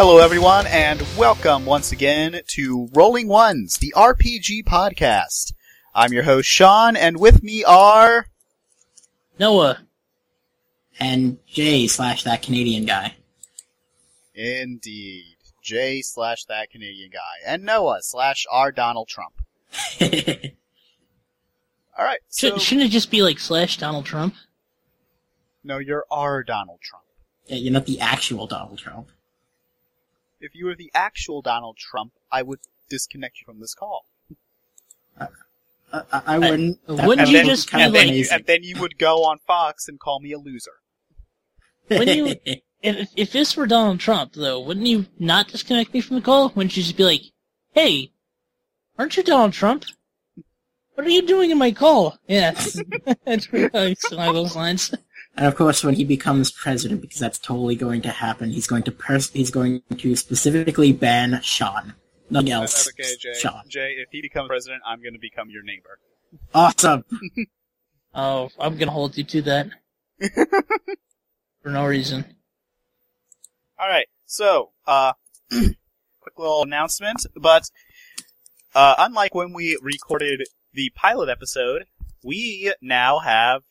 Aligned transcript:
Hello, 0.00 0.18
everyone, 0.18 0.64
and 0.68 1.02
welcome 1.18 1.66
once 1.66 1.90
again 1.90 2.40
to 2.46 2.88
Rolling 2.94 3.26
Ones, 3.26 3.78
the 3.78 3.92
RPG 3.96 4.62
podcast. 4.62 5.54
I'm 5.92 6.12
your 6.12 6.22
host, 6.22 6.48
Seann, 6.48 6.96
and 6.96 7.18
with 7.18 7.42
me 7.42 7.64
are. 7.64 8.26
Noah. 9.40 9.80
And 11.00 11.38
Jay 11.48 11.88
slash 11.88 12.22
that 12.22 12.42
Canadian 12.42 12.86
guy. 12.86 13.16
Indeed. 14.36 15.34
Jay 15.64 16.00
slash 16.02 16.44
that 16.44 16.70
Canadian 16.70 17.10
guy. 17.10 17.18
And 17.44 17.64
Noah 17.64 17.98
slash 18.02 18.46
our 18.52 18.70
Donald 18.70 19.08
Trump. 19.08 19.34
Alright, 21.98 22.20
so. 22.28 22.50
Should, 22.50 22.60
shouldn't 22.60 22.86
it 22.86 22.90
just 22.90 23.10
be 23.10 23.22
like 23.22 23.40
slash 23.40 23.76
Donald 23.78 24.06
Trump? 24.06 24.36
No, 25.64 25.78
you're 25.78 26.06
our 26.08 26.44
Donald 26.44 26.82
Trump. 26.82 27.04
Yeah, 27.46 27.56
you're 27.56 27.72
not 27.72 27.86
the 27.86 27.98
actual 27.98 28.46
Donald 28.46 28.78
Trump. 28.78 29.08
If 30.40 30.54
you 30.54 30.66
were 30.66 30.74
the 30.76 30.90
actual 30.94 31.42
Donald 31.42 31.76
Trump, 31.76 32.12
I 32.30 32.42
would 32.42 32.60
disconnect 32.88 33.40
you 33.40 33.44
from 33.44 33.60
this 33.60 33.74
call. 33.74 34.06
Uh, 35.20 35.26
I, 35.92 36.22
I 36.26 36.38
wouldn't. 36.38 36.86
That- 36.86 37.06
wouldn't 37.06 37.26
that 37.28 37.32
you 37.32 37.38
would 37.38 37.42
be 37.44 37.48
just 37.48 37.70
kind 37.70 37.92
be 37.92 37.98
of 37.98 38.02
and, 38.02 38.08
then 38.10 38.16
you, 38.16 38.24
and 38.30 38.46
then 38.46 38.62
you 38.62 38.80
would 38.80 38.98
go 38.98 39.24
on 39.24 39.38
Fox 39.46 39.88
and 39.88 39.98
call 39.98 40.20
me 40.20 40.32
a 40.32 40.38
loser. 40.38 40.72
Wouldn't 41.90 42.16
you- 42.46 42.56
If, 42.80 43.10
if 43.16 43.32
this 43.32 43.56
were 43.56 43.66
Donald 43.66 43.98
Trump, 43.98 44.34
though, 44.34 44.60
wouldn't 44.60 44.86
you 44.86 45.06
not 45.18 45.48
disconnect 45.48 45.92
me 45.92 46.00
from 46.00 46.14
the 46.14 46.22
call? 46.22 46.50
Wouldn't 46.50 46.76
you 46.76 46.84
just 46.84 46.96
be 46.96 47.02
like, 47.02 47.22
hey, 47.72 48.12
aren't 48.96 49.16
you 49.16 49.24
Donald 49.24 49.52
Trump? 49.52 49.84
What 50.94 51.04
are 51.04 51.10
you 51.10 51.22
doing 51.22 51.50
in 51.50 51.58
my 51.58 51.72
call? 51.72 52.16
Yes. 52.28 52.80
That's 53.24 53.48
pretty 53.48 53.68
much 53.76 53.98
along 54.12 54.34
those 54.34 54.54
lines. 54.54 54.94
And 55.38 55.46
of 55.46 55.54
course, 55.54 55.84
when 55.84 55.94
he 55.94 56.04
becomes 56.04 56.50
president, 56.50 57.00
because 57.00 57.20
that's 57.20 57.38
totally 57.38 57.76
going 57.76 58.02
to 58.02 58.10
happen, 58.10 58.50
he's 58.50 58.66
going 58.66 58.82
to 58.82 58.90
pers- 58.90 59.30
he's 59.30 59.52
going 59.52 59.82
to 59.96 60.16
specifically 60.16 60.92
ban 60.92 61.30
Seann. 61.44 61.94
Nothing 62.28 62.50
else. 62.50 62.86
That's 62.86 62.88
okay, 62.88 63.16
Jay. 63.20 63.40
Seann. 63.40 63.68
Jay, 63.68 63.94
if 63.98 64.08
he 64.10 64.20
becomes 64.20 64.48
president, 64.48 64.82
I'm 64.84 65.00
going 65.00 65.12
to 65.12 65.20
become 65.20 65.48
your 65.48 65.62
neighbor. 65.62 66.00
Awesome. 66.52 67.04
Oh, 68.14 68.48
I'm 68.58 68.76
gonna 68.78 68.90
hold 68.90 69.16
you 69.16 69.22
to 69.22 69.42
that. 69.42 69.68
For 71.62 71.70
no 71.70 71.86
reason. 71.86 72.24
All 73.78 73.86
right. 73.86 74.06
So, 74.26 74.70
uh, 74.86 75.12
quick 75.50 76.38
little 76.38 76.62
announcement, 76.62 77.26
but 77.36 77.70
uh, 78.74 78.94
unlike 78.98 79.34
when 79.34 79.52
we 79.52 79.78
recorded 79.80 80.48
the 80.72 80.90
pilot 80.96 81.28
episode, 81.28 81.84
we 82.24 82.72
now 82.80 83.18
have 83.20 83.62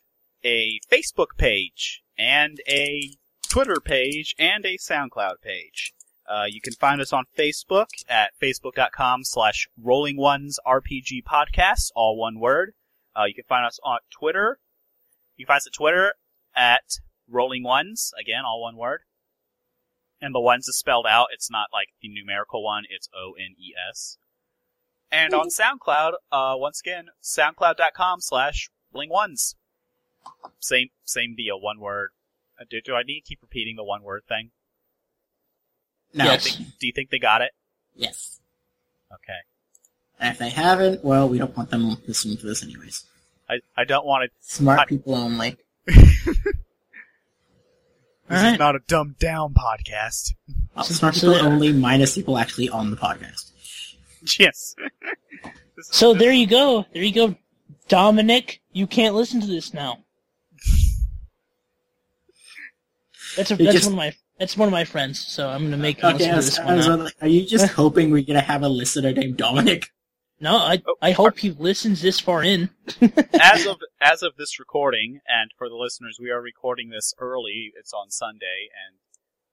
a 0.47 0.79
Facebook 0.89 1.37
page 1.37 2.01
and 2.17 2.61
a 2.67 3.17
Twitter 3.49 3.81
page 3.83 4.33
and 4.39 4.65
a 4.65 4.77
SoundCloud 4.77 5.41
page. 5.43 5.93
Uh, 6.25 6.45
you 6.47 6.61
can 6.61 6.73
find 6.73 7.01
us 7.01 7.11
on 7.11 7.25
Facebook 7.37 7.87
at 8.09 8.31
facebook.com 8.41 9.23
slash 9.23 9.67
rolling 9.81 10.17
ones 10.17 10.59
RPG 10.65 11.23
podcast, 11.29 11.91
all 11.95 12.17
one 12.17 12.39
word. 12.39 12.71
Uh, 13.13 13.25
you 13.25 13.33
can 13.33 13.45
find 13.47 13.65
us 13.65 13.79
on 13.83 13.99
Twitter. 14.11 14.59
You 15.35 15.45
can 15.45 15.53
find 15.53 15.57
us 15.57 15.67
at 15.67 15.73
Twitter 15.73 16.13
at 16.55 16.83
rolling 17.29 17.63
ones, 17.63 18.13
again, 18.17 18.43
all 18.45 18.61
one 18.61 18.77
word 18.77 19.01
and 20.21 20.33
the 20.33 20.39
ones 20.39 20.67
is 20.67 20.77
spelled 20.77 21.05
out. 21.07 21.27
It's 21.31 21.51
not 21.51 21.67
like 21.71 21.89
the 22.01 22.09
numerical 22.09 22.63
one. 22.63 22.83
It's 22.89 23.09
O 23.15 23.33
N 23.33 23.55
E 23.57 23.73
S. 23.89 24.17
And 25.11 25.33
on 25.33 25.47
SoundCloud, 25.47 26.13
uh, 26.31 26.55
once 26.57 26.81
again, 26.81 27.07
soundcloud.com 27.23 28.19
slash 28.21 28.69
rolling 28.93 29.09
ones. 29.09 29.55
Same, 30.59 30.89
same 31.03 31.35
deal. 31.35 31.59
One 31.59 31.79
word. 31.79 32.09
Uh, 32.59 32.65
do, 32.69 32.81
do 32.81 32.95
I 32.95 33.03
need 33.03 33.21
to 33.21 33.27
keep 33.27 33.39
repeating 33.41 33.75
the 33.75 33.83
one 33.83 34.03
word 34.03 34.23
thing? 34.27 34.51
No. 36.13 36.25
Yes. 36.25 36.55
Do 36.55 36.87
you 36.87 36.93
think 36.93 37.09
they 37.09 37.19
got 37.19 37.41
it? 37.41 37.51
Yes. 37.95 38.39
Okay. 39.13 39.39
And 40.19 40.31
if 40.33 40.39
they 40.39 40.49
haven't, 40.49 41.03
well, 41.03 41.29
we 41.29 41.37
don't 41.37 41.55
want 41.55 41.69
them 41.69 41.97
listening 42.07 42.37
to 42.37 42.45
this 42.47 42.63
anyways. 42.63 43.05
I, 43.49 43.59
I 43.77 43.83
don't 43.83 44.05
want 44.05 44.23
it. 44.25 44.31
Smart 44.39 44.79
I- 44.79 44.85
people 44.85 45.15
only. 45.15 45.55
This 48.29 48.39
Alright. 48.39 48.53
is 48.55 48.59
not 48.59 48.75
a 48.75 48.79
dumbed 48.87 49.19
down 49.19 49.53
podcast. 49.53 50.33
So- 50.83 50.93
smart 50.93 51.13
people 51.15 51.35
only, 51.35 51.71
minus 51.71 52.15
people 52.15 52.37
actually 52.37 52.67
on 52.67 52.91
the 52.91 52.97
podcast. 52.97 53.51
yes. 54.37 54.75
So 55.79 56.13
there 56.13 56.33
you 56.33 56.45
go. 56.45 56.85
There 56.93 57.03
you 57.03 57.13
go. 57.13 57.35
Dominic, 57.87 58.59
you 58.73 58.85
can't 58.85 59.15
listen 59.15 59.39
to 59.39 59.47
this 59.47 59.73
now. 59.73 59.99
That's 63.37 63.51
a, 63.51 63.55
that's 63.55 63.71
just- 63.71 63.85
one 63.85 63.93
of 63.93 63.97
my 63.97 64.13
that's 64.39 64.55
one 64.57 64.67
of 64.67 64.71
my 64.71 64.83
friends. 64.83 65.25
So 65.25 65.47
I'm 65.49 65.63
gonna 65.63 65.77
make 65.77 65.99
him 65.99 66.15
Okay, 66.15 66.31
listen 66.31 66.31
I 66.31 66.31
to 66.31 66.35
was, 66.37 66.45
this 66.45 66.59
I 66.59 66.65
one. 66.65 66.75
was 66.77 66.85
now. 66.85 66.91
wondering, 66.91 67.13
are 67.21 67.27
you 67.27 67.45
just 67.45 67.67
hoping 67.69 68.11
we're 68.11 68.23
gonna 68.23 68.41
have 68.41 68.61
a 68.63 68.69
listener 68.69 69.11
named 69.13 69.37
Dominic? 69.37 69.87
No, 70.39 70.55
I 70.57 70.83
Oh, 70.85 70.95
I 71.01 71.11
hope 71.13 71.39
he 71.39 71.49
listens 71.49 72.01
this 72.03 72.19
far 72.19 72.43
in. 72.43 72.69
as 73.41 73.65
of 73.65 73.77
as 73.99 74.21
of 74.21 74.35
this 74.37 74.59
recording, 74.59 75.19
and 75.27 75.49
for 75.57 75.67
the 75.69 75.75
listeners, 75.75 76.19
we 76.21 76.29
are 76.29 76.39
recording 76.41 76.89
this 76.89 77.13
early. 77.17 77.71
It's 77.79 77.93
on 77.93 78.11
Sunday, 78.11 78.69
and 78.87 78.97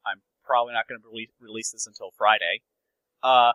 I'm 0.07 0.21
probably 0.45 0.75
not 0.75 0.87
going 0.87 1.01
to 1.01 1.09
release, 1.09 1.31
release 1.41 1.71
this 1.73 1.87
until 1.87 2.11
Friday. 2.19 2.61
Uh, 3.23 3.53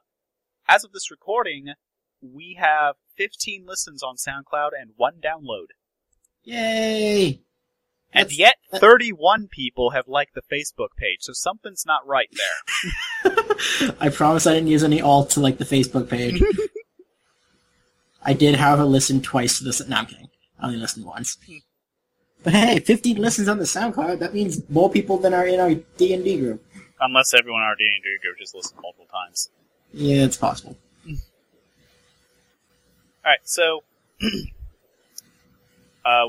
as 0.67 0.84
of 0.84 0.91
this 0.91 1.11
recording, 1.11 1.73
we 2.19 2.57
have 2.59 2.96
15 3.17 3.63
listens 3.67 4.01
on 4.01 4.16
SoundCloud 4.16 4.69
and 4.79 4.91
one 4.96 5.22
download, 5.23 5.67
Yay! 6.44 7.41
And 8.14 8.31
yet 8.31 8.56
that- 8.72 8.81
31 8.81 9.47
people 9.47 9.92
have 9.92 10.08
liked 10.08 10.36
the 10.36 10.42
Facebook 10.42 10.90
page. 10.97 11.20
So 11.22 11.34
something's 11.34 11.86
not 11.86 12.06
right 12.08 12.30
there. 12.31 13.34
I 14.00 14.09
promise 14.09 14.47
I 14.47 14.53
didn't 14.53 14.68
use 14.70 14.84
any 14.84 15.02
alt 15.02 15.31
to 15.31 15.40
like 15.40 15.58
the 15.58 15.66
Facebook 15.66 16.09
page. 16.09 16.42
I 18.24 18.34
did, 18.34 18.56
however, 18.56 18.84
listen 18.84 19.22
twice 19.22 19.58
to 19.59 19.64
this. 19.64 19.86
No, 19.88 19.96
I'm 19.96 20.06
kidding. 20.06 20.28
I 20.59 20.66
only 20.68 20.78
listened 20.78 21.06
once. 21.06 21.38
But 22.44 22.53
hey, 22.53 22.80
15 22.80 23.18
listens 23.18 23.47
on 23.47 23.58
the 23.59 23.64
SoundCloud. 23.64 24.20
That 24.20 24.34
means 24.34 24.62
more 24.70 24.90
people 24.90 25.18
than 25.18 25.34
are 25.34 25.46
in 25.46 25.59
our 25.59 25.74
D 25.97 26.14
and 26.14 26.24
D 26.24 26.38
group. 26.38 26.64
Unless 27.02 27.34
everyone 27.34 27.62
in 27.62 27.68
our 27.68 27.76
D&D 27.76 28.02
group 28.22 28.38
just 28.38 28.53
listened 28.53 28.81
multiple 28.81 29.08
times. 29.12 29.50
Yeah, 29.94 30.26
it's 30.26 30.36
possible. 30.36 30.78
All 31.08 31.16
right, 33.26 33.40
so 33.44 33.84
uh, 36.06 36.28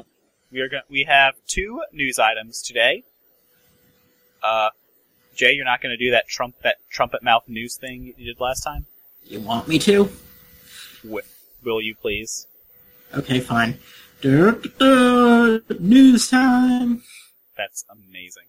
we 0.52 0.60
are 0.60 0.68
going. 0.68 0.82
We 0.90 1.04
have 1.04 1.34
two 1.46 1.82
news 1.92 2.18
items 2.18 2.62
today. 2.62 3.04
Uh, 4.42 4.70
Jay, 5.36 5.52
you're 5.52 5.64
not 5.64 5.80
going 5.80 5.96
to 5.96 6.02
do 6.02 6.10
that 6.10 6.28
trump 6.28 6.56
that 6.62 6.76
trumpet 6.90 7.22
mouth 7.22 7.44
news 7.48 7.76
thing 7.76 8.12
you 8.16 8.26
did 8.26 8.40
last 8.40 8.60
time. 8.62 8.86
You 9.24 9.40
want 9.40 9.68
me 9.68 9.78
to? 9.80 10.10
Wi- 11.02 11.22
will 11.62 11.80
you 11.80 11.94
please? 11.94 12.46
Okay, 13.14 13.40
fine. 13.40 13.78
Dur, 14.20 14.52
dur, 14.78 15.58
dur, 15.60 15.76
news 15.78 16.28
time. 16.30 17.02
That's 17.56 17.84
amazing. 17.90 18.44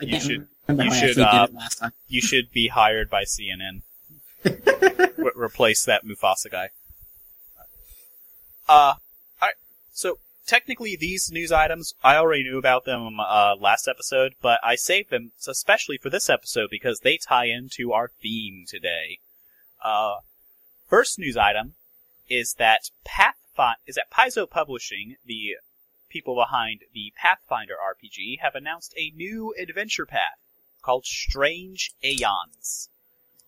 I 0.00 0.04
You 0.04 0.20
should- 0.20 0.46
you 0.68 0.90
should, 0.94 1.18
uh, 1.18 1.48
last 1.52 1.78
time. 1.78 1.92
You 2.08 2.20
should 2.22 2.52
be 2.52 2.68
hired 2.68 3.10
by 3.10 3.24
CNN. 3.24 3.82
Re- 4.44 5.30
replace 5.34 5.84
that 5.84 6.04
Mufasa 6.04 6.48
guy. 6.50 6.68
Uh, 8.68 8.94
alright. 9.42 9.56
So, 9.92 10.18
technically 10.50 10.96
these 10.96 11.30
news 11.30 11.52
items, 11.52 11.94
I 12.02 12.16
already 12.16 12.42
knew 12.42 12.58
about 12.58 12.84
them, 12.84 13.20
uh, 13.20 13.54
last 13.54 13.86
episode, 13.86 14.34
but 14.42 14.58
I 14.64 14.74
saved 14.74 15.10
them 15.10 15.30
especially 15.46 15.96
for 15.96 16.10
this 16.10 16.28
episode 16.28 16.70
because 16.72 17.00
they 17.00 17.18
tie 17.18 17.44
into 17.44 17.92
our 17.92 18.10
theme 18.20 18.64
today. 18.66 19.20
Uh, 19.80 20.16
first 20.88 21.20
news 21.20 21.36
item 21.36 21.74
is 22.28 22.54
that 22.54 22.90
Pathfind, 23.06 23.76
is 23.86 23.94
that 23.94 24.10
Paizo 24.10 24.50
Publishing, 24.50 25.14
the 25.24 25.54
people 26.08 26.34
behind 26.34 26.80
the 26.92 27.12
Pathfinder 27.16 27.74
RPG, 27.74 28.40
have 28.40 28.56
announced 28.56 28.92
a 28.96 29.12
new 29.14 29.54
adventure 29.56 30.04
path 30.04 30.40
called 30.82 31.06
Strange 31.06 31.92
Aeons, 32.02 32.88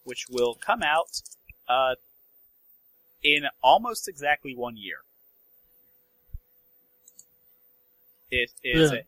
which 0.04 0.26
will 0.31 0.54
come 0.54 0.84
out 0.84 1.20
uh, 1.69 1.96
in 3.25 3.46
almost 3.60 4.06
exactly 4.06 4.54
one 4.54 4.76
year. 4.76 4.99
It 8.32 8.50
is 8.64 8.90
Yeah. 8.90 9.00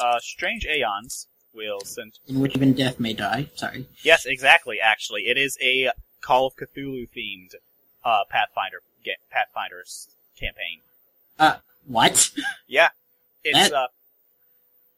a, 0.00 0.04
uh, 0.04 0.20
Strange 0.20 0.64
Aeons 0.66 1.26
will 1.52 1.80
send. 1.80 2.18
In 2.28 2.38
which 2.40 2.54
even 2.56 2.74
death 2.74 3.00
may 3.00 3.12
die. 3.12 3.50
Sorry. 3.56 3.88
Yes, 4.02 4.24
exactly. 4.24 4.78
Actually, 4.80 5.26
it 5.26 5.36
is 5.36 5.58
a 5.60 5.90
Call 6.20 6.46
of 6.46 6.54
Cthulhu 6.56 7.08
themed 7.14 7.54
uh, 8.04 8.24
Pathfinder 8.30 8.82
get 9.04 9.16
Pathfinder's 9.30 10.14
campaign. 10.38 10.80
Uh, 11.38 11.58
what? 11.86 12.30
Yeah, 12.68 12.88
it's 13.44 13.70
That- 13.70 13.72
uh, 13.72 13.88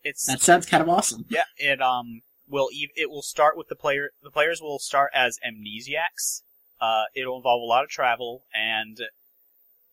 it's 0.05 0.27
That 0.27 0.41
sounds 0.41 0.67
kind 0.67 0.83
of 0.83 0.89
awesome. 0.89 1.25
Yeah, 1.29 1.45
it 1.57 1.81
um 1.83 2.23
will 2.49 2.69
ev- 2.73 2.93
it 2.97 3.11
will 3.11 3.23
start 3.23 3.57
with 3.57 3.69
the 3.69 3.77
player. 3.77 4.11
The 4.23 4.31
players 4.31 4.61
will 4.61 4.79
start 4.79 5.11
as 5.15 5.39
amnesiacs. 5.47 6.43
Uh, 6.81 7.05
it'll 7.15 7.37
involve 7.37 7.63
a 7.63 7.65
lot 7.65 7.83
of 7.85 7.91
travel, 7.91 8.45
and 8.55 8.99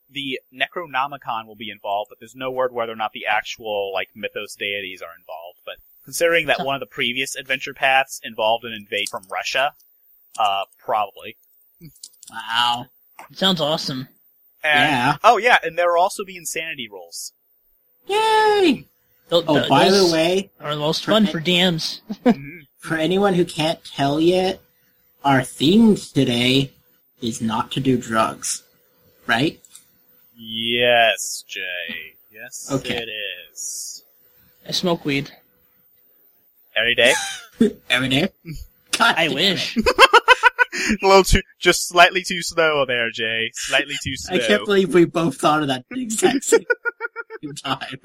the 0.09 0.39
Necronomicon 0.53 1.47
will 1.47 1.55
be 1.55 1.69
involved, 1.69 2.09
but 2.09 2.19
there's 2.19 2.35
no 2.35 2.51
word 2.51 2.71
whether 2.73 2.91
or 2.91 2.95
not 2.97 3.11
the 3.13 3.25
actual 3.25 3.91
like 3.93 4.09
mythos 4.15 4.55
deities 4.55 5.01
are 5.01 5.15
involved. 5.17 5.59
But 5.65 5.75
Considering 6.03 6.45
that 6.45 6.63
one 6.63 6.75
of 6.75 6.79
the 6.79 6.85
previous 6.85 7.35
adventure 7.35 7.73
paths 7.73 8.21
involved 8.23 8.63
an 8.63 8.71
invade 8.73 9.09
from 9.09 9.23
Russia, 9.31 9.73
uh, 10.37 10.65
probably. 10.77 11.35
Wow. 12.29 12.85
It 13.31 13.37
sounds 13.37 13.59
awesome. 13.59 14.07
And, 14.63 14.79
Yeah. 14.91 15.17
Oh 15.23 15.37
yeah, 15.37 15.57
and 15.63 15.77
there 15.77 15.91
will 15.91 15.99
also 16.01 16.23
be 16.23 16.37
insanity 16.37 16.87
rolls. 16.91 17.33
Yay! 18.07 18.85
Th- 19.31 19.43
Oh, 19.47 19.67
by 19.67 19.89
the 19.89 20.07
way, 20.13 20.51
are 20.59 20.75
the 20.75 20.79
most 20.79 21.03
fun 21.05 21.25
for 21.25 21.41
DMs. 21.41 22.01
Mhm. 22.23 22.67
for 22.77 22.95
anyone 22.95 23.33
who 23.33 23.43
can't 23.43 23.83
tell 23.83 24.21
yet, 24.21 24.61
our 25.23 25.43
theme 25.43 25.95
today 25.95 26.71
is 27.21 27.41
not 27.41 27.71
to 27.71 27.79
do 27.79 27.97
drugs. 27.97 28.61
Right? 29.25 29.59
Yes, 30.35 31.43
Jay. 31.47 32.15
Yes, 32.31 32.69
Okay. 32.71 32.95
it 32.97 33.09
is. 33.51 34.03
I 34.67 34.71
smoke 34.71 35.05
weed. 35.05 35.31
Every 36.75 36.95
day. 36.95 37.13
Every 37.89 38.09
day? 38.09 38.29
God 38.97 39.15
I 39.17 39.27
damn 39.27 39.35
wish. 39.35 39.77
a 41.01 41.07
little 41.07 41.23
too, 41.23 41.41
just 41.59 41.87
slightly 41.87 42.23
too 42.23 42.41
slow 42.41 42.85
there, 42.85 43.09
Jay. 43.11 43.49
Slightly 43.53 43.95
too 44.03 44.15
slow. 44.15 44.35
I 44.35 44.39
can't 44.39 44.65
believe 44.65 44.93
we 44.93 45.05
both 45.05 45.37
thought 45.37 45.61
of 45.61 45.69
that 45.69 45.79
at 45.79 45.85
the 45.89 46.01
exact 46.01 46.43
same 46.43 46.65
time. 47.63 47.99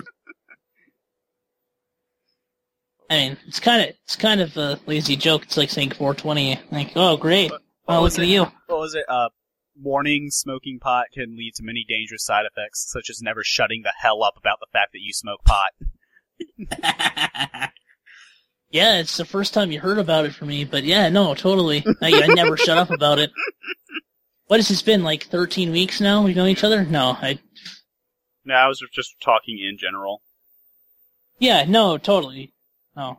I 3.08 3.14
mean, 3.16 3.36
it's 3.48 3.58
kind 3.58 3.82
of 3.82 3.96
it's 4.04 4.14
kind 4.14 4.40
of 4.40 4.56
a 4.56 4.78
lazy 4.86 5.16
joke. 5.16 5.42
It's 5.42 5.56
like 5.56 5.70
saying 5.70 5.90
420. 5.90 6.60
Like, 6.70 6.92
oh 6.94 7.16
great. 7.16 7.50
What 7.50 7.60
Oh, 7.88 8.02
was 8.02 8.16
look 8.16 8.22
at 8.24 8.28
it? 8.28 8.32
you. 8.32 8.42
What 8.68 8.78
was 8.78 8.94
it? 8.94 9.04
Uh, 9.08 9.28
warning: 9.82 10.30
smoking 10.30 10.78
pot 10.78 11.06
can 11.12 11.36
lead 11.36 11.54
to 11.56 11.62
many 11.62 11.84
dangerous 11.88 12.24
side 12.24 12.46
effects, 12.46 12.86
such 12.90 13.10
as 13.10 13.22
never 13.22 13.42
shutting 13.42 13.82
the 13.82 13.92
hell 14.00 14.22
up 14.22 14.34
about 14.36 14.60
the 14.60 14.66
fact 14.72 14.92
that 14.92 15.00
you 15.00 15.12
smoke 15.12 15.40
pot. 15.44 15.70
Yeah, 18.70 19.00
it's 19.00 19.16
the 19.16 19.24
first 19.24 19.52
time 19.52 19.72
you 19.72 19.80
heard 19.80 19.98
about 19.98 20.26
it 20.26 20.34
from 20.34 20.46
me, 20.48 20.64
but 20.64 20.84
yeah, 20.84 21.08
no, 21.08 21.34
totally. 21.34 21.84
I, 22.00 22.22
I 22.22 22.26
never 22.28 22.56
shut 22.56 22.78
up 22.78 22.90
about 22.90 23.18
it. 23.18 23.32
What 24.46 24.60
has 24.60 24.68
this 24.68 24.82
been 24.82 25.02
like 25.02 25.24
13 25.24 25.72
weeks 25.72 26.00
now? 26.00 26.22
We've 26.22 26.36
known 26.36 26.48
each 26.48 26.62
other? 26.62 26.84
No, 26.84 27.16
I. 27.20 27.40
No, 28.44 28.54
I 28.54 28.68
was 28.68 28.82
just 28.92 29.20
talking 29.20 29.58
in 29.58 29.76
general. 29.76 30.22
Yeah, 31.40 31.64
no, 31.66 31.98
totally. 31.98 32.52
No. 32.96 33.18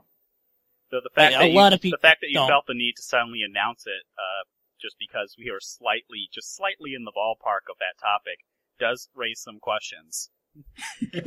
So 0.89 1.01
the 1.03 1.09
fact 1.09 1.33
that 1.33 1.43
a 1.43 1.47
you, 1.49 1.55
lot 1.55 1.73
of 1.73 1.81
peop- 1.81 1.93
the 1.93 1.97
fact 1.97 2.21
that 2.21 2.29
you 2.29 2.35
don't. 2.35 2.47
felt 2.47 2.65
the 2.67 2.73
need 2.73 2.93
to 2.95 3.01
suddenly 3.03 3.41
announce 3.43 3.85
it, 3.87 4.03
uh, 4.17 4.43
just 4.81 4.95
because 4.99 5.35
we 5.37 5.49
are 5.49 5.59
slightly, 5.59 6.27
just 6.33 6.55
slightly 6.55 6.93
in 6.95 7.03
the 7.03 7.11
ballpark 7.15 7.69
of 7.69 7.77
that 7.79 7.99
topic, 8.01 8.39
does 8.79 9.09
raise 9.15 9.39
some 9.41 9.59
questions. 9.59 10.29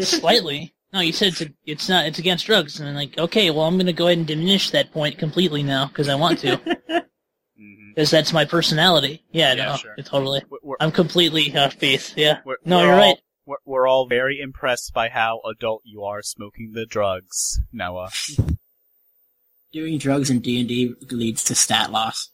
Slightly. 0.01 0.75
No, 0.93 1.01
you 1.01 1.13
said 1.13 1.29
it's 1.29 1.41
a, 1.41 1.49
it's 1.67 1.89
not 1.89 2.07
it's 2.07 2.19
against 2.19 2.47
drugs, 2.47 2.79
and 2.79 2.89
I'm 2.89 2.95
like, 2.95 3.19
okay, 3.19 3.51
well, 3.51 3.65
I'm 3.67 3.77
gonna 3.79 3.93
go 3.93 4.07
ahead 4.07 4.19
and 4.19 4.27
diminish 4.27 4.71
that 4.71 4.93
point 4.93 5.19
completely 5.19 5.63
now 5.63 5.87
because 5.87 6.09
I 6.09 6.15
want 6.15 6.39
to, 6.41 6.57
mm-hmm. 6.59 6.99
because 7.95 8.11
that's 8.11 8.33
my 8.33 8.45
personality. 8.45 9.25
Yeah, 9.33 9.55
Yeah, 9.55 9.65
no, 9.65 9.77
sure. 9.77 9.97
totally. 10.05 10.43
We're, 10.49 10.59
we're, 10.63 10.77
I'm 10.81 10.93
completely 10.93 11.57
off 11.57 11.79
base. 11.79 12.15
Yeah. 12.17 12.41
we're- 12.45 12.59
No, 12.65 12.79
we're 12.79 12.85
you're 12.85 12.93
all, 12.93 12.99
right. 13.01 13.19
We're, 13.47 13.57
we're 13.65 13.89
all 13.89 14.07
very 14.07 14.41
impressed 14.41 14.93
by 14.95 15.09
how 15.09 15.41
adult 15.51 15.83
you 15.85 16.05
are 16.05 16.23
smoking 16.23 16.73
the 16.75 16.87
drugs, 16.87 17.61
Noah. 17.73 18.11
Doing 19.73 19.99
drugs 19.99 20.31
in 20.31 20.39
D&D 20.39 20.95
leads 21.11 21.43
to 21.45 21.55
stat 21.57 21.91
loss. 21.91 22.31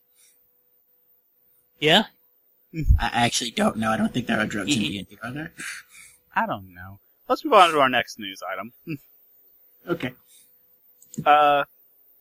Yeah. 1.81 2.05
I 3.01 3.11
actually 3.13 3.51
don't 3.51 3.77
know. 3.77 3.91
I 3.91 3.97
don't 3.97 4.13
think 4.15 4.27
there 4.27 4.39
are 4.39 4.47
drugs 4.47 4.75
in 4.77 4.81
D&D, 4.83 5.19
are 5.23 5.33
there? 5.33 5.53
I 6.37 6.47
don't 6.47 6.73
know. 6.73 7.01
Let's 7.29 7.45
move 7.45 7.55
on 7.55 7.71
to 7.71 7.81
our 7.81 7.89
next 7.89 8.19
news 8.19 8.43
item. 8.51 8.73
Okay. 9.89 10.13
Uh, 11.25 11.65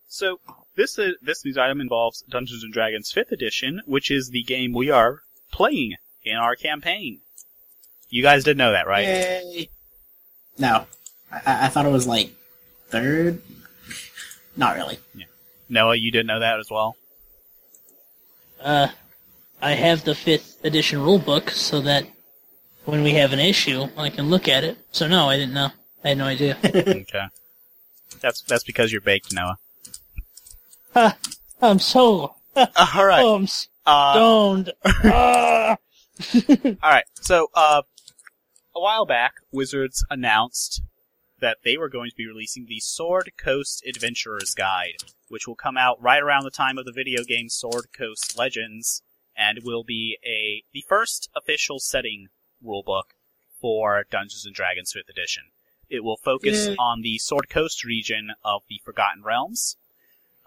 so 0.08 0.40
this 0.78 0.98
uh, 0.98 1.12
this 1.22 1.44
news 1.44 1.58
item 1.58 1.82
involves 1.82 2.22
Dungeons 2.30 2.64
and 2.64 2.72
Dragons 2.72 3.12
5th 3.14 3.34
edition, 3.34 3.82
which 3.86 4.10
is 4.10 4.30
the 4.30 4.44
game 4.44 4.72
we 4.72 4.90
are 4.90 5.20
playing 5.52 5.96
in 6.24 6.38
our 6.38 6.56
campaign. 6.56 7.20
You 8.10 8.24
guys 8.24 8.46
did 8.46 8.58
know 8.58 8.72
that, 8.72 8.88
right? 8.88 9.04
Yay. 9.04 9.70
No. 10.58 10.86
I, 11.30 11.42
I 11.46 11.66
I 11.66 11.68
thought 11.68 11.86
it 11.86 11.92
was 11.92 12.08
like 12.08 12.34
third. 12.88 13.42
Not 14.56 14.78
really. 14.78 15.00
Yeah. 15.14 15.26
Noah, 15.68 15.96
you 15.98 16.12
didn't 16.12 16.28
know 16.28 16.40
that 16.40 16.60
as 16.60 16.72
well. 16.72 16.96
Uh, 18.62 18.88
I 19.62 19.72
have 19.74 20.04
the 20.06 20.16
fifth 20.16 20.64
edition 20.64 21.02
rule 21.02 21.20
book 21.20 21.50
so 21.52 21.82
that 21.82 22.06
when 22.86 23.04
we 23.04 23.12
have 23.14 23.34
an 23.34 23.40
issue, 23.40 23.88
I 23.98 24.10
can 24.10 24.30
look 24.30 24.48
at 24.48 24.64
it. 24.64 24.78
So 24.92 25.08
no, 25.08 25.30
I 25.30 25.38
didn't 25.38 25.54
know. 25.54 25.70
I 26.04 26.10
had 26.10 26.18
no 26.18 26.26
idea. 26.26 26.58
okay. 26.66 27.26
That's 28.22 28.42
that's 28.42 28.64
because 28.64 28.92
you're 28.92 29.02
baked, 29.02 29.34
Noah. 29.34 29.58
Ah, 30.96 31.18
I'm 31.62 31.80
so 31.80 32.36
all 32.56 33.06
right. 33.06 33.22
oh, 33.24 33.36
I'm 33.36 33.48
Uh, 33.86 34.14
stoned. 34.14 34.74
Ah. 34.86 35.78
all 36.66 36.76
right. 36.92 37.06
So, 37.22 37.48
uh, 37.54 37.82
a 38.76 38.80
while 38.80 39.06
back, 39.06 39.36
Wizards 39.52 40.04
announced 40.10 40.82
that 41.40 41.60
they 41.64 41.78
were 41.78 41.88
going 41.90 42.10
to 42.10 42.16
be 42.16 42.28
releasing 42.28 42.66
the 42.66 42.80
Sword 42.82 43.32
Coast 43.38 43.84
Adventurer's 43.88 44.54
Guide, 44.54 44.96
which 45.30 45.48
will 45.48 45.56
come 45.56 45.78
out 45.78 46.02
right 46.02 46.22
around 46.22 46.44
the 46.44 46.52
time 46.52 46.78
of 46.78 46.86
the 46.86 46.92
video 46.92 47.24
game 47.24 47.48
Sword 47.50 47.88
Coast 47.98 48.38
Legends, 48.38 49.02
and 49.40 49.60
will 49.64 49.84
be 49.84 50.18
a 50.26 50.64
the 50.74 50.84
first 50.88 51.30
official 51.36 51.80
setting 51.80 52.28
rulebook 52.64 53.14
for 53.62 54.04
Dungeons 54.12 54.46
and 54.46 54.54
Dragons 54.54 54.94
5th 54.94 55.10
edition. 55.10 55.44
It 55.90 56.04
will 56.04 56.18
focus 56.18 56.68
Yay. 56.68 56.76
on 56.78 57.02
the 57.02 57.18
Sword 57.18 57.50
Coast 57.50 57.84
region 57.84 58.32
of 58.44 58.62
the 58.70 58.82
Forgotten 58.84 59.24
Realms. 59.24 59.78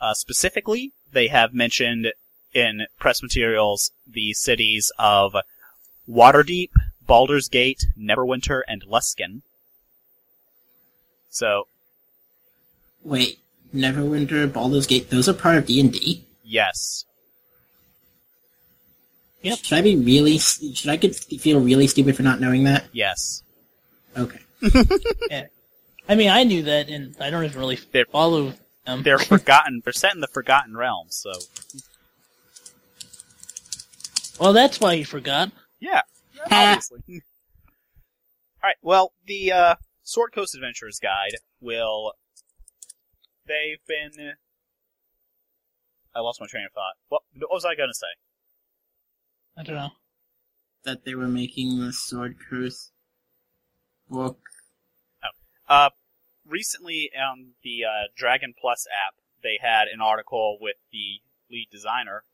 Uh, 0.00 0.14
specifically, 0.14 0.92
they 1.12 1.28
have 1.28 1.52
mentioned 1.54 2.12
in 2.52 2.82
press 2.98 3.22
materials 3.22 3.92
the 4.06 4.34
cities 4.34 4.92
of 4.98 5.34
Waterdeep, 6.08 6.70
Baldur's 7.04 7.48
Gate, 7.48 7.86
Neverwinter, 7.98 8.60
and 8.68 8.84
Luskan. 8.84 9.42
So, 11.30 11.66
Wait. 13.02 13.38
Neverwinter, 13.74 14.52
Baldur's 14.52 14.86
Gate, 14.86 15.08
those 15.10 15.28
are 15.28 15.32
part 15.34 15.56
of 15.56 15.66
D&D? 15.66 16.24
yes. 16.44 17.06
Yep. 19.42 19.58
Should 19.58 19.78
I 19.78 19.82
be 19.82 19.96
really, 19.96 20.38
should 20.38 20.88
I 20.90 20.96
get, 20.96 21.16
feel 21.16 21.60
really 21.60 21.86
stupid 21.86 22.16
for 22.16 22.22
not 22.22 22.40
knowing 22.40 22.64
that? 22.64 22.84
Yes. 22.92 23.42
Okay. 24.16 24.38
I 26.08 26.14
mean, 26.14 26.30
I 26.30 26.44
knew 26.44 26.62
that, 26.64 26.88
and 26.88 27.16
I 27.20 27.30
don't 27.30 27.44
even 27.44 27.58
really 27.58 27.78
They're- 27.92 28.04
follow 28.06 28.52
them. 28.86 29.02
They're 29.02 29.18
forgotten, 29.18 29.80
they're 29.84 29.92
set 29.92 30.14
in 30.14 30.20
the 30.20 30.26
Forgotten 30.28 30.76
Realms, 30.76 31.14
so. 31.16 31.32
well, 34.40 34.52
that's 34.52 34.80
why 34.80 34.94
you 34.94 35.04
forgot. 35.04 35.52
Yeah, 35.80 36.02
obviously. 36.50 37.00
Alright, 38.62 38.76
well, 38.82 39.12
the, 39.26 39.52
uh, 39.52 39.74
Sword 40.04 40.32
Coast 40.32 40.54
Adventurers 40.54 40.98
Guide 41.00 41.36
will. 41.60 42.12
They've 43.46 43.78
been. 43.88 44.32
I 46.14 46.20
lost 46.20 46.40
my 46.40 46.46
train 46.48 46.64
of 46.66 46.72
thought. 46.72 46.94
What, 47.08 47.22
what 47.38 47.50
was 47.52 47.64
I 47.64 47.74
gonna 47.74 47.94
say? 47.94 48.06
I 49.56 49.62
don't 49.62 49.76
know. 49.76 49.90
That 50.84 51.04
they 51.04 51.14
were 51.14 51.28
making 51.28 51.78
the 51.78 51.92
Sword 51.92 52.36
Coast 52.50 52.92
book. 54.08 54.38
Oh. 55.22 55.74
Uh, 55.74 55.90
recently 56.46 57.10
on 57.16 57.52
the 57.62 57.84
uh, 57.84 58.08
Dragon 58.16 58.54
Plus 58.58 58.86
app, 58.86 59.14
they 59.42 59.58
had 59.60 59.88
an 59.88 60.00
article 60.00 60.58
with 60.60 60.76
the 60.92 61.20
lead 61.50 61.68
designer 61.70 62.24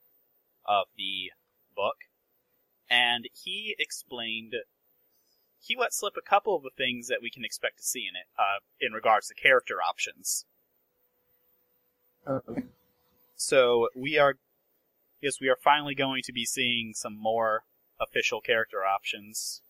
of 0.64 0.86
the 0.96 1.32
book, 1.74 1.96
and 2.90 3.28
he 3.32 3.74
explained. 3.78 4.54
He 5.60 5.76
let 5.76 5.92
slip 5.92 6.14
a 6.16 6.22
couple 6.22 6.56
of 6.56 6.62
the 6.62 6.70
things 6.76 7.08
that 7.08 7.18
we 7.20 7.30
can 7.30 7.44
expect 7.44 7.78
to 7.78 7.82
see 7.82 8.06
in 8.08 8.14
it, 8.16 8.26
uh, 8.38 8.60
in 8.80 8.92
regards 8.92 9.28
to 9.28 9.34
character 9.34 9.76
options. 9.86 10.46
Okay. 12.26 12.62
So 13.36 13.88
we 13.94 14.18
are, 14.18 14.36
yes, 15.20 15.40
we 15.40 15.48
are 15.48 15.58
finally 15.62 15.94
going 15.94 16.22
to 16.24 16.32
be 16.32 16.44
seeing 16.44 16.92
some 16.94 17.16
more 17.18 17.62
official 18.00 18.40
character 18.40 18.84
options. 18.84 19.62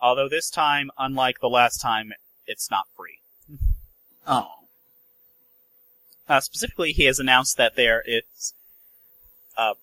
Although 0.00 0.28
this 0.28 0.50
time, 0.50 0.90
unlike 0.98 1.40
the 1.40 1.48
last 1.48 1.80
time, 1.80 2.12
it's 2.46 2.70
not 2.70 2.86
free. 2.96 3.18
Oh. 4.26 4.48
Uh, 6.28 6.40
specifically, 6.40 6.92
he 6.92 7.04
has 7.04 7.18
announced 7.18 7.56
that 7.56 7.76
there 7.76 8.02
is. 8.06 8.54
Uh, 9.56 9.74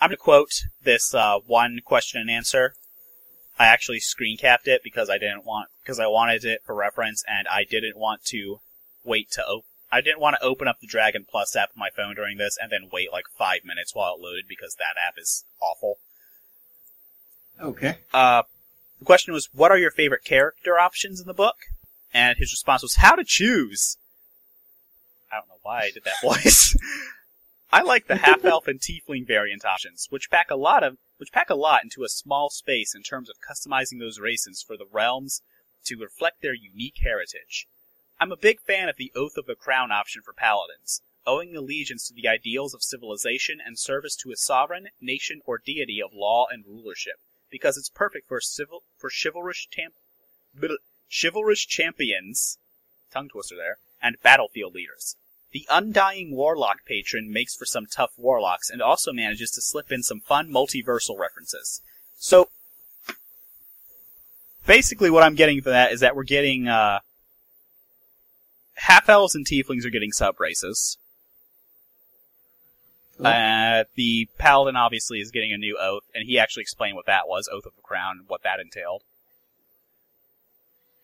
I'm 0.00 0.08
going 0.08 0.16
to 0.16 0.22
quote 0.22 0.52
this 0.82 1.14
uh, 1.14 1.38
one 1.46 1.80
question 1.84 2.20
and 2.20 2.30
answer. 2.30 2.74
I 3.58 3.66
actually 3.66 4.00
screen 4.00 4.36
capped 4.36 4.68
it 4.68 4.82
because 4.84 5.08
I 5.08 5.18
didn't 5.18 5.44
want 5.44 5.68
because 5.82 5.98
I 5.98 6.06
wanted 6.06 6.44
it 6.44 6.60
for 6.64 6.74
reference, 6.74 7.24
and 7.26 7.48
I 7.48 7.64
didn't 7.64 7.96
want 7.96 8.22
to 8.26 8.60
wait 9.04 9.30
to 9.32 9.42
op- 9.42 9.64
I 9.90 10.00
didn't 10.00 10.20
want 10.20 10.36
to 10.38 10.44
open 10.44 10.66
up 10.66 10.80
the 10.80 10.86
Dragon 10.86 11.24
Plus 11.28 11.54
app 11.54 11.70
on 11.70 11.78
my 11.78 11.90
phone 11.94 12.14
during 12.14 12.38
this 12.38 12.58
and 12.60 12.70
then 12.72 12.90
wait 12.92 13.12
like 13.12 13.26
five 13.38 13.60
minutes 13.64 13.94
while 13.94 14.14
it 14.14 14.20
loaded 14.20 14.46
because 14.48 14.74
that 14.76 14.96
app 15.06 15.14
is 15.16 15.44
awful. 15.60 15.98
Okay. 17.60 17.98
Uh, 18.12 18.42
the 18.98 19.04
question 19.04 19.32
was, 19.32 19.48
what 19.52 19.70
are 19.70 19.78
your 19.78 19.90
favorite 19.90 20.24
character 20.24 20.78
options 20.78 21.20
in 21.20 21.26
the 21.26 21.34
book? 21.34 21.56
And 22.12 22.38
his 22.38 22.52
response 22.52 22.82
was, 22.82 22.96
how 22.96 23.14
to 23.14 23.24
choose. 23.24 23.96
I 25.30 25.36
don't 25.36 25.48
know 25.48 25.60
why 25.62 25.82
I 25.82 25.90
did 25.90 26.04
that 26.04 26.22
voice. 26.22 26.76
I 27.72 27.82
like 27.82 28.06
the 28.06 28.16
half 28.16 28.44
elf 28.44 28.68
and 28.68 28.80
tiefling 28.80 29.26
variant 29.26 29.64
options, 29.64 30.06
which 30.10 30.30
pack 30.30 30.50
a 30.50 30.56
lot 30.56 30.82
of 30.82 30.98
which 31.18 31.32
pack 31.32 31.48
a 31.48 31.54
lot 31.54 31.82
into 31.82 32.04
a 32.04 32.08
small 32.08 32.50
space 32.50 32.94
in 32.94 33.02
terms 33.02 33.30
of 33.30 33.36
customizing 33.40 33.98
those 33.98 34.20
races 34.20 34.62
for 34.62 34.76
the 34.76 34.86
realms 34.90 35.40
to 35.84 35.96
reflect 35.96 36.42
their 36.42 36.54
unique 36.54 36.98
heritage. 37.02 37.66
I'm 38.18 38.32
a 38.32 38.36
big 38.36 38.60
fan 38.60 38.88
of 38.88 38.96
the 38.96 39.12
Oath 39.14 39.36
of 39.36 39.46
the 39.46 39.54
Crown 39.54 39.92
option 39.92 40.22
for 40.22 40.32
paladins, 40.32 41.02
owing 41.26 41.54
allegiance 41.54 42.08
to 42.08 42.14
the 42.14 42.28
ideals 42.28 42.72
of 42.72 42.82
civilization 42.82 43.58
and 43.64 43.78
service 43.78 44.16
to 44.16 44.32
a 44.32 44.36
sovereign, 44.36 44.88
nation, 45.00 45.42
or 45.44 45.58
deity 45.58 46.00
of 46.00 46.14
law 46.14 46.46
and 46.50 46.64
rulership, 46.66 47.16
because 47.50 47.76
it's 47.76 47.90
perfect 47.90 48.26
for 48.26 48.40
civil 48.40 48.84
for 48.96 49.10
chivalrous 49.10 49.66
chivalrous 51.10 51.66
champions, 51.66 52.58
tongue 53.12 53.28
twister 53.28 53.56
there, 53.56 53.76
and 54.00 54.16
battlefield 54.22 54.74
leaders. 54.74 55.16
The 55.52 55.66
Undying 55.70 56.34
Warlock 56.34 56.84
patron 56.86 57.30
makes 57.30 57.54
for 57.54 57.66
some 57.66 57.86
tough 57.86 58.12
warlocks 58.16 58.70
and 58.70 58.80
also 58.80 59.12
manages 59.12 59.50
to 59.52 59.60
slip 59.60 59.92
in 59.92 60.02
some 60.02 60.20
fun 60.20 60.48
multiversal 60.48 61.18
references. 61.18 61.82
So, 62.18 62.48
basically 64.66 65.10
what 65.10 65.22
I'm 65.22 65.34
getting 65.34 65.60
from 65.60 65.72
that 65.72 65.92
is 65.92 66.00
that 66.00 66.16
we're 66.16 66.24
getting, 66.24 66.66
uh, 66.66 67.00
half 68.76 69.08
elves 69.08 69.34
and 69.34 69.46
tieflings 69.46 69.84
are 69.84 69.90
getting 69.90 70.12
sub 70.12 70.38
races. 70.40 70.98
Cool. 73.18 73.26
Uh, 73.26 73.84
the 73.94 74.28
paladin 74.38 74.76
obviously 74.76 75.20
is 75.20 75.30
getting 75.30 75.52
a 75.52 75.56
new 75.56 75.78
oath, 75.80 76.02
and 76.14 76.26
he 76.26 76.38
actually 76.38 76.60
explained 76.62 76.96
what 76.96 77.06
that 77.06 77.26
was, 77.26 77.48
Oath 77.50 77.64
of 77.64 77.74
the 77.74 77.82
Crown, 77.82 78.18
and 78.18 78.28
what 78.28 78.42
that 78.42 78.60
entailed. 78.60 79.02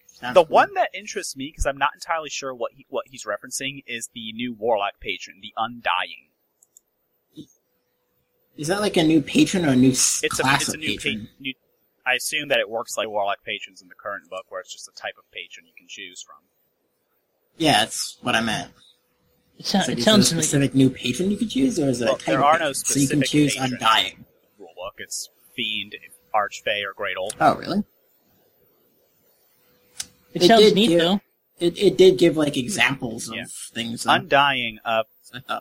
Sounds 0.07 0.35
The 0.35 0.45
cool. 0.45 0.53
one 0.53 0.75
that 0.75 0.91
interests 0.95 1.35
me, 1.37 1.49
because 1.49 1.65
I'm 1.65 1.79
not 1.79 1.93
entirely 1.95 2.29
sure 2.29 2.55
what 2.55 2.73
he, 2.75 2.85
what 2.91 3.07
he's 3.09 3.25
referencing, 3.25 3.83
is 3.87 4.11
the 4.15 4.33
new 4.35 4.53
warlock 4.53 5.01
patron, 5.01 5.39
the 5.41 5.55
Undying. 5.57 6.29
is 8.59 8.69
that 8.69 8.83
like 8.83 8.99
a 8.99 9.03
new 9.03 9.23
patron 9.23 9.65
or 9.65 9.71
a 9.71 9.77
new 9.77 9.89
It's 9.91 10.23
a 10.23 10.29
class 10.29 10.63
it's 10.63 10.69
a 10.69 10.75
of 10.75 10.81
new, 10.81 10.87
patron? 10.99 11.27
pa- 11.27 11.33
new. 11.41 11.55
I 12.05 12.13
assume 12.15 12.49
that 12.49 12.59
it 12.59 12.69
works 12.69 12.99
like 12.99 13.09
warlock 13.09 13.43
patrons 13.43 13.81
in 13.81 13.89
the 13.89 13.95
current 13.95 14.29
book, 14.29 14.47
where 14.51 14.61
it's 14.61 14.73
just 14.73 14.87
a 14.87 14.93
type 14.93 15.15
of 15.19 15.25
patron 15.33 15.65
you 15.67 15.73
can 15.79 15.87
choose 15.89 16.21
from. 16.23 16.37
Yeah, 17.59 17.81
that's 17.81 18.19
what 18.23 18.35
I 18.35 18.41
meant. 18.41 18.71
It, 19.59 19.67
sou- 19.67 19.79
It's 19.79 19.89
like, 19.89 19.97
it 19.97 19.99
is 20.01 20.05
sounds 20.05 20.31
there 20.31 20.37
a 20.37 20.41
like 20.41 20.45
specific 20.45 20.75
new 20.75 20.91
patron 20.91 21.31
you 21.31 21.37
could 21.37 21.51
choose, 21.51 21.79
or 21.79 21.89
is 21.89 22.01
it 22.01 22.07
Well, 22.07 22.15
a 22.15 22.19
type 22.19 22.27
there 22.27 22.39
of 22.39 22.45
are 22.45 22.53
no 22.55 22.59
patron? 22.69 22.75
So 22.75 22.99
you 23.01 23.09
can 23.09 23.23
choose 23.23 23.53
patrons. 23.55 23.73
Undying. 23.75 24.25
Rulebook. 24.61 24.99
It's 24.99 25.29
fiend, 25.55 25.95
archfey, 26.35 26.83
or 26.85 26.93
great 26.95 27.17
old. 27.17 27.37
Oh, 27.41 27.55
really? 27.57 27.85
it 30.35 30.43
It 30.43 30.47
sounds 30.47 30.63
did 30.63 30.75
neat 30.75 30.89
give- 30.89 31.01
though. 31.01 31.21
It 31.61 31.79
it 31.79 31.97
did 31.97 32.19
give 32.19 32.37
like 32.37 32.57
examples 32.57 33.29
of 33.29 33.37
Yeah. 33.37 33.45
things. 33.73 34.03
though. 34.05 34.13
Undying. 34.13 34.79
Uh, 34.85 35.05
I 35.49 35.61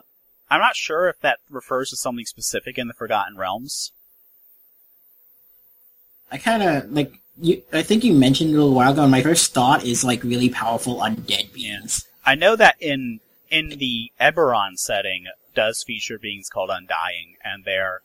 I'm 0.50 0.60
not 0.60 0.74
sure 0.76 1.08
if 1.08 1.20
that 1.20 1.38
refers 1.48 1.90
to 1.90 1.96
something 1.96 2.24
specific 2.26 2.76
in 2.76 2.88
the 2.88 2.94
Forgotten 2.94 3.36
Realms. 3.36 3.92
I 6.30 6.38
kind 6.38 6.62
of 6.62 6.90
like 6.90 7.12
you. 7.42 7.62
I 7.72 7.82
think 7.82 8.04
you 8.04 8.12
mentioned 8.14 8.50
it 8.50 8.54
a 8.54 8.58
little 8.58 8.74
while 8.74 8.92
ago. 8.92 9.02
And 9.02 9.10
my 9.10 9.22
first 9.22 9.52
thought 9.52 9.84
is 9.84 10.04
like 10.04 10.22
really 10.24 10.48
powerful 10.48 10.98
undead 10.98 11.52
beings. 11.52 12.06
I 12.24 12.34
know 12.34 12.56
that 12.56 12.76
in 12.80 13.20
in 13.50 13.70
the 13.70 14.12
Eberron 14.20 14.78
setting 14.78 15.26
does 15.54 15.82
feature 15.82 16.18
beings 16.18 16.48
called 16.48 16.70
Undying, 16.70 17.36
and 17.44 17.64
they're 17.64 18.00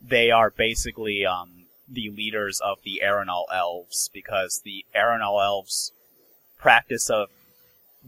they 0.00 0.30
are 0.30 0.50
basically 0.50 1.24
um, 1.24 1.66
the 1.88 2.10
leaders 2.10 2.60
of 2.60 2.78
the 2.82 3.02
Aerenal 3.02 3.46
elves 3.52 4.10
because 4.12 4.62
the 4.64 4.84
Aerenal 4.94 5.40
elves 5.40 5.92
practice 6.58 7.10
a 7.10 7.26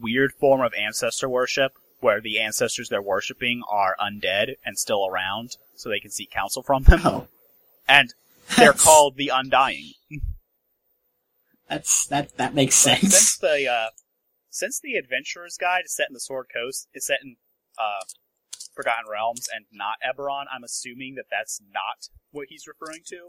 weird 0.00 0.32
form 0.32 0.60
of 0.60 0.74
ancestor 0.74 1.28
worship 1.28 1.72
where 2.00 2.20
the 2.20 2.38
ancestors 2.38 2.88
they're 2.88 3.00
worshiping 3.00 3.62
are 3.68 3.96
undead 4.00 4.56
and 4.64 4.78
still 4.78 5.06
around, 5.06 5.56
so 5.74 5.88
they 5.88 6.00
can 6.00 6.10
seek 6.10 6.30
counsel 6.30 6.62
from 6.62 6.82
them, 6.82 7.00
Oh, 7.04 7.28
and 7.88 8.12
they're 8.58 8.72
called 8.74 9.16
the 9.16 9.30
Undying. 9.32 9.92
That's 11.74 12.06
that 12.06 12.36
that 12.36 12.54
makes 12.54 12.82
But 12.84 12.98
since 13.00 13.12
sense. 13.12 13.36
the 13.38 13.68
uh, 13.68 13.88
since 14.50 14.80
the 14.80 14.94
Adventurer's 14.94 15.56
Guide 15.56 15.82
is 15.86 15.94
set 15.94 16.08
in 16.08 16.14
the 16.14 16.20
Sword 16.20 16.46
Coast, 16.54 16.88
is 16.94 17.06
set 17.06 17.18
in 17.22 17.36
uh, 17.78 18.04
Forgotten 18.74 19.04
Realms 19.10 19.48
and 19.54 19.64
not 19.72 19.96
Eberron, 20.06 20.44
I'm 20.52 20.64
assuming 20.64 21.14
that 21.16 21.26
that's 21.30 21.60
not 21.72 22.08
what 22.30 22.46
he's 22.50 22.66
referring 22.66 23.02
to. 23.06 23.28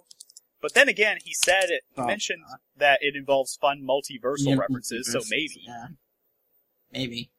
But 0.61 0.73
then 0.73 0.87
again, 0.89 1.17
he 1.23 1.33
said 1.33 1.65
it 1.69 1.83
Oh, 1.97 2.05
mentioned 2.05 2.43
God. 2.47 2.57
that 2.77 2.99
it 3.01 3.15
involves 3.15 3.55
fun 3.55 3.81
multiversal 3.87 4.49
Yeah, 4.49 4.55
references, 4.55 5.11
so 5.11 5.21
maybe 5.29 5.63
yeah. 5.67 5.87
maybe. 6.91 7.29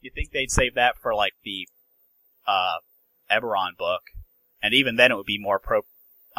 you 0.00 0.10
think 0.14 0.30
they'd 0.32 0.50
save 0.50 0.74
that 0.74 0.96
for 1.00 1.14
like 1.14 1.34
the 1.44 1.68
uh, 2.46 2.78
Eberron 3.30 3.76
book, 3.78 4.02
and 4.62 4.74
even 4.74 4.96
then 4.96 5.10
it 5.12 5.16
would 5.16 5.26
be 5.26 5.38
more 5.38 5.58
pro. 5.58 5.82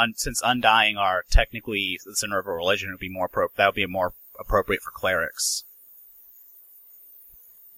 Un- 0.02 0.14
since 0.16 0.42
Undying 0.44 0.98
are 0.98 1.24
technically 1.30 2.00
the 2.06 2.16
center 2.16 2.40
of 2.40 2.48
a 2.48 2.52
religion, 2.54 2.90
it 2.90 2.94
would 2.94 3.00
be 3.00 3.10
more 3.10 3.28
pro. 3.28 3.48
That 3.56 3.68
would 3.68 3.76
be 3.76 3.86
more 3.86 4.14
appropriate 4.40 4.82
for 4.82 4.92
clerics. 4.92 5.64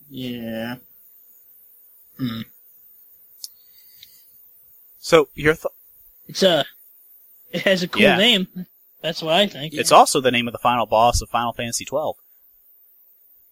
Yeah. 0.09 0.75
Hmm. 2.17 2.41
So 4.99 5.29
your 5.33 5.53
th- 5.55 5.65
It's 6.27 6.43
a. 6.43 6.65
It 7.51 7.61
has 7.61 7.83
a 7.83 7.87
cool 7.87 8.01
Yeah. 8.01 8.17
name. 8.17 8.47
That's 9.01 9.21
what 9.21 9.33
I 9.35 9.47
think. 9.47 9.73
It's 9.73 9.91
also 9.91 10.21
the 10.21 10.31
name 10.31 10.47
of 10.47 10.53
the 10.53 10.59
final 10.59 10.85
boss 10.85 11.21
of 11.21 11.29
Final 11.29 11.53
Fantasy 11.53 11.85
twelve. 11.85 12.15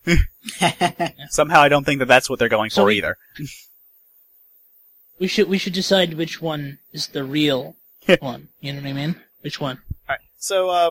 Somehow 1.29 1.61
I 1.61 1.69
don't 1.69 1.83
think 1.85 1.99
that 1.99 2.07
that's 2.07 2.29
what 2.29 2.39
they're 2.39 2.49
going 2.49 2.69
So 2.69 2.81
for 2.83 2.85
we- 2.87 2.97
either. 2.97 3.17
We 5.19 5.27
should 5.27 5.47
we 5.49 5.57
should 5.59 5.73
decide 5.73 6.15
which 6.15 6.41
one 6.41 6.79
is 6.93 7.07
the 7.07 7.23
real 7.23 7.75
one. 8.19 8.49
You 8.59 8.73
know 8.73 8.81
what 8.81 8.87
I 8.89 8.93
mean? 8.93 9.15
Which 9.41 9.59
one? 9.59 9.79
Alright, 10.07 10.21
so, 10.37 10.69
uh, 10.69 10.89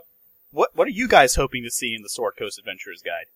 what, 0.52 0.70
what 0.74 0.86
are 0.86 0.92
you 0.92 1.06
guys 1.08 1.34
hoping 1.34 1.62
to 1.64 1.70
see 1.70 1.94
in 1.94 2.02
the 2.02 2.08
Sword 2.08 2.34
Coast 2.38 2.58
Adventurers 2.58 3.02
Guide? 3.02 3.26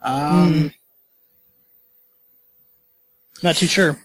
um, 0.00 0.52
Hmm. 0.52 0.66
Not 3.42 3.56
too 3.56 3.66
sure. 3.66 3.98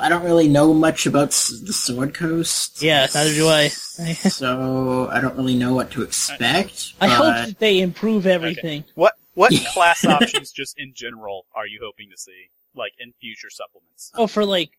I 0.00 0.08
don't 0.08 0.22
really 0.22 0.46
know 0.48 0.72
much 0.72 1.06
about 1.06 1.30
the 1.30 1.72
Sword 1.72 2.14
Coast. 2.14 2.82
Yeah, 2.82 3.08
neither 3.12 3.34
do 3.34 3.48
I. 3.48 3.68
so 3.68 5.08
I 5.10 5.20
don't 5.20 5.36
really 5.36 5.56
know 5.56 5.74
what 5.74 5.90
to 5.92 6.02
expect. 6.02 6.94
I 7.00 7.08
hope 7.08 7.34
that 7.34 7.58
they 7.58 7.80
improve 7.80 8.26
everything. 8.26 8.84
What, 8.94 9.14
what 9.34 9.52
class 9.72 10.04
options 10.04 10.52
just 10.52 10.78
in 10.78 10.92
general 10.94 11.46
are 11.54 11.66
you 11.66 11.80
hoping 11.82 12.10
to 12.10 12.16
see? 12.16 12.50
Like, 12.76 12.92
in 13.00 13.12
future 13.20 13.50
supplements? 13.50 14.12
Oh, 14.14 14.28
for 14.28 14.44
like 14.44 14.70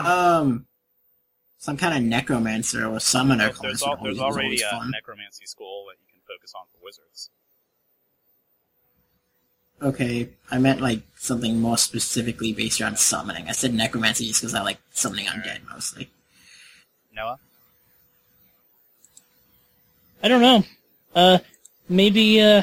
Um, 0.00 0.66
some 1.58 1.76
kind 1.76 1.96
of 1.96 2.02
necromancer 2.02 2.86
or 2.86 3.00
summoner 3.00 3.44
There's, 3.46 3.58
there's, 3.60 3.80
class 3.80 3.98
al- 3.98 4.04
there's 4.04 4.18
already 4.18 4.60
a 4.60 4.70
fun. 4.70 4.90
necromancy 4.90 5.46
school 5.46 5.86
that 5.88 5.96
you 6.06 6.12
can 6.12 6.20
focus 6.26 6.52
on 6.54 6.66
for 6.72 6.84
wizards. 6.84 7.30
Okay, 9.82 10.28
I 10.50 10.58
meant 10.58 10.80
like 10.80 11.02
something 11.16 11.60
more 11.60 11.78
specifically 11.78 12.52
based 12.52 12.80
around 12.80 12.98
summoning. 12.98 13.48
I 13.48 13.52
said 13.52 13.74
necromancy 13.74 14.26
just 14.26 14.40
because 14.40 14.54
I 14.54 14.62
like 14.62 14.78
summoning 14.92 15.26
undead 15.26 15.60
mostly. 15.70 16.10
Noah? 17.14 17.38
I 20.22 20.28
don't 20.28 20.40
know. 20.40 20.64
Uh, 21.14 21.38
maybe. 21.88 22.40
Uh, 22.40 22.62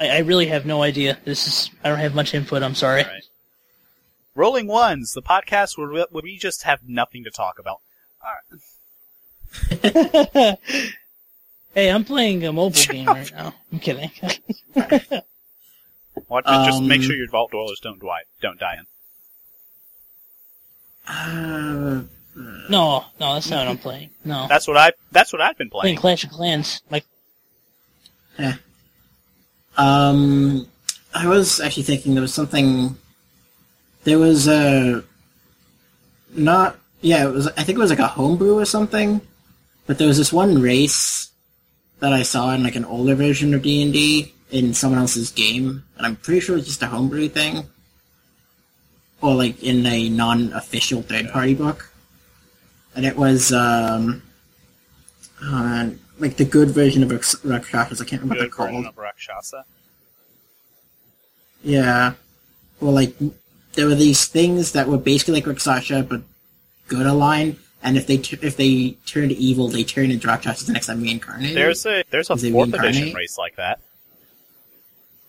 I, 0.00 0.08
I 0.08 0.18
really 0.18 0.46
have 0.46 0.66
no 0.66 0.82
idea. 0.82 1.18
This 1.24 1.46
is. 1.46 1.70
I 1.82 1.88
don't 1.88 1.98
have 1.98 2.14
much 2.14 2.34
input. 2.34 2.62
I'm 2.62 2.74
sorry. 2.74 3.04
Alright. 3.04 3.27
Rolling 4.38 4.68
Ones, 4.68 5.12
the 5.14 5.22
podcast 5.22 5.76
where 5.76 5.88
we, 5.88 6.06
where 6.10 6.22
we 6.22 6.38
just 6.38 6.62
have 6.62 6.80
nothing 6.88 7.24
to 7.24 7.30
talk 7.30 7.58
about. 7.58 7.80
Alright. 9.82 10.58
hey, 11.74 11.90
I'm 11.90 12.04
playing 12.04 12.44
a 12.44 12.52
mobile 12.52 12.80
game 12.80 13.06
right 13.06 13.32
now. 13.32 13.52
I'm 13.72 13.80
kidding. 13.80 14.10
Well, 16.28 16.42
just, 16.42 16.66
just 16.66 16.82
make 16.82 16.98
Um, 17.00 17.06
sure 17.06 17.14
your 17.14 17.28
vault 17.28 17.52
dwellers 17.52 17.78
don't 17.80 18.00
die, 18.00 18.22
don't 18.42 18.58
die 18.58 18.74
in. 18.80 18.86
Uh, 21.06 22.02
no, 22.68 23.04
no, 23.20 23.34
that's 23.34 23.48
not 23.48 23.60
what 23.64 23.68
I'm 23.68 23.78
playing. 23.78 24.10
No, 24.24 24.46
That's 24.48 24.66
what 24.66 24.76
I, 24.76 24.92
that's 25.12 25.32
what 25.32 25.40
I've 25.40 25.56
been 25.56 25.70
playing 25.70 25.96
playing. 25.96 25.98
Clash 25.98 26.24
of 26.24 26.30
Clans. 26.30 26.82
Like, 26.90 27.04
Yeah. 28.38 28.56
um, 29.76 30.66
I 31.14 31.28
was 31.28 31.60
actually 31.60 31.84
thinking 31.84 32.14
there 32.14 32.20
was 32.22 32.34
something. 32.34 32.96
There 34.08 34.18
was 34.18 34.48
a. 34.48 35.04
Not 36.34 36.78
yeah, 37.02 37.28
it 37.28 37.30
was. 37.30 37.46
I 37.46 37.62
think 37.62 37.76
it 37.76 37.78
was 37.78 37.90
like 37.90 37.98
a 37.98 38.06
homebrew 38.06 38.58
or 38.58 38.64
something. 38.64 39.20
But 39.86 39.98
there 39.98 40.08
was 40.08 40.16
this 40.16 40.32
one 40.32 40.62
race 40.62 41.30
that 42.00 42.14
I 42.14 42.22
saw 42.22 42.54
in 42.54 42.62
like 42.62 42.74
an 42.74 42.86
older 42.86 43.14
version 43.14 43.52
of 43.52 43.60
D 43.60 43.82
and 43.82 43.92
D 43.92 44.32
in 44.50 44.72
someone 44.72 44.98
else's 44.98 45.30
game, 45.30 45.84
and 45.98 46.06
I'm 46.06 46.16
pretty 46.16 46.40
sure 46.40 46.56
it's 46.56 46.66
just 46.66 46.82
a 46.82 46.86
homebrew 46.86 47.28
thing, 47.28 47.66
or 49.20 49.34
like 49.34 49.62
in 49.62 49.84
a 49.84 50.08
non-official 50.08 51.02
third-party 51.02 51.52
book. 51.56 51.92
And 52.96 53.04
it 53.04 53.14
was 53.14 53.52
um, 53.52 54.22
uh, 55.44 55.90
like 56.18 56.38
the 56.38 56.46
good 56.46 56.70
version 56.70 57.02
of 57.02 57.10
Rakshasas. 57.44 58.00
I 58.00 58.06
can't 58.06 58.22
remember 58.22 58.44
Good 58.44 58.56
what 58.56 58.70
they're 58.70 58.72
called. 58.72 58.86
of 58.86 58.96
Rakshasa. 58.96 59.66
Yeah. 61.62 62.14
Well, 62.80 62.92
like 62.92 63.14
there 63.74 63.86
were 63.86 63.94
these 63.94 64.26
things 64.26 64.72
that 64.72 64.88
were 64.88 64.98
basically 64.98 65.34
like 65.34 65.46
Rakshasa 65.46 66.02
but 66.04 66.22
good 66.88 67.06
aligned, 67.06 67.56
and 67.82 67.96
if 67.96 68.06
they 68.06 68.16
t- 68.18 68.38
if 68.42 68.56
they 68.56 68.96
turned 69.06 69.32
evil, 69.32 69.68
they 69.68 69.84
turn 69.84 70.10
into 70.10 70.26
Rakshasas 70.26 70.66
the 70.66 70.72
next 70.72 70.86
time 70.86 71.02
reincarnated. 71.02 71.56
There's 71.56 71.84
a 71.86 72.04
there's 72.10 72.30
a 72.30 72.36
fourth 72.36 72.72
edition 72.74 73.14
race 73.14 73.36
like 73.38 73.56
that. 73.56 73.80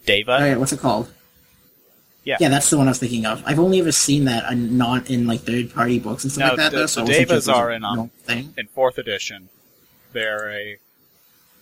Deva. 0.06 0.38
Oh, 0.42 0.46
yeah, 0.46 0.56
what's 0.58 0.72
it 0.74 0.80
called? 0.80 1.12
Yeah. 2.24 2.38
Yeah, 2.40 2.50
that's 2.50 2.70
the 2.70 2.78
one 2.78 2.88
I 2.88 2.92
was 2.92 3.00
thinking 3.00 3.26
of. 3.26 3.42
I've 3.46 3.60
only 3.60 3.80
ever 3.80 3.92
seen 3.92 4.26
that 4.26 4.52
and 4.52 4.78
not 4.78 5.10
in 5.10 5.26
like 5.28 5.42
third 5.42 5.74
party 5.74 6.00
books 6.00 6.24
and 6.24 6.32
stuff 6.32 6.42
No, 6.42 6.48
like 6.50 6.58
that. 6.58 6.72
the- 6.72 6.78
though, 6.78 6.82
the 6.84 6.88
so 6.88 7.02
I 7.02 7.04
wasn't 7.04 7.16
sure 7.16 7.22
if 7.24 7.28
Devas 7.30 7.48
it 7.48 7.52
was 7.52 7.58
a 7.58 7.62
are 7.62 7.72
in, 7.72 7.84
um, 7.86 8.10
thing. 8.24 8.54
in 8.58 8.68
fourth 8.68 8.98
edition, 8.98 9.50
they're 10.14 10.50
a 10.52 10.78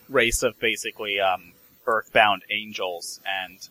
race 0.10 0.43
of 0.43 0.60
basically 0.60 1.19
um, 1.19 1.53
earthbound 1.86 2.43
angels, 2.50 3.19
and 3.25 3.67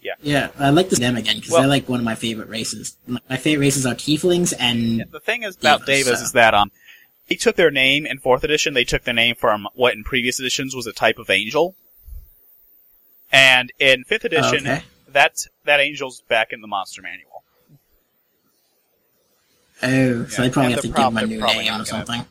Yeah, 0.00 0.14
Yeah, 0.22 0.48
I 0.58 0.70
like 0.70 0.88
to 0.90 0.96
see 0.96 1.02
them 1.02 1.16
again 1.16 1.36
because 1.36 1.50
Well- 1.50 1.62
they're 1.62 1.68
like 1.68 1.88
one 1.88 1.98
of 1.98 2.04
my 2.04 2.14
favorite 2.14 2.48
races. 2.48 2.96
My 3.06 3.36
favorite 3.36 3.66
races 3.66 3.84
are 3.84 3.94
Tieflings 3.94 4.54
and 4.58 5.04
the 5.10 5.20
thing 5.20 5.42
is 5.42 5.56
about 5.56 5.86
Devas 5.86 6.18
so- 6.18 6.24
is 6.24 6.32
that 6.32 6.54
um, 6.54 6.70
they 7.28 7.34
took 7.34 7.56
their 7.56 7.70
name 7.70 8.06
in 8.06 8.18
fourth 8.18 8.44
edition. 8.44 8.74
They 8.74 8.84
took 8.84 9.02
their 9.04 9.12
name 9.14 9.34
from 9.34 9.66
what 9.74 9.94
in 9.94 10.04
previous 10.04 10.38
editions 10.38 10.74
was 10.74 10.86
a 10.86 10.92
type 10.92 11.18
of 11.18 11.28
angel, 11.30 11.74
and 13.32 13.72
in 13.78 14.04
fifth 14.04 14.24
edition, 14.24 14.66
okay. 14.66 14.82
that 15.08 15.34
that 15.64 15.80
angel's 15.80 16.22
back 16.22 16.52
in 16.52 16.60
the 16.62 16.68
monster 16.68 17.02
manual. 17.02 17.42
oh, 19.82 20.26
so 20.26 20.42
Yeah, 20.42 20.48
they 20.48 20.52
probably 20.52 20.72
have 20.72 20.80
to 20.82 20.88
they're 20.88 20.92
give 20.92 20.94
prob- 20.94 21.14
them 21.14 21.24
a 21.24 21.26
new 21.26 21.40
name 21.40 21.68
or 21.68 21.70
gonna- 21.70 21.86
something. 21.86 22.26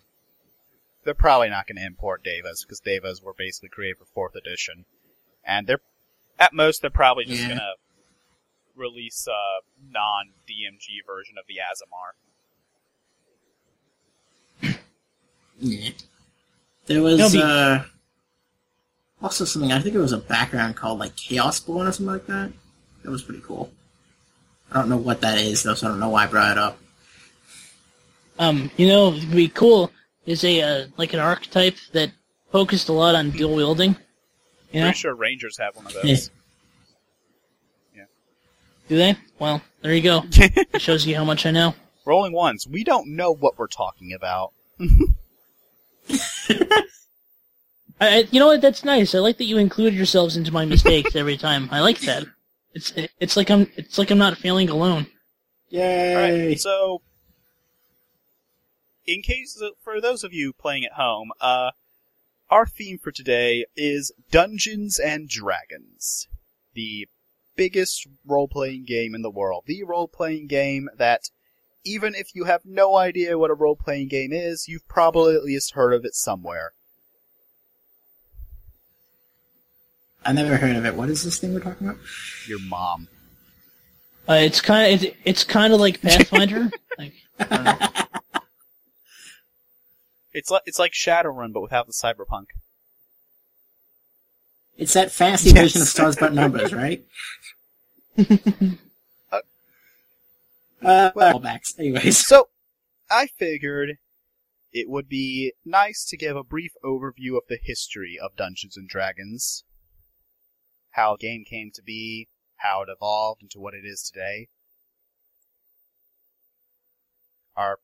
They're 1.03 1.13
probably 1.13 1.49
not 1.49 1.67
going 1.67 1.77
to 1.77 1.85
import 1.85 2.23
Devas 2.23 2.63
because 2.63 2.79
Devas 2.81 3.21
were 3.21 3.33
basically 3.33 3.69
created 3.69 3.97
for 3.99 4.05
fourth 4.13 4.35
edition, 4.35 4.83
and 5.45 5.65
they're 5.67 5.79
at 6.39 6.53
most 6.53 6.81
they're 6.81 6.89
probably 6.89 7.25
just 7.25 7.41
Yeah. 7.41 7.47
going 7.47 7.59
to 7.59 7.73
release 8.75 9.27
a 9.27 9.91
non 9.91 10.31
DMG 10.47 11.05
version 11.05 11.35
of 11.37 11.45
the 11.47 11.55
Aasimar. 11.55 12.13
Yeah. 15.59 15.89
There 16.85 17.01
was 17.01 17.33
be- 17.33 17.41
uh, 17.41 17.79
also 19.21 19.45
something. 19.45 19.71
I 19.71 19.79
think 19.79 19.95
it 19.95 19.99
was 19.99 20.13
a 20.13 20.17
background 20.19 20.75
called 20.75 20.99
like 20.99 21.15
Chaos 21.15 21.59
Born 21.59 21.87
or 21.87 21.91
something 21.91 22.13
like 22.13 22.27
that. 22.27 22.51
That 23.03 23.11
was 23.11 23.23
pretty 23.23 23.41
cool. 23.41 23.71
I 24.71 24.75
don't 24.79 24.89
know 24.89 24.97
what 24.97 25.21
that 25.21 25.37
is 25.39 25.63
though, 25.63 25.73
so 25.73 25.87
I 25.87 25.89
don't 25.89 25.99
know 25.99 26.09
why 26.09 26.23
I 26.23 26.27
brought 26.27 26.51
it 26.51 26.57
up. 26.57 26.77
Um, 28.39 28.69
you 28.77 28.87
know, 28.87 29.13
it'd 29.13 29.31
be 29.31 29.47
cool 29.49 29.91
is 30.25 30.43
a 30.43 30.61
uh, 30.61 30.85
like 30.97 31.13
an 31.13 31.19
archetype 31.19 31.77
that 31.93 32.11
focused 32.51 32.89
a 32.89 32.93
lot 32.93 33.15
on 33.15 33.31
dual 33.31 33.55
wielding. 33.55 33.95
You 34.77 34.83
know, 34.83 34.89
Pretty 34.89 34.99
sure 34.99 35.15
Rangers 35.15 35.57
have 35.57 35.75
one 35.75 35.87
of 35.87 35.93
those. 35.93 36.29
Yeah. 37.95 38.03
Do 38.87 38.95
they? 38.95 39.17
Well, 39.39 39.63
there 39.81 39.91
you 39.91 40.03
go. 40.03 40.21
It 40.31 40.83
shows 40.83 41.03
you 41.07 41.15
how 41.15 41.23
much 41.23 41.47
I 41.47 41.51
know. 41.51 41.73
Rolling 42.05 42.31
ones. 42.31 42.67
We 42.67 42.83
don't 42.83 43.15
know 43.15 43.33
what 43.33 43.57
we're 43.57 43.65
talking 43.65 44.13
about. 44.13 44.53
I, 44.79 44.85
I, 47.99 48.27
you 48.29 48.39
know 48.39 48.45
what? 48.45 48.61
That's 48.61 48.85
nice. 48.85 49.15
I 49.15 49.17
like 49.17 49.39
that 49.39 49.45
you 49.45 49.57
include 49.57 49.95
yourselves 49.95 50.37
into 50.37 50.53
my 50.53 50.65
mistakes 50.65 51.15
every 51.15 51.37
time. 51.37 51.69
I 51.71 51.79
like 51.79 52.01
that. 52.01 52.25
It's 52.75 52.93
it's 53.19 53.35
like 53.35 53.49
I'm 53.49 53.71
it's 53.77 53.97
like 53.97 54.11
I'm 54.11 54.19
not 54.19 54.37
feeling 54.37 54.69
alone. 54.69 55.07
Yay! 55.69 56.43
Alright, 56.45 56.59
so 56.59 57.01
in 59.07 59.23
case 59.23 59.59
for 59.81 59.99
those 59.99 60.23
of 60.23 60.33
you 60.33 60.53
playing 60.53 60.85
at 60.85 60.93
home, 60.93 61.31
uh 61.41 61.71
our 62.49 62.65
theme 62.65 62.97
for 62.97 63.11
today 63.11 63.65
is 63.75 64.11
Dungeons 64.31 64.99
and 64.99 65.27
Dragons. 65.27 66.27
The 66.73 67.07
biggest 67.55 68.07
role-playing 68.25 68.85
game 68.85 69.15
in 69.15 69.21
the 69.21 69.29
world. 69.29 69.63
The 69.65 69.83
role-playing 69.83 70.47
game 70.47 70.89
that 70.97 71.29
even 71.83 72.15
if 72.15 72.35
you 72.35 72.45
have 72.45 72.61
no 72.65 72.95
idea 72.95 73.37
what 73.37 73.51
a 73.51 73.55
role-playing 73.55 74.09
game 74.09 74.31
is, 74.31 74.67
you've 74.67 74.87
probably 74.87 75.35
at 75.35 75.43
least 75.43 75.71
heard 75.71 75.93
of 75.93 76.05
it 76.05 76.15
somewhere. 76.15 76.73
I 80.25 80.33
never 80.33 80.57
heard 80.57 80.75
of 80.75 80.85
it. 80.85 80.95
What 80.95 81.09
is 81.09 81.23
this 81.23 81.39
thing 81.39 81.53
we're 81.53 81.61
talking 81.61 81.87
about? 81.87 81.99
Your 82.47 82.59
mom. 82.59 83.07
Uh, 84.27 84.33
it's 84.33 84.59
kind 84.59 84.93
of 84.93 85.03
it's, 85.03 85.15
it's 85.23 85.43
kind 85.45 85.73
of 85.73 85.79
like 85.79 86.01
Pathfinder. 86.01 86.69
like 86.97 87.13
I 87.39 87.45
don't 87.45 87.63
know. 87.63 88.36
It's 90.37 90.51
like 90.51 90.61
it's 90.67 90.77
like 90.77 90.91
Shadowrun 90.93 91.51
but 91.51 91.61
without 91.61 91.87
the 91.87 91.93
cyberpunk. 91.93 92.45
It's 94.77 94.93
that 94.93 95.11
fancy 95.11 95.49
Yes. 95.49 95.57
version 95.63 95.81
of 95.81 95.87
Stars 95.87 96.15
But 96.15 96.33
Numbers, 96.33 96.71
right? 96.75 97.03
Uh, 98.19 98.23
uh, 100.83 101.11
well- 101.15 101.39
callbacks. 101.39 101.77
Anyways, 101.79 102.23
So, 102.23 102.49
I 103.09 103.25
figured 103.25 103.97
it 104.71 104.87
would 104.87 105.09
be 105.09 105.53
nice 105.65 106.05
to 106.05 106.15
give 106.17 106.35
a 106.35 106.43
brief 106.43 106.73
overview 106.85 107.35
of 107.37 107.43
the 107.49 107.57
history 107.59 108.19
of 108.21 108.35
Dungeons 108.35 108.77
and 108.77 108.87
Dragons, 108.87 109.63
how 110.91 111.15
the 111.15 111.21
game 111.21 111.43
came 111.43 111.71
to 111.73 111.81
be, 111.81 112.27
how 112.57 112.83
it 112.83 112.89
evolved 112.95 113.41
into 113.41 113.59
what 113.59 113.73
it 113.73 113.83
is 113.83 114.03
today. 114.03 114.49
Are 117.55 117.79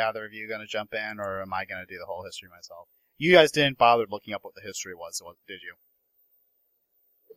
either 0.00 0.24
of 0.24 0.32
you 0.32 0.48
going 0.48 0.60
to 0.60 0.66
jump 0.66 0.94
in, 0.94 1.20
or 1.20 1.40
am 1.42 1.52
I 1.52 1.64
going 1.64 1.80
to 1.80 1.86
do 1.86 1.98
the 1.98 2.06
whole 2.06 2.24
history 2.24 2.48
myself? 2.48 2.88
You 3.18 3.32
guys 3.32 3.52
didn't 3.52 3.78
bother 3.78 4.06
looking 4.10 4.34
up 4.34 4.42
what 4.44 4.54
the 4.54 4.62
history 4.62 4.94
was, 4.94 5.20
was- 5.24 5.36
did 5.46 5.60
you? 5.62 5.74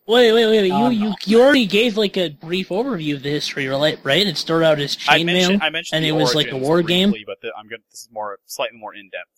Wait, 0.05 0.33
wait, 0.33 0.45
wait! 0.47 0.61
wait. 0.63 0.67
You, 0.67 0.73
Um, 0.73 0.91
you, 0.93 1.13
you 1.25 1.41
already 1.41 1.65
gave 1.65 1.95
like 1.95 2.17
a 2.17 2.29
brief 2.29 2.69
overview 2.69 3.15
of 3.15 3.23
the 3.23 3.29
history, 3.29 3.67
right? 3.69 3.97
Right? 4.03 4.27
It 4.27 4.37
started 4.37 4.65
out 4.65 4.79
as 4.81 4.97
I 5.07 5.23
mentioned, 5.23 5.61
chainmail, 5.61 5.65
I 5.65 5.69
mentioned 5.69 5.97
and 5.97 6.05
it 6.05 6.11
was 6.11 6.35
like 6.35 6.47
a 6.47 6.51
origins 6.51 6.67
war 6.67 6.81
game. 6.81 7.13
but 7.25 7.39
the, 7.41 7.53
I'm 7.57 7.69
going. 7.69 7.79
to 7.81 7.87
This 7.89 8.01
is 8.01 8.09
more 8.11 8.37
slightly 8.45 8.77
more 8.77 8.93
in 8.93 9.05
depth. 9.09 9.29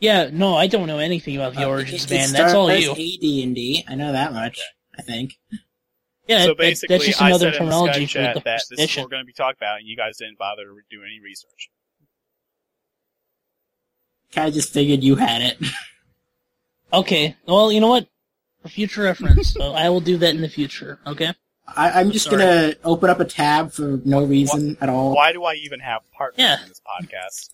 Yeah, 0.00 0.28
no, 0.30 0.56
I 0.56 0.66
don't 0.68 0.86
know 0.86 0.98
anything 0.98 1.36
about 1.36 1.54
the 1.54 1.64
uh, 1.64 1.68
origins, 1.68 2.04
it- 2.04 2.10
it 2.10 2.14
man. 2.14 2.32
That's 2.32 2.52
all 2.54 2.70
you. 2.72 2.92
AD&D. 2.92 3.84
I 3.88 3.94
know 3.94 4.12
that 4.12 4.32
much. 4.34 4.60
I 4.98 5.02
think. 5.02 5.38
Yeah, 6.28 6.44
so 6.44 6.54
basically, 6.54 6.96
that's 6.96 7.06
just 7.06 7.22
I 7.22 7.28
another 7.28 7.38
said 7.38 7.46
in 7.46 7.52
the 7.52 7.58
terminology 7.72 8.04
Skype 8.04 8.08
chat 8.10 8.34
the 8.34 8.40
that 8.40 8.56
first 8.60 8.70
this 8.70 8.80
is 8.90 8.96
what 8.96 9.04
we're 9.04 9.08
going 9.10 9.22
to 9.22 9.26
be 9.26 9.32
talking 9.32 9.56
about, 9.58 9.78
and 9.78 9.88
you 9.88 9.96
guys 9.96 10.18
didn't 10.18 10.38
bother 10.38 10.64
to 10.64 10.70
do 10.90 11.02
any 11.02 11.20
research. 11.24 11.70
I 14.36 14.50
just 14.50 14.72
figured 14.72 15.02
you 15.02 15.16
had 15.16 15.42
it. 15.42 15.58
Okay, 16.90 17.36
well, 17.46 17.70
you 17.70 17.80
know 17.80 17.88
what? 17.88 18.08
For 18.62 18.70
future 18.70 19.02
reference, 19.02 19.52
so 19.52 19.74
I 19.74 19.90
will 19.90 20.00
do 20.00 20.16
that 20.16 20.34
in 20.34 20.40
the 20.40 20.48
future. 20.48 20.98
Okay. 21.06 21.34
I, 21.76 21.90
I'm 22.00 22.10
just 22.12 22.24
Sorry. 22.30 22.38
gonna 22.38 22.74
open 22.82 23.10
up 23.10 23.20
a 23.20 23.26
tab 23.26 23.72
for 23.72 24.00
no 24.06 24.24
reason 24.24 24.78
at 24.80 24.88
all. 24.88 25.14
Why 25.14 25.34
do 25.34 25.44
I 25.44 25.52
even 25.56 25.80
have 25.80 26.00
partners 26.12 26.38
Yeah. 26.42 26.62
in 26.62 26.68
this 26.70 26.80
podcast? 26.80 27.50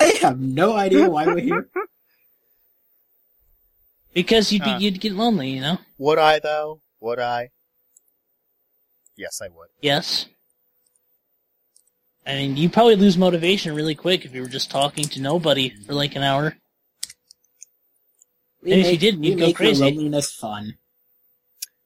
I 0.00 0.04
have 0.22 0.38
no 0.38 0.74
idea 0.76 1.10
why 1.10 1.26
we're 1.26 1.40
here. 1.40 1.68
Because 4.18 4.52
you'd 4.52 4.64
be, 4.64 4.70
Huh. 4.70 4.78
you'd 4.80 5.00
get 5.00 5.12
lonely, 5.12 5.50
you 5.50 5.60
know. 5.60 5.78
Would 5.98 6.18
I 6.18 6.40
though? 6.40 6.80
Would 6.98 7.20
I? 7.20 7.50
Yes, 9.16 9.40
I 9.40 9.46
would. 9.46 9.68
Yes. 9.80 10.26
I 12.26 12.34
mean, 12.34 12.56
you 12.56 12.68
probably 12.68 12.96
lose 12.96 13.16
motivation 13.16 13.76
really 13.76 13.94
quick 13.94 14.24
if 14.24 14.34
you 14.34 14.42
were 14.42 14.48
just 14.48 14.72
talking 14.72 15.04
to 15.04 15.20
nobody 15.20 15.70
for 15.86 15.94
like 15.94 16.16
an 16.16 16.24
hour. 16.24 16.56
We 18.60 18.72
And 18.72 18.80
if 18.80 18.90
you 18.90 18.98
didn't, 18.98 19.22
you'd 19.22 19.38
go 19.38 19.46
make 19.46 19.56
crazy. 19.56 19.78
The 19.78 19.90
loneliness 19.90 20.32
fun. 20.34 20.78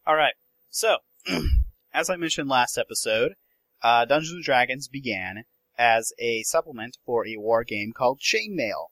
All 0.07 0.17
right. 0.17 0.33
So, 0.71 0.99
as 1.93 2.09
I 2.09 2.17
mentioned 2.17 2.49
last 2.49 2.79
episode, 2.79 3.35
uh, 3.83 4.07
Dungeons 4.07 4.33
and 4.33 4.43
Dragons 4.45 4.89
began 4.89 5.45
as 5.79 6.15
a 6.19 6.43
supplement 6.45 6.97
for 7.05 7.27
a 7.27 7.37
war 7.37 7.63
game 7.63 7.93
called 7.93 8.21
Chainmail, 8.21 8.87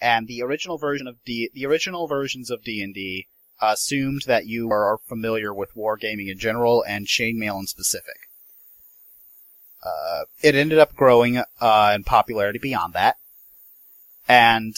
and 0.00 0.26
the 0.26 0.42
original 0.42 0.78
version 0.78 1.06
of 1.06 1.22
D, 1.24 1.50
the 1.52 1.66
original 1.66 2.06
versions 2.06 2.50
of 2.50 2.62
D 2.62 2.82
and 2.82 2.94
D 2.94 3.26
assumed 3.60 4.22
that 4.26 4.46
you 4.46 4.70
are 4.70 4.98
familiar 5.06 5.52
with 5.52 5.74
wargaming 5.74 6.30
in 6.30 6.38
general 6.38 6.82
and 6.86 7.06
Chainmail 7.06 7.60
in 7.60 7.66
specific. 7.66 8.16
Uh, 9.84 10.24
it 10.42 10.54
ended 10.54 10.78
up 10.78 10.94
growing 10.94 11.42
uh, 11.60 11.92
in 11.94 12.04
popularity 12.04 12.58
beyond 12.58 12.92
that, 12.94 13.16
and 14.28 14.76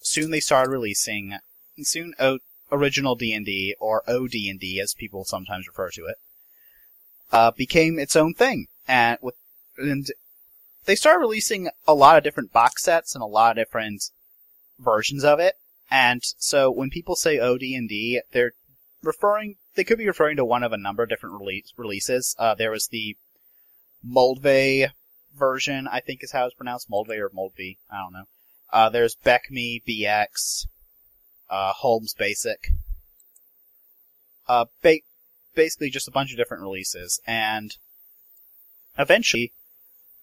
soon 0.00 0.30
they 0.30 0.40
started 0.40 0.70
releasing. 0.70 1.36
Soon, 1.82 2.14
o- 2.18 2.40
original 2.72 3.14
D&D, 3.14 3.74
or 3.80 4.02
OD&D 4.08 4.80
as 4.82 4.94
people 4.94 5.24
sometimes 5.24 5.66
refer 5.66 5.90
to 5.90 6.06
it, 6.06 6.16
uh, 7.32 7.50
became 7.52 7.98
its 7.98 8.16
own 8.16 8.34
thing. 8.34 8.66
And 8.86 9.18
with, 9.22 9.34
and 9.78 10.06
they 10.84 10.94
started 10.94 11.20
releasing 11.20 11.70
a 11.86 11.94
lot 11.94 12.16
of 12.16 12.24
different 12.24 12.52
box 12.52 12.82
sets 12.82 13.14
and 13.14 13.22
a 13.22 13.26
lot 13.26 13.52
of 13.52 13.64
different 13.64 14.10
versions 14.80 15.24
of 15.24 15.38
it. 15.38 15.54
And 15.90 16.22
so 16.38 16.70
when 16.70 16.90
people 16.90 17.16
say 17.16 17.38
OD&D, 17.38 18.22
they're 18.32 18.52
referring, 19.02 19.56
they 19.74 19.84
could 19.84 19.98
be 19.98 20.06
referring 20.06 20.36
to 20.36 20.44
one 20.44 20.62
of 20.62 20.72
a 20.72 20.78
number 20.78 21.02
of 21.02 21.08
different 21.08 21.40
release, 21.40 21.72
releases. 21.76 22.36
Uh, 22.38 22.54
there 22.54 22.70
was 22.70 22.88
the 22.88 23.16
Moldvay 24.06 24.90
version, 25.36 25.88
I 25.88 26.00
think 26.00 26.22
is 26.22 26.32
how 26.32 26.46
it's 26.46 26.54
pronounced, 26.54 26.90
Moldvay 26.90 27.18
or 27.18 27.30
Moldv, 27.30 27.76
I 27.90 27.98
don't 27.98 28.12
know. 28.12 28.24
Uh, 28.72 28.88
there's 28.88 29.16
BECMI 29.16 29.82
BX, 29.84 30.66
uh, 31.48 31.72
Holmes 31.72 32.14
Basic. 32.14 32.70
Uh, 34.48 34.66
ba- 34.82 35.00
basically 35.54 35.90
just 35.90 36.08
a 36.08 36.12
bunch 36.12 36.30
of 36.30 36.36
different 36.36 36.62
releases, 36.62 37.20
and 37.26 37.76
eventually, 38.98 39.52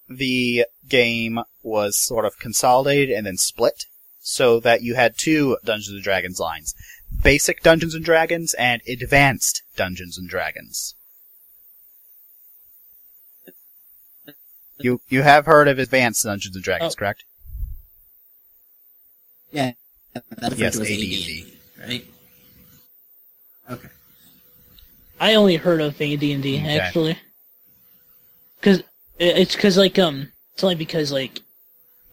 the 0.10 0.66
game 0.88 1.40
was 1.62 1.98
sort 1.98 2.26
of 2.26 2.40
consolidated 2.40 3.16
and 3.16 3.26
then 3.26 3.38
split, 3.38 3.86
so 4.28 4.60
that 4.60 4.82
you 4.84 4.94
had 4.96 5.18
two 5.18 5.58
Dungeons 5.64 5.96
and 5.96 6.04
Dragons 6.04 6.38
lines. 6.38 6.76
Basic 7.24 7.64
Dungeons 7.64 7.96
and 7.96 8.04
Dragons 8.04 8.54
and 8.56 8.82
Advanced 8.86 9.64
Dungeons 9.78 10.18
and 10.18 10.28
Dragons. 10.30 10.96
You 14.80 15.00
you 15.08 15.22
have 15.24 15.46
heard 15.46 15.70
of 15.70 15.80
Advanced 15.80 16.24
Dungeons 16.26 16.56
and 16.56 16.64
Dragons, 16.64 16.94
Oh. 16.94 16.98
correct? 17.00 17.24
Yeah. 19.52 19.72
That 20.14 20.58
Yes, 20.58 20.76
was 20.78 20.90
AD&D. 20.90 21.54
right? 21.80 22.06
Okay. 23.70 23.88
I 25.22 25.34
only 25.36 25.56
heard 25.56 25.80
of 25.82 26.00
AD&D 26.02 26.36
Okay. 26.58 26.80
actually, 26.80 27.18
because 28.60 28.84
it's 29.18 29.56
because 29.56 29.78
like 29.78 29.98
um, 29.98 30.32
it's 30.54 30.64
only 30.64 30.76
because 30.76 31.12
like 31.14 31.42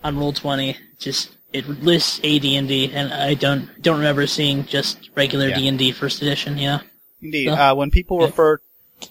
on 0.04 0.16
roll 0.16 0.32
twenty, 0.32 0.76
just 0.98 1.30
it 1.54 1.66
lists 1.82 2.18
AD&D, 2.22 2.90
and 2.92 3.12
I 3.14 3.32
don't 3.34 3.80
don't 3.80 3.96
remember 3.96 4.26
seeing 4.26 4.66
just 4.66 5.08
regular 5.14 5.48
Yeah. 5.48 5.56
D&D 5.56 5.92
first 5.92 6.20
edition. 6.20 6.58
Yeah. 6.58 6.80
Indeed. 7.22 7.44
Yeah. 7.46 7.70
Uh, 7.70 7.74
when 7.76 7.90
people 7.90 8.18
Yeah. 8.20 8.26
refer, 8.26 8.60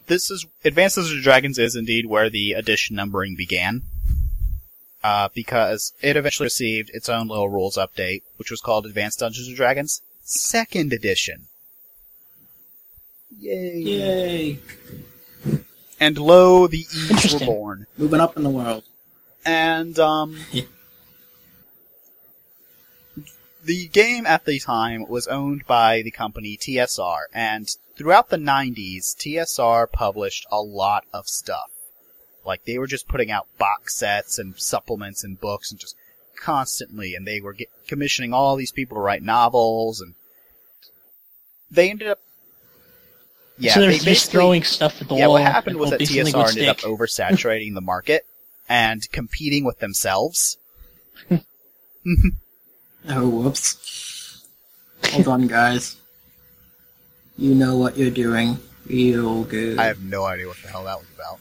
this 0.07 0.29
is 0.29 0.45
Advanced 0.63 0.97
Dungeons 0.97 1.15
and 1.15 1.23
Dragons 1.23 1.57
is 1.57 1.75
indeed 1.75 2.05
where 2.05 2.29
the 2.29 2.51
edition 2.51 2.95
numbering 2.95 3.35
began, 3.35 3.81
uh, 5.03 5.29
because 5.33 5.93
it 6.01 6.15
eventually 6.17 6.45
received 6.47 6.91
its 6.93 7.09
own 7.09 7.27
little 7.29 7.49
rules 7.49 7.77
update, 7.77 8.21
which 8.37 8.51
was 8.51 8.61
called 8.61 8.85
Advanced 8.85 9.19
Dungeons 9.19 9.47
and 9.47 9.55
Dragons 9.57 10.01
Second 10.23 10.93
Edition. 10.93 11.47
Yay! 13.39 13.77
Yay. 13.79 14.59
And 15.99 16.17
lo, 16.17 16.67
the 16.67 16.79
E's 16.93 17.33
were 17.33 17.45
born. 17.45 17.87
Moving 17.97 18.19
up 18.19 18.35
in 18.37 18.43
the 18.43 18.49
world. 18.49 18.83
And 19.45 19.97
um. 19.99 20.39
The 23.63 23.87
game 23.87 24.25
at 24.25 24.45
the 24.45 24.59
time 24.59 25.07
was 25.07 25.27
owned 25.27 25.65
by 25.65 26.01
the 26.01 26.11
company 26.11 26.57
TSR, 26.57 27.23
and 27.33 27.67
throughout 27.95 28.29
the 28.29 28.37
'90s, 28.37 29.15
TSR 29.15 29.91
published 29.91 30.45
a 30.51 30.61
lot 30.61 31.05
of 31.13 31.27
stuff. 31.27 31.71
Like 32.45 32.65
they 32.65 32.77
were 32.77 32.87
just 32.87 33.07
putting 33.07 33.31
out 33.31 33.47
box 33.57 33.95
sets 33.95 34.37
and 34.37 34.57
supplements 34.57 35.23
and 35.23 35.39
books 35.39 35.71
and 35.71 35.79
just 35.79 35.95
constantly, 36.35 37.15
and 37.15 37.25
they 37.25 37.39
were 37.39 37.53
get, 37.53 37.69
commissioning 37.87 38.33
all 38.33 38.55
these 38.55 38.71
people 38.71 38.95
to 38.95 39.01
write 39.01 39.23
novels, 39.23 40.01
and 40.01 40.15
they 41.71 41.89
ended 41.89 42.09
up. 42.09 42.19
Yeah, 43.57 43.75
so 43.75 43.81
they 43.81 43.97
they're 43.97 44.13
just 44.13 44.31
throwing 44.31 44.63
stuff 44.63 45.01
at 45.01 45.07
the 45.07 45.15
yeah, 45.15 45.27
wall. 45.27 45.35
what 45.35 45.43
happened 45.43 45.77
was 45.77 45.91
that 45.91 46.01
hoping 46.01 46.25
something 46.25 46.33
would 46.33 46.47
TSR 46.47 46.49
ended 46.49 46.67
up 46.69 46.77
oversaturating 46.79 47.75
the 47.75 47.81
market 47.81 48.25
and 48.67 49.09
competing 49.11 49.63
with 49.63 49.79
themselves. 49.79 50.57
Oh, 53.09 53.27
whoops. 53.27 54.43
Hold 55.11 55.27
on, 55.27 55.47
guys. 55.47 55.97
You 57.37 57.53
know 57.55 57.77
what 57.77 57.97
you're 57.97 58.09
doing. 58.11 58.57
Real 58.85 59.43
good. 59.43 59.79
I 59.79 59.85
have 59.85 60.01
no 60.03 60.25
idea 60.25 60.47
what 60.47 60.57
the 60.61 60.67
hell 60.69 60.83
that 60.85 60.97
was 60.99 61.07
about. 61.15 61.39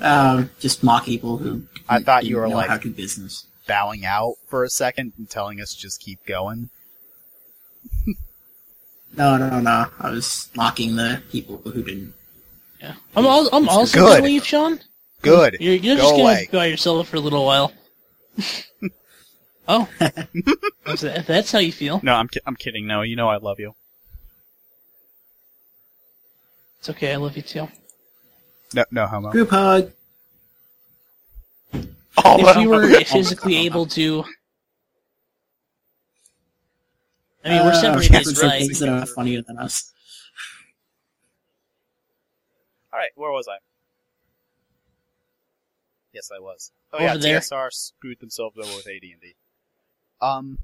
Uh, 0.00 0.44
just 0.60 0.82
mock 0.84 1.04
people 1.04 1.38
who. 1.38 1.62
I 1.88 2.00
thought 2.02 2.24
you 2.24 2.36
were 2.36 2.48
like- 2.48 2.68
how 2.68 2.76
to 2.78 2.90
business. 2.90 3.46
Bowing 3.66 4.04
out 4.06 4.36
for 4.46 4.64
a 4.64 4.70
second 4.70 5.12
and 5.18 5.28
telling 5.28 5.60
us 5.60 5.74
to 5.74 5.80
just 5.80 6.00
keep 6.00 6.24
going. 6.24 6.70
No, 9.16 9.36
no, 9.36 9.60
no. 9.60 9.86
I 10.00 10.10
was 10.10 10.48
mocking 10.54 10.96
the 10.96 11.22
people 11.30 11.58
who 11.58 11.82
didn't. 11.82 12.14
Yeah. 12.80 12.94
I'm, 13.16 13.26
al- 13.26 13.48
I'm 13.52 13.68
also 13.68 13.98
Good. 13.98 14.06
gonna 14.06 14.24
leave, 14.24 14.42
Seann. 14.42 14.80
Good. 15.22 15.56
You're, 15.60 15.74
you're 15.74 15.96
Go 15.96 16.02
just 16.02 16.12
gonna 16.12 16.22
away. 16.22 16.48
be 16.50 16.56
by 16.56 16.66
yourself 16.66 17.08
for 17.08 17.16
a 17.16 17.20
little 17.20 17.44
while. 17.44 17.72
oh, 19.68 19.88
if 20.00 21.00
that- 21.00 21.18
if 21.18 21.26
that's 21.26 21.52
how 21.52 21.58
you 21.58 21.72
feel, 21.72 22.00
No, 22.02 22.14
I'm 22.14 22.28
ki- 22.28 22.40
I'm 22.46 22.56
kidding. 22.56 22.86
No, 22.86 23.02
you 23.02 23.16
know 23.16 23.28
I 23.28 23.36
love 23.38 23.58
you. 23.60 23.74
it's 26.78 26.88
okay. 26.90 27.12
I 27.12 27.16
love 27.16 27.36
you 27.36 27.42
too. 27.42 27.68
No, 28.74 28.84
no 28.90 29.06
homo. 29.06 29.30
Group 29.30 29.50
hug. 29.50 29.92
Oh, 32.24 32.38
if 32.48 32.56
you 32.56 32.68
were 32.68 32.88
physically 33.04 33.56
able 33.66 33.86
to. 33.86 34.24
I 37.44 37.48
mean, 37.50 37.64
we're 37.64 37.72
Uh, 37.72 37.80
separated, 37.80 38.12
Catherine 38.12 38.34
said 38.34 38.46
right? 38.48 38.58
things 38.60 38.78
that 38.80 38.88
are 38.88 39.06
funnier 39.06 39.42
than 39.42 39.58
us. 39.58 39.92
All 42.92 42.98
right, 42.98 43.10
where 43.14 43.30
was 43.30 43.46
I? 43.48 43.58
Yes, 46.18 46.30
I 46.36 46.40
was. 46.40 46.72
Oh 46.92 46.96
Over 46.96 47.04
yeah, 47.04 47.16
there. 47.16 47.38
TSR 47.38 47.72
screwed 47.72 48.18
themselves 48.18 48.56
over 48.58 48.74
with 48.74 48.88
AD&D. 48.88 49.36
Um, 50.20 50.58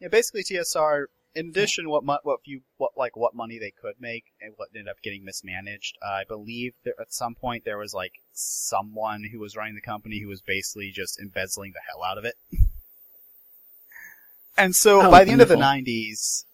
yeah, 0.00 0.08
basically 0.08 0.44
TSR. 0.44 1.06
In 1.34 1.48
addition, 1.48 1.88
what 1.88 2.04
mu- 2.04 2.18
what 2.24 2.40
few 2.44 2.60
what 2.76 2.92
like 2.94 3.16
what 3.16 3.34
money 3.34 3.58
they 3.58 3.70
could 3.70 3.94
make 3.98 4.24
and 4.38 4.52
what 4.56 4.68
ended 4.74 4.88
up 4.90 5.00
getting 5.02 5.24
mismanaged. 5.24 5.96
Uh, 6.04 6.10
I 6.10 6.24
believe 6.28 6.74
there, 6.84 6.92
at 7.00 7.14
some 7.14 7.34
point 7.34 7.64
there 7.64 7.78
was 7.78 7.94
like 7.94 8.12
someone 8.34 9.24
who 9.32 9.38
was 9.38 9.56
running 9.56 9.76
the 9.76 9.80
company 9.80 10.20
who 10.20 10.28
was 10.28 10.42
basically 10.42 10.90
just 10.90 11.18
embezzling 11.18 11.72
the 11.72 11.80
hell 11.88 12.02
out 12.04 12.18
of 12.18 12.26
it. 12.26 12.34
And 14.58 14.76
so 14.76 15.06
Oh, 15.06 15.10
by 15.10 15.24
the 15.24 15.30
end 15.30 15.40
of 15.40 15.48
the 15.48 15.54
90s, 15.54 16.44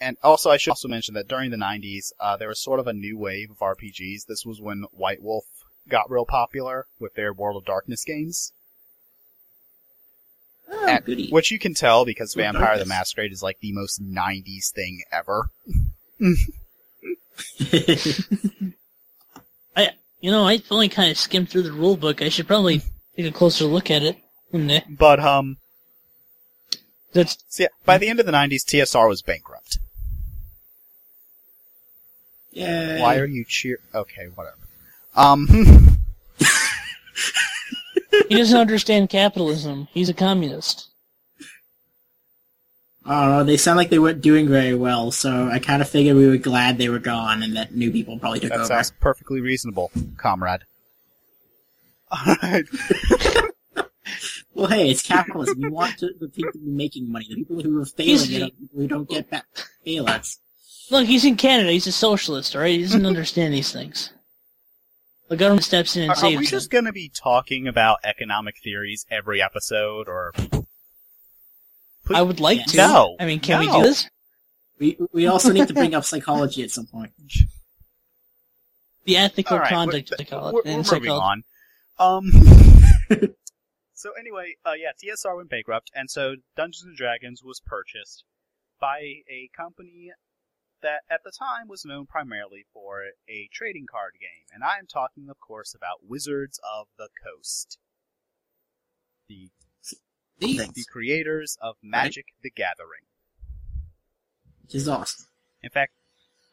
and 0.00 0.16
also 0.22 0.50
I 0.50 0.58
should 0.58 0.70
also 0.70 0.88
mention 0.88 1.14
that 1.14 1.26
during 1.26 1.50
the 1.50 1.56
90s, 1.56 2.12
uh, 2.20 2.36
there 2.36 2.48
was 2.48 2.60
sort 2.60 2.78
of 2.78 2.86
a 2.86 2.92
new 2.92 3.18
wave 3.18 3.50
of 3.50 3.58
RPGs. 3.58 4.26
This 4.28 4.44
was 4.44 4.60
when 4.60 4.84
White 4.92 5.22
Wolf 5.22 5.46
got 5.90 6.10
real 6.10 6.24
popular 6.24 6.86
with 6.98 7.14
their 7.14 7.32
World 7.32 7.56
of 7.58 7.64
Darkness 7.66 8.04
games. 8.04 8.52
Oh, 10.70 10.86
And- 10.86 11.04
goody. 11.04 11.28
Which 11.30 11.50
you 11.50 11.58
can 11.58 11.74
tell 11.74 12.04
because 12.04 12.34
World 12.36 12.54
Vampire 12.54 12.78
the 12.78 12.86
Masquerade 12.86 13.32
is 13.32 13.42
like 13.42 13.58
the 13.60 13.72
most 13.72 14.02
90s 14.02 14.70
thing 14.72 15.02
ever. 15.12 15.50
I, 19.76 19.90
You 20.20 20.30
know, 20.30 20.46
I 20.46 20.62
only 20.70 20.88
kind 20.88 21.10
of 21.10 21.18
skimmed 21.18 21.48
through 21.50 21.62
the 21.62 21.72
rule 21.72 21.96
book. 21.96 22.22
I 22.22 22.28
should 22.28 22.46
probably 22.46 22.82
take 23.16 23.26
a 23.26 23.32
closer 23.32 23.64
look 23.64 23.90
at 23.90 24.02
it. 24.02 24.16
But, 24.88 25.20
um, 25.20 25.58
That's 27.12 27.38
so 27.48 27.64
yeah, 27.64 27.68
by 27.84 27.98
the 27.98 28.08
end 28.08 28.20
of 28.20 28.26
the 28.26 28.32
90s, 28.32 28.64
TSR 28.64 29.08
was 29.08 29.22
bankrupt. 29.22 29.78
Yeah. 32.52 33.00
Why 33.00 33.16
are 33.18 33.26
you 33.26 33.44
cheer? 33.44 33.78
Okay, 33.94 34.26
whatever. 34.34 34.56
Um, 35.16 35.46
he 38.28 38.36
doesn't 38.36 38.58
understand 38.58 39.10
capitalism. 39.10 39.88
He's 39.92 40.08
a 40.08 40.14
communist. 40.14 40.88
I 43.04 43.20
don't 43.24 43.30
know. 43.30 43.44
They 43.44 43.56
sound 43.56 43.76
like 43.78 43.88
they 43.90 43.98
weren't 43.98 44.20
doing 44.20 44.48
very 44.48 44.74
well, 44.74 45.10
so 45.10 45.48
I 45.48 45.58
kind 45.58 45.82
of 45.82 45.88
figured 45.88 46.16
we 46.16 46.28
were 46.28 46.36
glad 46.36 46.78
they 46.78 46.88
were 46.90 46.98
gone 46.98 47.42
and 47.42 47.56
that 47.56 47.74
new 47.74 47.90
people 47.90 48.18
probably 48.18 48.40
took 48.40 48.50
that 48.50 48.58
over. 48.60 48.66
sounds 48.66 48.92
perfectly 49.00 49.40
reasonable, 49.40 49.90
comrade. 50.16 50.62
Alright. 52.12 52.66
Well, 54.52 54.68
hey, 54.68 54.90
it's 54.90 55.02
capitalism. 55.02 55.60
you 55.60 55.70
want 55.70 55.96
to, 55.98 56.10
the 56.20 56.28
people 56.28 56.52
to 56.52 56.58
be 56.58 56.70
making 56.70 57.10
money. 57.10 57.26
The 57.30 57.36
people 57.36 57.62
who 57.62 57.80
are 57.80 57.86
failing 57.86 58.08
He's- 58.16 58.28
it 58.30 58.42
are 58.42 58.50
people 58.50 58.80
who 58.80 58.88
don't 58.88 59.08
get 59.08 59.30
back 59.30 59.46
bailouts. 59.86 60.38
Look, 60.90 61.06
he's 61.06 61.24
in 61.24 61.36
Canada. 61.36 61.70
He's 61.70 61.86
a 61.86 61.92
socialist, 61.92 62.54
alright? 62.54 62.76
He 62.76 62.82
doesn't 62.82 63.06
understand 63.06 63.54
these 63.54 63.72
things. 63.72 64.10
The 65.30 65.36
government 65.36 65.62
steps 65.62 65.94
in 65.94 66.02
and 66.02 66.10
Are, 66.10 66.14
are 66.14 66.16
saves 66.16 66.38
we 66.40 66.44
him. 66.44 66.50
just 66.50 66.70
gonna 66.70 66.92
be 66.92 67.08
talking 67.08 67.68
about 67.68 67.98
economic 68.02 68.56
theories 68.58 69.06
every 69.12 69.40
episode, 69.40 70.08
or? 70.08 70.32
I 72.12 72.20
would 72.20 72.40
like 72.40 72.66
to. 72.66 72.76
No, 72.76 73.16
I 73.20 73.26
mean, 73.26 73.38
can 73.38 73.60
we 73.60 73.70
do 73.70 73.80
this? 73.80 74.10
We 74.80 74.98
we 75.12 75.28
also 75.28 75.52
need 75.52 75.68
to 75.68 75.74
bring 75.74 75.94
up 75.94 76.04
psychology 76.04 76.64
at 76.64 76.70
some 76.70 76.86
point. 76.86 77.12
The 79.06 79.16
ethical 79.16 79.56
All 79.56 79.62
right, 79.62 79.70
conduct, 79.70 80.10
we're, 80.10 80.16
they 80.18 80.24
call 80.24 80.52
we're, 80.52 80.60
we're 80.62 80.76
moving 80.76 80.84
psychology. 80.84 81.08
on. 81.08 81.44
Um. 81.98 82.30
so 83.94 84.10
anyway, 84.12 84.56
uh, 84.64 84.74
yeah, 84.76 84.90
TSR 85.02 85.34
went 85.36 85.48
bankrupt, 85.48 85.90
and 85.94 86.10
so 86.10 86.36
Dungeons 86.54 86.84
and 86.84 86.96
Dragons 86.96 87.42
was 87.42 87.62
purchased 87.64 88.24
by 88.78 88.98
a 89.28 89.48
company 89.56 90.12
that 90.82 91.02
at 91.10 91.20
the 91.24 91.32
time 91.36 91.68
was 91.68 91.84
known 91.84 92.06
primarily 92.06 92.64
for 92.72 93.02
a 93.28 93.48
trading 93.52 93.86
card 93.90 94.14
game, 94.20 94.46
and 94.52 94.62
I 94.64 94.78
am 94.78 94.86
talking, 94.86 95.28
of 95.28 95.38
course, 95.40 95.74
about 95.74 96.08
Wizards 96.08 96.60
of 96.76 96.86
the 96.98 97.08
Coast, 97.22 97.78
the 99.28 99.48
the 100.38 100.84
creators 100.90 101.56
of 101.60 101.76
Magic: 101.82 102.26
The 102.42 102.50
Gathering. 102.50 103.04
which 104.62 104.74
is 104.74 104.88
awesome. 104.88 105.26
In 105.62 105.70
fact, 105.70 105.92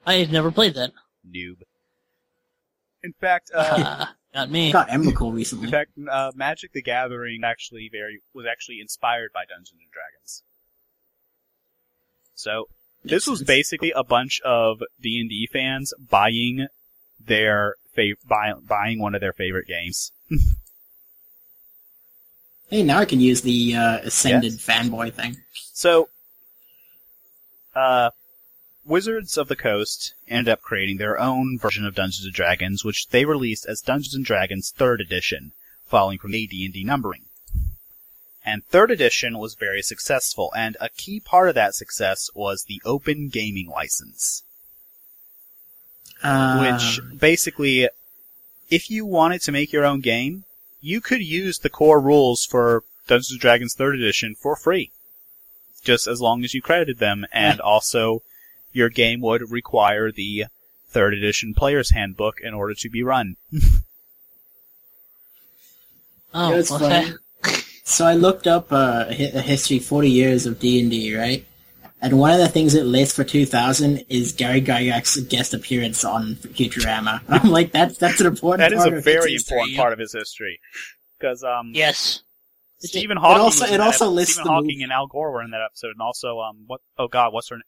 I 0.05 0.15
have 0.15 0.31
never 0.31 0.51
played 0.51 0.73
that. 0.75 0.91
noob. 1.25 1.61
In 3.03 3.13
fact, 3.13 3.51
uh, 3.53 4.07
not 4.33 4.49
me. 4.51 4.71
got 4.71 4.89
Emrakul 4.89 5.63
in 5.63 5.69
fact, 5.69 5.91
uh, 6.11 6.31
Magic 6.35 6.73
the 6.73 6.81
Gathering 6.81 7.41
actually 7.43 7.89
very 7.91 8.21
was 8.33 8.45
actually 8.45 8.79
inspired 8.81 9.31
by 9.33 9.45
Dungeons 9.45 9.79
and 9.81 9.91
Dragons. 9.91 10.43
So 12.35 12.67
this 13.07 13.27
was 13.27 13.43
basically 13.43 13.91
a 13.91 14.03
bunch 14.03 14.39
of 14.41 14.81
D 15.01 15.19
and 15.19 15.29
D 15.29 15.47
fans 15.51 15.93
buying 15.99 16.67
their 17.19 17.75
fav- 17.97 18.15
buy- 18.27 18.53
buying 18.61 18.99
one 18.99 19.15
of 19.15 19.21
their 19.21 19.33
favorite 19.33 19.67
games. 19.67 20.11
Hey, 22.69 22.83
now 22.83 22.97
I 22.99 23.05
can 23.05 23.21
use 23.21 23.41
the 23.41 23.75
uh, 23.75 23.97
ascended 23.99 24.51
Yes. 24.53 24.61
fanboy 24.65 25.13
thing. 25.13 25.37
So, 25.71 26.09
uh, 27.73 28.09
Wizards 28.83 29.37
of 29.37 29.47
the 29.47 29.55
Coast 29.55 30.13
ended 30.27 30.51
up 30.51 30.61
creating 30.61 30.97
their 30.97 31.17
own 31.17 31.57
version 31.57 31.85
of 31.85 31.95
Dungeons 31.95 32.25
and 32.25 32.33
Dragons, 32.33 32.83
which 32.83 33.07
they 33.07 33.23
released 33.23 33.65
as 33.67 33.79
Dungeons 33.79 34.15
and 34.15 34.25
Dragons 34.25 34.71
Third 34.75 34.99
Edition, 34.99 35.53
following 35.85 36.17
from 36.19 36.33
AD&D 36.33 36.83
numbering. 36.85 37.23
And 38.47 38.63
Third 38.65 38.91
Edition 38.91 39.37
was 39.39 39.55
very 39.55 39.81
successful, 39.81 40.53
and 40.55 40.77
a 40.79 40.87
key 40.87 41.19
part 41.19 41.49
of 41.49 41.55
that 41.55 41.75
success 41.75 42.29
was 42.33 42.63
the 42.63 42.81
open 42.85 43.27
gaming 43.27 43.67
license, 43.67 44.43
Uh, 46.23 46.57
which 46.79 47.01
basically, 47.19 47.89
if 48.69 48.89
you 48.89 49.05
wanted 49.05 49.41
to 49.41 49.51
make 49.51 49.73
your 49.73 49.85
own 49.85 49.99
game, 49.99 50.45
you 50.79 51.01
could 51.01 51.21
use 51.21 51.59
the 51.59 51.69
core 51.69 51.99
rules 51.99 52.45
for 52.45 52.85
Dungeons 53.07 53.31
and 53.31 53.41
Dragons 53.41 53.75
Third 53.75 53.95
Edition 53.95 54.33
for 54.33 54.55
free, 54.55 54.91
just 55.83 56.07
as 56.07 56.21
long 56.21 56.45
as 56.45 56.53
you 56.53 56.61
credited 56.61 56.99
them, 56.99 57.25
and 57.33 57.59
also 57.59 58.23
your 58.71 58.87
game 58.89 59.19
would 59.21 59.51
require 59.51 60.09
the 60.09 60.45
Third 60.87 61.13
Edition 61.13 61.53
Player's 61.53 61.89
Handbook 61.89 62.39
in 62.39 62.53
order 62.53 62.73
to 62.75 62.89
be 62.89 63.03
run. 63.03 63.35
Oh, 66.33 66.53
It's 66.55 66.69
well, 66.69 66.79
funny. 66.79 67.13
So 67.89 68.05
I 68.05 68.15
looked 68.15 68.47
up 68.47 68.71
uh, 68.71 69.05
a 69.09 69.13
history, 69.13 69.79
40 69.79 70.09
years 70.09 70.45
of 70.45 70.59
D&D, 70.59 71.15
right? 71.15 71.45
And 72.01 72.19
one 72.19 72.31
of 72.31 72.37
the 72.39 72.49
things 72.49 72.75
it 72.75 72.83
lists 72.83 73.15
for 73.15 73.23
2000 73.23 74.03
is 74.09 74.33
Gary 74.33 74.61
Gygax's 74.61 75.23
guest 75.27 75.53
appearance 75.53 76.03
on 76.03 76.35
Futurama. 76.35 77.21
And 77.27 77.35
I'm 77.43 77.49
like, 77.49 77.71
that's 77.71 77.97
that's 77.97 78.19
an 78.19 78.27
important 78.27 78.69
That 78.69 78.73
is 78.75 78.83
part 78.83 78.93
a 78.93 78.97
of 78.97 79.03
very 79.05 79.33
its 79.33 79.43
history. 79.43 79.57
important 79.57 79.77
part 79.77 79.93
of 79.93 79.99
his 79.99 80.11
history, 80.13 80.59
because 81.17 81.43
um, 81.45 81.71
yes. 81.73 82.23
Stephen 82.79 83.17
It 83.17 83.21
Hawking. 83.21 83.41
also- 83.41 83.65
it 83.65 83.79
also 83.79 84.07
ep- 84.07 84.11
lists 84.13 84.33
Stephen 84.35 84.51
Hawking 84.51 84.67
movie- 84.67 84.83
and 84.83 84.91
Al 84.91 85.07
Gore 85.07 85.31
were 85.31 85.41
in 85.41 85.51
that 85.51 85.61
episode, 85.65 85.91
and 85.91 86.01
also 86.01 86.39
um, 86.39 86.65
what? 86.67 86.81
Oh 86.99 87.07
God, 87.07 87.31
what's 87.33 87.49
her 87.49 87.55
name? 87.55 87.63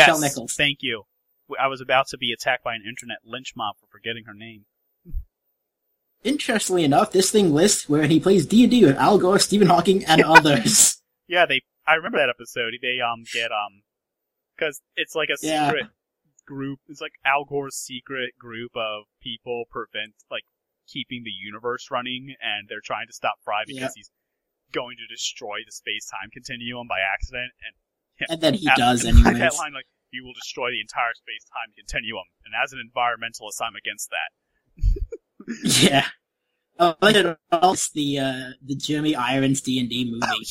Nichelle 0.00 0.20
Nichols. 0.20 0.52
thank 0.54 0.78
you. 0.82 1.04
I 1.58 1.68
was 1.68 1.80
about 1.80 2.08
to 2.08 2.18
be 2.18 2.32
attacked 2.32 2.64
by 2.64 2.74
an 2.74 2.82
internet 2.86 3.18
lynch 3.24 3.54
mob 3.56 3.76
for 3.80 3.86
forgetting 3.86 4.24
her 4.26 4.34
name. 4.34 4.64
Interestingly 6.24 6.84
enough, 6.84 7.10
this 7.12 7.30
thing 7.30 7.52
lists 7.52 7.88
where 7.88 8.06
he 8.06 8.20
plays 8.20 8.46
D&D 8.46 8.84
with 8.84 8.96
Al 8.96 9.18
Gore, 9.18 9.38
Stephen 9.40 9.66
Hawking, 9.68 10.04
and 10.04 10.22
others. 10.26 11.02
Yeah, 11.26 11.46
they. 11.46 11.62
I 11.86 11.94
remember 11.94 12.18
that 12.18 12.28
episode. 12.30 12.74
They 12.80 13.00
um 13.00 13.24
get 13.34 13.50
um, 13.50 13.82
because 14.56 14.80
it's 14.94 15.14
like 15.16 15.30
a 15.30 15.36
Yeah. 15.42 15.66
secret 15.66 15.86
group. 16.46 16.78
It's 16.88 17.00
like 17.00 17.12
Al 17.24 17.44
Gore's 17.44 17.74
secret 17.76 18.38
group 18.38 18.70
of 18.76 19.04
people 19.20 19.64
prevent 19.70 20.14
like 20.30 20.44
keeping 20.86 21.22
the 21.24 21.30
universe 21.34 21.90
running, 21.90 22.34
and 22.40 22.68
they're 22.68 22.84
trying 22.84 23.08
to 23.08 23.12
stop 23.12 23.34
Fry 23.42 23.64
because 23.66 23.82
Yeah. 23.82 23.88
he's 23.96 24.10
going 24.72 24.96
to 24.96 25.06
destroy 25.12 25.58
the 25.66 25.72
space 25.72 26.06
time 26.06 26.30
continuum 26.32 26.86
by 26.86 27.00
accident. 27.02 27.50
And 27.66 27.74
and 28.30 28.40
then 28.40 28.54
he 28.54 28.70
does 28.76 29.02
and 29.08 29.18
anyways. 29.18 29.38
that 29.42 29.54
line, 29.58 29.72
like 29.74 29.86
you 30.12 30.22
will 30.22 30.34
destroy 30.34 30.70
the 30.70 30.80
entire 30.80 31.14
space 31.18 31.42
time 31.50 31.74
continuum, 31.74 32.30
and 32.46 32.54
as 32.54 32.70
an 32.72 32.78
environmentalist, 32.78 33.58
I'm 33.58 33.74
against 33.74 34.10
that. 34.10 34.30
Yeah. 35.64 36.06
Oh, 36.78 36.94
and 37.02 37.16
it 37.16 37.38
also 37.52 37.90
the 37.94 38.18
uh, 38.18 38.50
the 38.64 38.74
Jeremy 38.74 39.14
Irons 39.14 39.60
D 39.60 39.78
and 39.78 39.88
D 39.88 40.10
movie. 40.10 40.26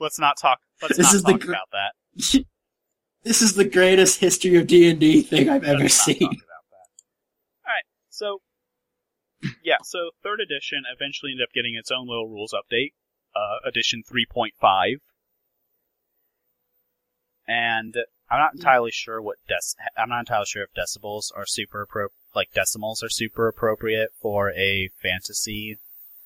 Let's 0.00 0.18
not 0.18 0.36
talk. 0.38 0.58
Let's 0.82 0.96
This 0.96 1.06
not 1.06 1.14
is 1.14 1.22
the 1.22 1.34
gr- 1.34 1.50
about 1.52 1.68
that. 1.72 2.44
this 3.24 3.40
is 3.42 3.54
the 3.54 3.64
greatest 3.64 4.20
history 4.20 4.56
of 4.56 4.66
D 4.66 4.90
and 4.90 4.98
D 5.00 5.22
thing 5.22 5.48
I've 5.48 5.64
ever 5.64 5.82
Let's 5.84 6.06
not 6.08 6.16
seen. 6.16 6.28
talk. 6.28 6.36
All 7.66 7.72
right, 7.72 7.84
so 8.10 8.40
yeah, 9.62 9.76
so 9.82 10.10
third 10.22 10.40
edition 10.40 10.82
eventually 10.92 11.32
ended 11.32 11.44
up 11.48 11.52
getting 11.54 11.74
its 11.76 11.90
own 11.90 12.08
little 12.08 12.28
rules 12.28 12.52
update, 12.54 12.92
uh, 13.34 13.68
edition 13.68 14.02
3.5, 14.10 14.96
and 17.46 17.94
I'm 18.30 18.38
not 18.40 18.54
entirely 18.54 18.90
sure 18.90 19.20
what 19.22 19.36
dec- 19.48 19.74
I'm 19.96 20.08
not 20.08 20.20
entirely 20.20 20.46
sure 20.46 20.64
if 20.64 20.70
decibels 20.74 21.30
are 21.36 21.46
super 21.46 21.86
appro- 21.86 22.08
like 22.36 22.52
decimals 22.52 23.02
are 23.02 23.08
super 23.08 23.48
appropriate 23.48 24.10
for 24.20 24.52
a 24.52 24.90
fantasy 25.02 25.78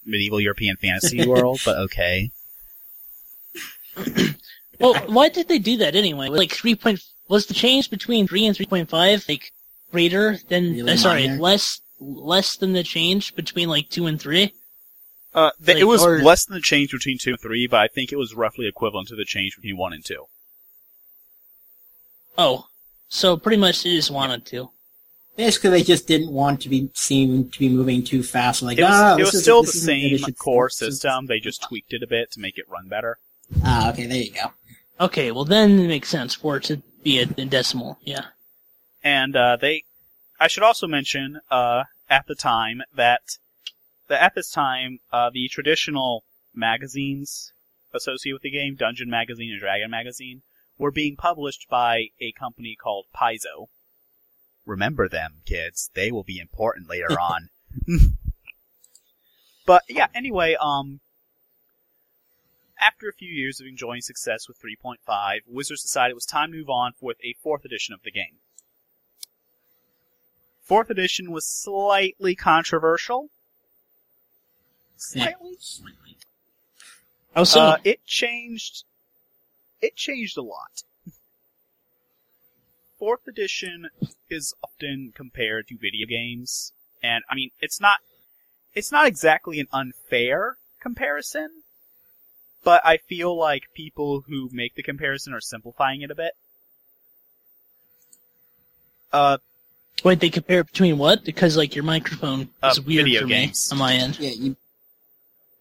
medieval 0.04 0.40
European 0.40 0.76
fantasy 0.76 1.26
world, 1.32 1.60
but 1.64 1.78
okay. 1.78 2.30
Well, 4.80 4.94
why 5.08 5.28
did 5.28 5.48
they 5.48 5.58
do 5.58 5.76
that 5.76 5.94
anyway? 5.94 6.28
Like 6.28 6.52
three 6.52 6.74
point 6.74 7.02
was 7.28 7.46
the 7.46 7.54
change 7.54 7.90
between 7.90 8.26
three 8.26 8.46
and 8.46 8.56
three 8.56 8.66
point 8.66 8.88
five 8.88 9.24
like 9.28 9.52
greater 9.92 10.38
than 10.48 10.72
Really 10.72 10.92
uh, 10.92 10.96
sorry 10.96 11.28
less 11.28 11.82
less 12.00 12.56
than 12.56 12.72
the 12.72 12.82
change 12.82 13.34
between 13.34 13.68
like 13.68 13.90
two 13.90 14.06
and 14.06 14.18
three? 14.18 14.54
Uh, 15.34 15.50
th- 15.64 15.76
it 15.78 15.84
was 15.84 16.02
or- 16.02 16.22
less 16.22 16.46
than 16.46 16.54
the 16.54 16.62
change 16.62 16.90
between 16.90 17.18
two 17.18 17.32
and 17.32 17.40
three, 17.40 17.66
but 17.66 17.80
I 17.80 17.88
think 17.88 18.10
it 18.10 18.16
was 18.16 18.34
roughly 18.34 18.66
equivalent 18.66 19.08
to 19.08 19.16
the 19.16 19.26
change 19.26 19.54
between 19.54 19.76
one 19.76 19.92
and 19.92 20.04
two. 20.04 20.24
Oh, 22.38 22.66
so 23.08 23.36
pretty 23.36 23.58
much 23.58 23.82
they 23.82 23.90
just 23.90 24.10
wanted 24.10 24.46
to. 24.46 24.70
Basically, 25.40 25.70
they 25.70 25.82
just 25.82 26.06
didn't 26.06 26.30
want 26.30 26.60
to 26.60 26.68
be 26.68 26.90
seen 26.92 27.48
to 27.50 27.58
be 27.58 27.70
moving 27.70 28.04
too 28.04 28.22
fast. 28.22 28.62
Like, 28.62 28.76
It 28.78 28.82
was, 28.82 28.90
ah, 28.92 29.14
it 29.14 29.18
this 29.18 29.26
was 29.28 29.34
is- 29.36 29.42
still 29.42 29.62
the 29.62 29.68
same 29.68 30.18
core 30.34 30.34
four, 30.44 30.68
system. 30.68 31.26
They 31.26 31.40
just 31.40 31.62
tweaked 31.62 31.94
it 31.94 32.02
a 32.02 32.06
bit 32.06 32.30
to 32.32 32.40
make 32.40 32.58
it 32.58 32.68
run 32.68 32.88
better. 32.88 33.16
Ah, 33.64 33.90
okay, 33.90 34.04
there 34.04 34.18
you 34.22 34.32
go. 34.32 34.52
Okay, 35.00 35.30
well 35.30 35.46
then 35.46 35.78
it 35.80 35.88
makes 35.88 36.10
sense 36.10 36.34
for 36.34 36.58
it 36.58 36.64
to 36.64 36.82
be 37.02 37.20
a, 37.20 37.22
a 37.22 37.46
decimal. 37.46 37.98
Yeah. 38.04 38.26
And 39.02 39.34
uh, 39.34 39.56
they, 39.56 39.84
I 40.38 40.46
should 40.46 40.62
also 40.62 40.86
mention 40.86 41.40
uh, 41.50 41.84
at 42.10 42.26
the 42.26 42.34
time 42.34 42.82
that, 42.94 43.22
that 44.08 44.22
at 44.22 44.34
this 44.34 44.50
time 44.50 45.00
uh, 45.10 45.30
the 45.32 45.48
traditional 45.48 46.22
magazines 46.54 47.54
associated 47.94 48.34
with 48.34 48.42
the 48.42 48.50
game, 48.50 48.74
Dungeon 48.74 49.08
Magazine 49.08 49.52
and 49.52 49.60
Dragon 49.60 49.90
Magazine, 49.90 50.42
were 50.76 50.90
being 50.90 51.16
published 51.16 51.66
by 51.70 52.08
a 52.20 52.32
company 52.32 52.76
called 52.78 53.06
Paizo. 53.16 53.68
Remember 54.70 55.08
them, 55.08 55.42
kids. 55.44 55.90
They 55.94 56.12
will 56.12 56.22
be 56.22 56.38
important 56.38 56.88
later 56.88 57.10
on. 57.20 57.50
but 59.66 59.82
yeah, 59.88 60.06
anyway, 60.14 60.56
um, 60.60 61.00
after 62.80 63.08
a 63.08 63.12
few 63.12 63.28
years 63.28 63.60
of 63.60 63.66
enjoying 63.66 64.00
success 64.00 64.46
with 64.46 64.60
3.5, 64.62 65.40
Wizards 65.48 65.82
decided 65.82 66.12
it 66.12 66.14
was 66.14 66.24
time 66.24 66.52
to 66.52 66.58
move 66.58 66.70
on 66.70 66.92
with 67.00 67.18
a 67.24 67.34
fourth 67.42 67.64
edition 67.64 67.92
of 67.92 68.02
the 68.02 68.12
game. 68.12 68.38
Fourth 70.62 70.88
edition 70.88 71.32
was 71.32 71.44
slightly 71.44 72.36
controversial. 72.36 73.28
Slightly. 74.96 75.56
Oh, 77.34 77.42
so 77.42 77.60
Uh, 77.60 77.76
it 77.82 78.04
changed. 78.04 78.84
It 79.82 79.96
changed 79.96 80.36
a 80.36 80.42
lot. 80.42 80.84
Fourth 83.00 83.26
edition 83.26 83.88
is 84.28 84.52
often 84.62 85.12
compared 85.14 85.66
to 85.68 85.78
video 85.78 86.06
games, 86.06 86.74
and 87.02 87.24
I 87.30 87.34
mean, 87.34 87.48
it's 87.58 87.80
not. 87.80 87.98
It's 88.74 88.92
not 88.92 89.06
exactly 89.06 89.58
an 89.58 89.68
unfair 89.72 90.58
comparison, 90.80 91.62
but 92.62 92.82
I 92.84 92.98
feel 92.98 93.36
like 93.36 93.62
people 93.74 94.24
who 94.28 94.50
make 94.52 94.74
the 94.74 94.82
comparison 94.82 95.32
are 95.32 95.40
simplifying 95.40 96.02
it 96.02 96.10
a 96.10 96.14
bit. 96.14 96.34
Uh, 99.12 99.38
wait, 100.04 100.20
they 100.20 100.28
compare 100.28 100.62
between 100.62 100.98
what? 100.98 101.24
Because 101.24 101.56
like 101.56 101.74
your 101.74 101.84
microphone 101.84 102.50
Uh, 102.62 102.68
is 102.72 102.80
weird 102.82 103.06
video 103.06 103.22
for 103.22 103.26
games. 103.28 103.70
me 103.72 103.74
on 103.74 103.78
my 103.78 103.94
end. 103.94 104.18
Yeah, 104.20 104.30
you. 104.30 104.56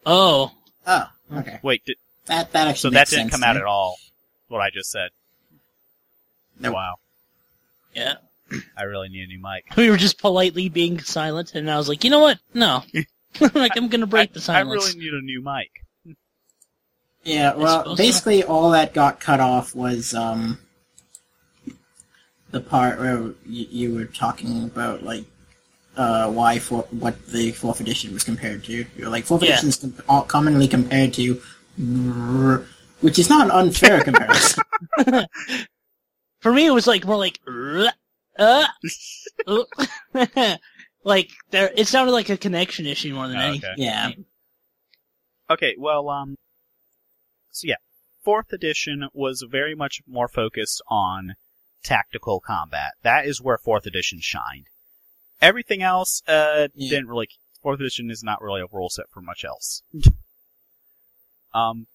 Oh, 0.05 0.51
Oh, 0.85 1.09
okay. 1.35 1.59
wait, 1.63 1.85
did, 1.85 1.95
That 2.25 2.51
that 2.51 2.63
so 2.65 2.69
actually 2.69 2.93
that 2.95 3.07
didn't 3.07 3.29
sense 3.29 3.31
come 3.31 3.43
out 3.43 3.55
me. 3.55 3.61
at 3.61 3.65
all. 3.65 3.95
What 4.49 4.59
I 4.59 4.69
just 4.71 4.91
said. 4.91 5.11
No. 6.59 6.73
Wow, 6.73 6.95
yeah. 7.93 8.15
I 8.75 8.83
really 8.83 9.09
need 9.09 9.23
a 9.23 9.27
new 9.27 9.39
mic. 9.41 9.65
We 9.77 9.89
were 9.91 9.97
just 9.97 10.19
politely 10.19 10.69
being 10.69 10.99
silent, 10.99 11.53
and 11.53 11.69
I 11.69 11.77
was 11.77 11.87
like, 11.87 12.03
you 12.03 12.09
know 12.09 12.19
what? 12.19 12.39
No. 12.53 12.83
like 13.53 13.77
I'm 13.77 13.89
gonna 13.89 14.07
break 14.07 14.33
the 14.33 14.39
I, 14.39 14.41
I 14.41 14.63
silence. 14.63 14.87
really 14.87 14.99
need 15.05 15.13
a 15.13 15.21
new 15.21 15.41
mic. 15.43 16.15
Yeah, 17.23 17.53
well, 17.53 17.79
suppose 17.83 17.97
so. 17.97 18.03
basically 18.03 18.43
all 18.43 18.71
that 18.71 18.93
got 18.93 19.19
cut 19.19 19.39
off 19.39 19.75
was 19.75 20.13
um 20.15 20.57
the 22.51 22.59
part 22.61 22.97
where 22.99 23.17
you, 23.45 23.67
you 23.69 23.93
were 23.95 24.05
talking 24.05 24.63
about 24.63 25.03
like 25.03 25.25
uh 25.95 26.31
why 26.31 26.57
for 26.57 26.83
what 26.91 27.23
the 27.27 27.51
fourth 27.51 27.81
edition 27.81 28.13
was 28.13 28.23
compared 28.23 28.63
to. 28.63 28.85
You're 28.97 29.09
like 29.09 29.25
fourth 29.25 29.43
Yeah. 29.43 29.49
edition 29.59 29.69
is 29.69 29.75
com- 29.77 29.93
all- 30.09 30.23
commonly 30.23 30.67
compared 30.67 31.13
to, 31.15 31.33
which 33.01 33.19
is 33.19 33.29
not 33.29 33.45
an 33.45 33.51
unfair 33.51 34.01
comparison. 34.03 34.63
For 36.39 36.53
me, 36.53 36.65
it 36.67 36.71
was 36.71 36.87
like 36.87 37.05
more 37.05 37.17
like, 37.17 37.39
"Rrrr," 37.45 37.89
uh, 38.37 38.67
like 41.03 41.29
there, 41.51 41.71
it 41.75 41.87
sounded 41.87 42.11
like 42.13 42.29
a 42.29 42.37
connection 42.37 42.85
issue 42.85 43.13
more 43.13 43.27
than 43.27 43.37
Oh, 43.37 43.41
anything. 43.41 43.71
okay. 43.73 43.81
Yeah. 43.83 44.11
Okay, 45.49 45.75
well, 45.77 46.09
um, 46.09 46.37
so 47.51 47.67
yeah, 47.67 47.75
fourth 48.23 48.53
edition 48.53 49.09
was 49.13 49.43
very 49.49 49.75
much 49.75 50.01
more 50.07 50.27
focused 50.27 50.81
on 50.87 51.35
tactical 51.83 52.39
combat. 52.39 52.93
That 53.01 53.25
is 53.25 53.41
where 53.41 53.57
fourth 53.57 53.85
edition 53.85 54.19
shined. 54.21 54.67
Everything 55.41 55.81
else, 55.81 56.21
uh, 56.27 56.67
Yeah. 56.75 56.89
didn't 56.91 57.07
really. 57.07 57.29
Fourth 57.61 57.79
edition 57.81 58.09
is 58.11 58.23
not 58.23 58.41
really 58.41 58.61
a 58.61 58.67
rule 58.71 58.89
set 58.89 59.09
for 59.11 59.21
much 59.21 59.43
else. 59.43 59.83
um, 61.53 61.87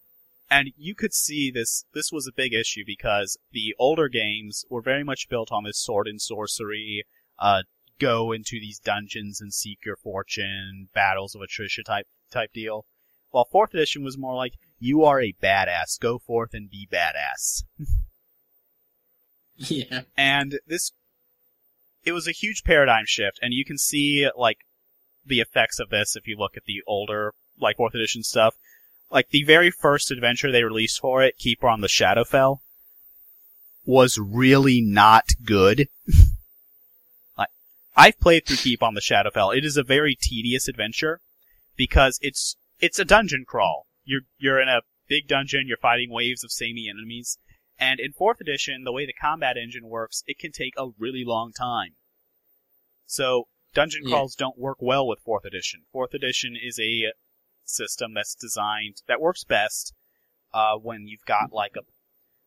and 0.51 0.73
you 0.77 0.95
could 0.95 1.15
see 1.15 1.51
this. 1.51 1.85
This 1.95 2.13
was 2.13 2.27
a 2.27 2.33
big 2.33 2.53
issue 2.53 2.83
because 2.87 3.39
the 3.53 3.75
older 3.79 4.09
games 4.09 4.65
were 4.69 4.83
very 4.83 5.05
much 5.05 5.29
built 5.29 5.51
on 5.53 5.65
this 5.65 5.79
sword 5.79 6.07
and 6.07 6.21
sorcery. 6.21 7.05
Uh, 7.39 7.63
go 7.99 8.33
into 8.33 8.61
these 8.61 8.79
dungeons 8.79 9.41
and 9.41 9.53
seek 9.53 9.85
your 9.85 9.97
fortune, 9.97 10.89
battles 10.95 11.35
of 11.35 11.43
attrition 11.43 11.85
type 11.85 12.07
type 12.31 12.53
deal. 12.53 12.87
While 13.31 13.45
fourth 13.45 13.75
edition 13.75 14.05
was 14.05 14.19
more 14.19 14.35
like, 14.35 14.55
you 14.79 15.03
are 15.05 15.21
a 15.21 15.35
badass, 15.43 15.99
go 15.99 16.19
forth 16.19 16.51
and 16.53 16.71
be 16.71 16.89
badass. 16.91 17.65
Yeah. 19.57 20.03
And 20.17 20.59
this, 20.67 20.93
it 22.05 22.13
was 22.13 22.27
a 22.27 22.33
huge 22.33 22.65
paradigm 22.65 23.05
shift, 23.07 23.39
and 23.41 23.55
you 23.55 23.65
can 23.65 23.79
see, 23.79 24.29
like, 24.37 24.59
the 25.25 25.41
effects 25.41 25.79
of 25.79 25.91
this 25.91 26.17
if 26.17 26.27
you 26.27 26.37
look 26.37 26.57
at 26.57 26.65
the 26.65 26.83
older, 26.87 27.35
like, 27.59 27.77
fourth 27.77 27.95
edition 27.95 28.23
stuff. 28.23 28.57
Like, 29.11 29.29
the 29.31 29.45
very 29.45 29.71
first 29.71 30.11
adventure 30.11 30.51
they 30.51 30.64
released 30.64 31.01
for 31.01 31.23
it, 31.23 31.38
Keeper 31.38 31.69
on 31.69 31.81
the 31.81 31.88
Shadowfell, 31.88 32.59
was 33.85 34.19
really 34.19 34.81
not 34.81 35.25
good. 35.45 35.88
like, 37.38 37.51
I've 37.97 38.19
played 38.19 38.47
through 38.47 38.57
Keep 38.57 38.83
on 38.83 38.95
the 38.95 39.01
Shadowfell. 39.01 39.57
It 39.57 39.64
is 39.64 39.77
a 39.77 39.83
very 39.83 40.17
tedious 40.21 40.69
adventure, 40.69 41.21
because 41.77 42.19
it's, 42.23 42.57
it's 42.81 42.99
a 42.99 43.05
dungeon 43.05 43.45
crawl. 43.47 43.87
You're, 44.05 44.23
you're 44.38 44.61
in 44.61 44.69
a 44.69 44.83
big 45.09 45.29
dungeon, 45.29 45.67
you're 45.67 45.77
fighting 45.77 46.11
waves 46.11 46.43
of 46.43 46.51
samey 46.51 46.88
enemies, 46.88 47.38
and 47.79 48.01
in 48.01 48.12
4th 48.12 48.40
edition, 48.40 48.85
the 48.85 48.93
way 48.93 49.07
the 49.07 49.12
combat 49.12 49.57
engine 49.57 49.88
works, 49.88 50.23
it 50.27 50.38
can 50.38 50.53
take 50.53 50.75
a 50.77 50.88
really 50.99 51.25
long 51.25 51.53
time. 51.53 51.95
So, 53.07 53.49
dungeon 53.75 54.03
Yeah. 54.05 54.11
crawls 54.11 54.35
don't 54.35 54.59
work 54.59 54.79
well 54.81 55.07
with 55.07 55.23
4th 55.25 55.45
edition. 55.45 55.83
4th 55.93 56.14
edition 56.14 56.57
is 56.61 56.79
a 56.81 57.12
system 57.64 58.14
that's 58.14 58.35
designed, 58.35 59.03
that 59.07 59.20
works 59.20 59.44
best, 59.44 59.94
uh, 60.53 60.77
when 60.77 61.09
you've 61.09 61.24
got 61.27 61.53
like 61.53 61.72
a, 61.77 61.81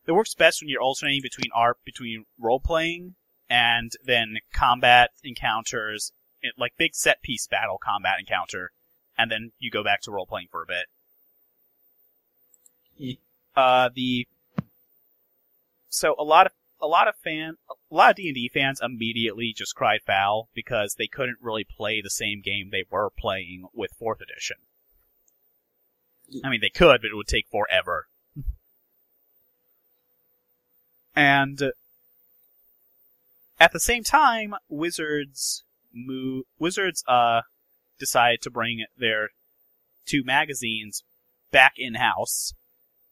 it 0.06 0.12
works 0.12 0.34
best 0.34 0.62
when 0.62 0.68
you're 0.68 0.82
alternating 0.82 1.22
between 1.22 1.50
art, 1.54 1.78
between 1.84 2.24
role 2.38 2.60
playing 2.60 3.14
and 3.50 3.92
then 4.04 4.38
combat 4.52 5.10
encounters, 5.24 6.12
like 6.56 6.72
big 6.76 6.94
set 6.94 7.22
piece 7.22 7.46
battle 7.46 7.78
combat 7.82 8.18
encounter, 8.18 8.70
and 9.16 9.30
then 9.30 9.52
you 9.58 9.70
go 9.70 9.84
back 9.84 10.00
to 10.02 10.10
role 10.10 10.26
playing 10.26 10.48
for 10.50 10.62
a 10.62 10.66
bit. 10.66 10.86
Uh, 13.56 13.90
the 13.94 14.26
so 15.88 16.14
a 16.18 16.24
lot 16.24 16.46
of 16.46 16.52
a 16.80 16.86
lot 16.86 17.08
of 17.08 17.16
fan 17.16 17.56
a 17.68 17.94
lot 17.94 18.10
of 18.10 18.16
D 18.16 18.28
and 18.28 18.34
D 18.34 18.50
fans 18.52 18.80
immediately 18.82 19.52
just 19.56 19.74
cried 19.74 20.00
foul 20.06 20.48
because 20.54 20.94
they 20.94 21.06
couldn't 21.06 21.38
really 21.40 21.64
play 21.64 22.00
the 22.00 22.10
same 22.10 22.40
game 22.40 22.70
they 22.70 22.84
were 22.90 23.10
playing 23.10 23.66
with 23.74 23.90
fourth 23.98 24.20
edition. 24.20 24.58
I 26.44 26.48
mean, 26.48 26.60
they 26.60 26.68
could, 26.68 27.00
but 27.00 27.10
it 27.10 27.16
would 27.16 27.26
take 27.26 27.46
forever. 27.50 28.06
And 31.14 31.72
at 33.58 33.72
the 33.72 33.80
same 33.80 34.04
time, 34.04 34.54
Wizards 34.68 35.64
move 35.92 36.44
Wizards 36.58 37.02
uh 37.08 37.42
decided 37.98 38.40
to 38.42 38.50
bring 38.50 38.84
their 38.96 39.30
two 40.06 40.22
magazines 40.22 41.02
back 41.50 41.72
in 41.76 41.94
house 41.94 42.54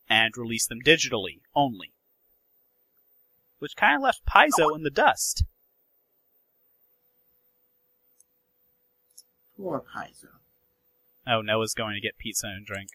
and 0.09 0.37
release 0.37 0.67
them 0.67 0.81
digitally 0.85 1.41
only. 1.55 1.93
Which 3.59 3.77
kind 3.77 3.97
of 3.97 4.03
left 4.03 4.25
Paizo 4.27 4.77
in 4.77 4.83
the 4.83 4.91
dust. 4.91 5.45
Poor 9.57 9.81
Paizo. 9.81 10.29
Oh, 11.27 11.41
Noah's 11.41 11.75
going 11.75 11.95
to 11.95 12.01
get 12.01 12.19
pizza 12.19 12.47
and 12.47 12.65
drink. 12.65 12.91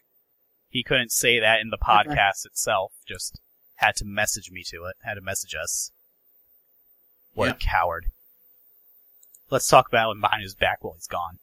He 0.72 0.82
couldn't 0.82 1.12
say 1.12 1.38
that 1.38 1.60
in 1.60 1.68
the 1.68 1.76
podcast 1.76 2.46
itself, 2.46 2.92
just 3.06 3.38
had 3.76 3.94
to 3.96 4.06
message 4.06 4.50
me 4.50 4.62
to 4.68 4.86
it, 4.86 4.96
had 5.04 5.14
to 5.14 5.20
message 5.20 5.54
us. 5.54 5.92
What 7.34 7.46
Yep. 7.48 7.56
a 7.56 7.58
coward. 7.58 8.06
Let's 9.50 9.68
talk 9.68 9.86
about 9.86 10.12
him 10.12 10.22
behind 10.22 10.42
his 10.42 10.54
back 10.54 10.82
while 10.82 10.94
he's 10.94 11.06
gone. 11.06 11.38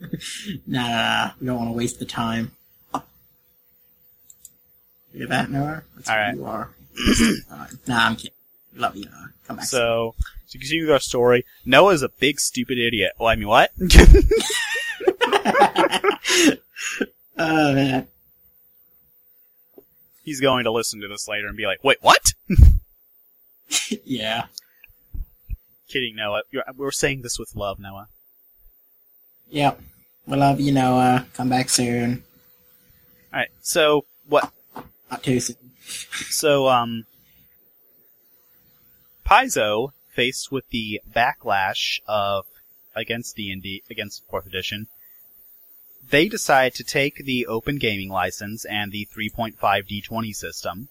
Nah, 0.00 0.06
nah, 0.66 0.88
nah. 0.88 1.30
We 1.40 1.46
don't 1.48 1.56
want 1.56 1.68
to 1.70 1.72
waste 1.72 1.98
the 1.98 2.04
time. 2.04 2.52
You 2.94 3.02
hear 5.12 5.26
that, 5.26 5.50
Noah? 5.50 5.82
That's 5.96 6.08
All 6.08 6.30
who 6.30 6.36
you 6.38 6.44
are. 6.44 6.70
Time. 7.48 7.78
Nah, 7.88 8.06
I'm 8.06 8.14
kidding. 8.16 8.30
Love 8.76 8.94
you, 8.94 9.06
Noah. 9.06 9.32
Come 9.46 9.56
back. 9.56 9.64
So, 9.64 10.14
to 10.50 10.58
continue 10.58 10.84
with 10.84 10.92
our 10.92 11.00
story, 11.00 11.44
Noah's 11.64 12.02
a 12.02 12.08
big 12.10 12.38
stupid 12.38 12.78
idiot. 12.78 13.12
Well, 13.18 13.28
I 13.28 13.34
mean, 13.34 13.48
what? 13.48 13.72
oh, 17.38 17.74
man. 17.74 18.06
he's 20.24 20.40
going 20.40 20.64
to 20.64 20.70
listen 20.70 21.00
to 21.00 21.08
this 21.08 21.28
later 21.28 21.46
and 21.46 21.56
be 21.56 21.66
like, 21.66 21.82
wait, 21.82 21.98
what? 22.00 22.34
yeah. 24.04 24.46
Kidding, 25.88 26.16
Noah. 26.16 26.42
You're, 26.50 26.64
we're 26.76 26.90
saying 26.90 27.22
this 27.22 27.38
with 27.38 27.56
love, 27.56 27.78
Noah. 27.78 28.08
Yep. 29.50 29.80
We 30.26 30.36
love 30.36 30.60
you, 30.60 30.72
Noah. 30.72 31.26
Come 31.32 31.48
back 31.48 31.70
soon. 31.70 32.22
Alright, 33.32 33.48
so, 33.60 34.04
what, 34.26 34.52
Not 35.10 35.22
too 35.22 35.40
soon. 35.40 35.56
So, 36.28 36.68
um, 36.68 37.06
Paizo, 39.24 39.92
faced 40.10 40.52
with 40.52 40.68
the 40.68 41.00
backlash 41.10 42.00
of 42.06 42.44
against 42.94 43.36
D&D, 43.36 43.84
against 43.90 44.26
fourth 44.28 44.46
edition, 44.46 44.88
they 46.10 46.28
decide 46.28 46.74
to 46.74 46.84
take 46.84 47.24
the 47.24 47.46
open 47.46 47.78
gaming 47.78 48.08
license 48.08 48.64
and 48.64 48.92
the 48.92 49.06
3.5 49.14 49.56
D20 49.58 50.34
system 50.34 50.88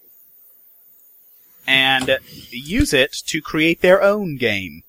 and 1.66 2.18
use 2.50 2.94
it 2.94 3.12
to 3.12 3.42
create 3.42 3.82
their 3.82 4.02
own 4.02 4.36
game. 4.36 4.82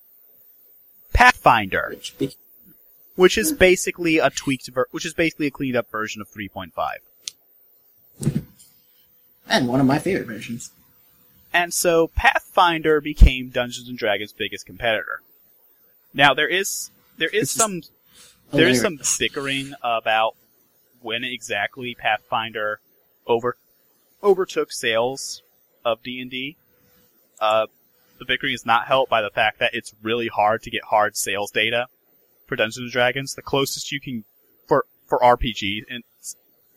Pathfinder, 1.12 1.96
Which 3.16 3.36
is 3.36 3.52
basically 3.52 4.18
a 4.18 4.30
tweaked 4.30 4.68
ver- 4.68 4.86
which 4.90 5.04
is 5.04 5.12
basically 5.12 5.48
a 5.48 5.50
cleaned 5.50 5.76
up 5.76 5.90
version 5.90 6.22
of 6.22 6.30
3.5. 6.30 8.42
and 9.48 9.68
one 9.68 9.80
of 9.80 9.86
my 9.86 9.98
favorite 9.98 10.26
versions. 10.26 10.70
And 11.52 11.74
so 11.74 12.08
Pathfinder 12.08 13.00
became 13.00 13.50
Dungeons 13.50 13.88
and 13.88 13.98
Dragons' 13.98 14.32
biggest 14.32 14.64
competitor. 14.64 15.20
Now 16.14 16.32
there 16.32 16.48
is 16.48 16.90
there 17.18 17.28
is 17.28 17.42
is 17.42 17.50
some 17.50 17.82
there 18.52 18.68
is 18.68 18.80
some 18.80 18.98
bickering 19.18 19.72
about 19.82 20.36
when 21.00 21.24
exactly 21.24 21.94
Pathfinder 21.94 22.80
over 23.26 23.56
overtook 24.22 24.72
sales 24.72 25.42
of 25.84 26.02
D 26.02 26.20
and 26.20 26.30
D. 26.30 26.56
Uh, 27.40 27.66
the 28.18 28.24
bickering 28.26 28.52
is 28.52 28.66
not 28.66 28.86
helped 28.86 29.10
by 29.10 29.22
the 29.22 29.30
fact 29.30 29.60
that 29.60 29.70
it's 29.72 29.94
really 30.02 30.28
hard 30.28 30.62
to 30.62 30.70
get 30.70 30.84
hard 30.84 31.16
sales 31.16 31.50
data 31.50 31.86
for 32.46 32.56
Dungeons 32.56 32.78
and 32.84 32.92
Dragons. 32.92 33.34
The 33.34 33.42
closest 33.42 33.92
you 33.92 34.00
can 34.00 34.24
for 34.66 34.84
for 35.06 35.18
RPG 35.18 35.84
and 35.88 36.04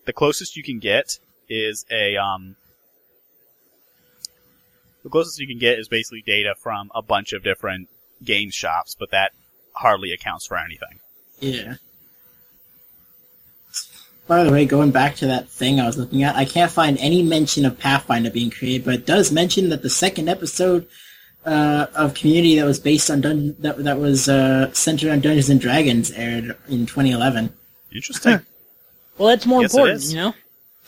the 0.05 0.13
closest 0.13 0.55
you 0.55 0.63
can 0.63 0.79
get 0.79 1.19
is 1.49 1.85
a 1.91 2.15
um 2.15 2.55
the 5.03 5.09
closest 5.09 5.39
you 5.39 5.47
can 5.47 5.59
get 5.59 5.79
is 5.79 5.89
basically 5.89 6.23
data 6.25 6.55
from 6.57 6.89
a 6.95 7.01
bunch 7.01 7.33
of 7.33 7.43
different 7.43 7.89
game 8.23 8.49
shops, 8.49 8.95
but 8.97 9.11
that 9.11 9.33
hardly 9.73 10.13
accounts 10.13 10.47
for 10.47 10.57
anything. 10.57 10.99
Yeah. 11.43 11.75
By 14.27 14.43
the 14.45 14.51
way, 14.51 14.65
going 14.65 14.91
back 14.91 15.15
to 15.17 15.27
that 15.27 15.49
thing 15.49 15.79
I 15.81 15.85
was 15.85 15.97
looking 15.97 16.23
at, 16.23 16.35
I 16.35 16.45
can't 16.45 16.71
find 16.71 16.97
any 16.99 17.21
mention 17.21 17.65
of 17.65 17.77
Pathfinder 17.77 18.31
being 18.31 18.49
created, 18.49 18.85
but 18.85 18.93
it 18.93 19.05
does 19.05 19.31
mention 19.31 19.69
that 19.69 19.81
the 19.81 19.89
second 19.89 20.29
episode 20.29 20.87
uh, 21.45 21.87
of 21.93 22.13
Community 22.13 22.55
that 22.55 22.65
was 22.65 22.79
based 22.79 23.11
on 23.11 23.19
Dun- 23.19 23.55
that 23.59 23.83
that 23.83 23.99
was 23.99 24.29
uh, 24.29 24.71
centered 24.71 25.11
on 25.11 25.19
Dungeons 25.19 25.49
and 25.49 25.59
Dragons 25.59 26.09
aired 26.11 26.55
in 26.69 26.85
2011. 26.85 27.51
Interesting. 27.93 28.39
Well, 29.17 29.27
that's 29.27 29.45
more 29.45 29.61
Yes, 29.61 29.73
important, 29.73 30.03
you 30.05 30.15
know. 30.15 30.33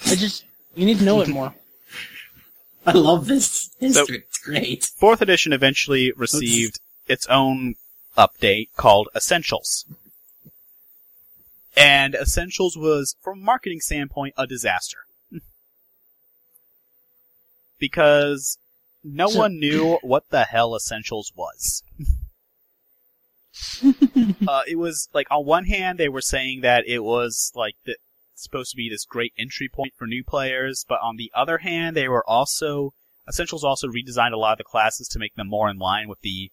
I 0.06 0.16
just 0.16 0.46
you 0.76 0.86
need 0.86 1.00
to 1.00 1.04
know 1.04 1.20
it 1.20 1.28
more. 1.28 1.54
I 2.88 2.94
love 2.94 3.28
this 3.28 3.70
history. 3.80 4.20
it's 4.30 4.38
great. 4.38 4.86
Fourth 4.98 5.22
edition 5.22 5.52
eventually 5.52 6.14
received 6.16 6.80
its 7.08 7.28
own 7.28 7.76
update 8.18 8.70
called 8.78 9.10
Essentials. 9.14 9.86
And 11.78 12.16
Essentials 12.16 12.78
was, 12.78 13.16
from 13.22 13.40
a 13.40 13.44
marketing 13.44 13.80
standpoint, 13.82 14.34
a 14.38 14.48
disaster. 14.48 15.00
because 17.80 18.58
no 19.04 19.28
So- 19.28 19.40
one 19.40 19.60
knew 19.60 20.00
what 20.02 20.30
the 20.30 20.46
hell 20.46 20.76
Essentials 20.76 21.32
was. 21.36 21.84
uh, 24.48 24.62
it 24.68 24.78
was 24.78 25.08
like 25.14 25.28
on 25.32 25.46
one 25.46 25.66
hand 25.66 25.98
they 25.98 26.10
were 26.10 26.22
saying 26.22 26.60
that 26.62 26.84
it 26.88 27.00
was 27.00 27.54
like 27.56 27.76
the, 27.86 27.96
supposed 28.34 28.72
to 28.72 28.76
be 28.76 28.90
this 28.90 29.06
great 29.06 29.32
entry 29.38 29.70
point 29.70 29.94
for 29.96 30.06
new 30.08 30.24
players, 30.26 30.86
but 30.88 31.00
on 31.02 31.16
the 31.16 31.32
other 31.34 31.60
hand 31.60 31.96
they 31.96 32.10
were 32.10 32.28
also 32.30 32.94
Essentials 33.28 33.64
also 33.64 33.88
redesigned 33.88 34.34
a 34.34 34.38
lot 34.38 34.52
of 34.52 34.58
the 34.60 34.64
classes 34.64 35.08
to 35.08 35.20
make 35.20 35.34
them 35.36 35.48
more 35.48 35.70
in 35.70 35.78
line 35.78 36.08
with 36.08 36.20
the 36.22 36.52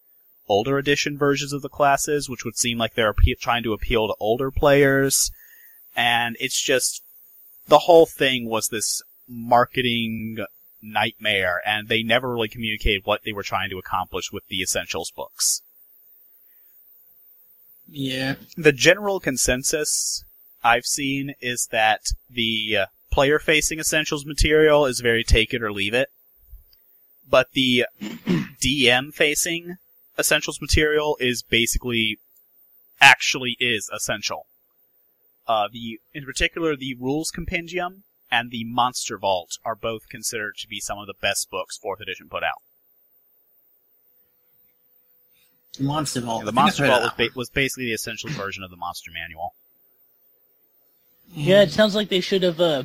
older 0.49 0.78
edition 0.78 1.16
versions 1.16 1.53
of 1.53 1.62
the 1.62 1.68
classes, 1.68 2.28
which 2.28 2.45
would 2.45 2.57
seem 2.57 2.78
like 2.78 2.95
they're 2.95 3.12
appe- 3.12 3.38
trying 3.40 3.62
to 3.62 3.72
appeal 3.72 4.09
to 4.09 4.14
older 4.20 4.51
players. 4.51 5.30
And 5.95 6.36
it's 6.40 6.61
just 6.61 7.03
the 7.68 7.80
whole 7.80 8.07
thing 8.07 8.49
was 8.49 8.68
this 8.68 9.03
marketing 9.28 10.45
nightmare, 10.82 11.61
and 11.64 11.88
they 11.88 12.03
never 12.03 12.32
really 12.32 12.49
communicated 12.49 13.03
what 13.05 13.22
they 13.24 13.32
were 13.32 13.43
trying 13.43 13.70
to 13.70 13.78
accomplish 13.78 14.32
with 14.32 14.47
the 14.49 14.61
Essentials 14.61 15.12
books. 15.14 15.62
Yeah. 17.88 18.34
The 18.57 18.72
general 18.72 19.20
consensus 19.20 20.24
I've 20.64 20.86
seen 20.86 21.34
is 21.40 21.68
that 21.70 22.01
the 22.28 22.86
player 23.11 23.38
facing 23.38 23.78
Essentials 23.78 24.24
material 24.24 24.86
is 24.86 25.01
very 25.01 25.22
take 25.22 25.53
it 25.53 25.62
or 25.62 25.72
leave 25.72 25.95
it, 25.95 26.09
but 27.28 27.53
the 27.53 27.86
DM 28.01 29.12
facing 29.12 29.76
Essentials 30.19 30.61
material 30.61 31.17
is 31.21 31.43
basically 31.43 32.19
actually 33.01 33.57
is 33.59 33.89
essential. 33.95 34.47
Uh, 35.49 35.69
the 35.73 35.99
in 36.15 36.25
particular 36.25 36.77
the 36.77 36.95
rules 37.01 37.31
compendium 37.31 38.05
and 38.31 38.51
the 38.51 38.65
monster 38.65 39.19
vault 39.19 39.59
are 39.65 39.75
both 39.75 40.09
considered 40.09 40.55
to 40.59 40.69
be 40.69 40.81
some 40.81 40.99
of 40.99 41.07
the 41.07 41.15
best 41.21 41.51
books 41.51 41.77
fourth 41.77 42.01
edition 42.01 42.29
put 42.29 42.43
out. 42.43 42.63
Monster 45.81 46.21
Vault. 46.21 46.45
the 46.45 46.49
I 46.49 46.51
think 46.51 46.59
I've 46.59 46.65
monster 46.65 46.87
vault 46.87 47.03
was, 47.03 47.13
ba- 47.17 47.29
was 47.35 47.51
basically 47.51 47.87
the 47.87 47.95
essentials 47.95 48.35
version 48.35 48.63
of 48.63 48.71
the 48.71 48.77
monster 48.77 49.11
manual. 49.11 49.55
Yeah, 51.35 51.63
it 51.63 51.71
sounds 51.71 51.95
like 51.95 52.11
they 52.11 52.21
should 52.21 52.43
have 52.43 52.61
uh, 52.61 52.83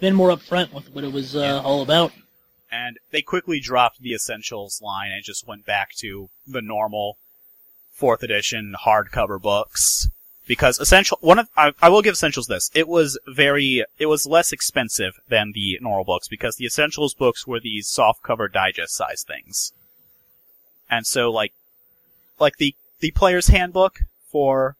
been 0.00 0.14
more 0.14 0.30
upfront 0.30 0.72
with 0.72 0.90
what 0.94 1.04
it 1.04 1.12
was 1.12 1.36
uh, 1.36 1.40
Yeah. 1.40 1.60
all 1.60 1.82
about. 1.82 2.12
And 2.70 2.98
they 3.10 3.22
quickly 3.22 3.60
dropped 3.60 4.00
the 4.00 4.14
essentials 4.14 4.80
line 4.82 5.10
and 5.12 5.24
just 5.24 5.46
went 5.46 5.66
back 5.66 5.90
to 5.96 6.30
the 6.46 6.62
normal 6.62 7.18
fourth 7.90 8.22
edition 8.22 8.74
hardcover 8.86 9.40
books. 9.40 10.08
Because 10.46 10.80
essential 10.80 11.18
one 11.20 11.38
of 11.38 11.48
I, 11.56 11.72
I 11.80 11.88
will 11.90 12.02
give 12.02 12.14
essentials 12.14 12.46
this. 12.46 12.70
It 12.74 12.88
was 12.88 13.18
very 13.26 13.84
it 13.98 14.06
was 14.06 14.26
less 14.26 14.52
expensive 14.52 15.20
than 15.28 15.52
the 15.52 15.78
normal 15.80 16.04
books 16.04 16.26
because 16.26 16.56
the 16.56 16.64
essentials 16.64 17.14
books 17.14 17.46
were 17.46 17.60
these 17.60 17.88
soft 17.88 18.22
cover 18.22 18.48
digest 18.48 18.96
size 18.96 19.22
things. 19.22 19.72
And 20.90 21.06
so 21.06 21.30
like 21.30 21.52
like 22.40 22.56
the 22.56 22.74
the 22.98 23.12
player's 23.12 23.48
handbook 23.48 24.00
for 24.26 24.76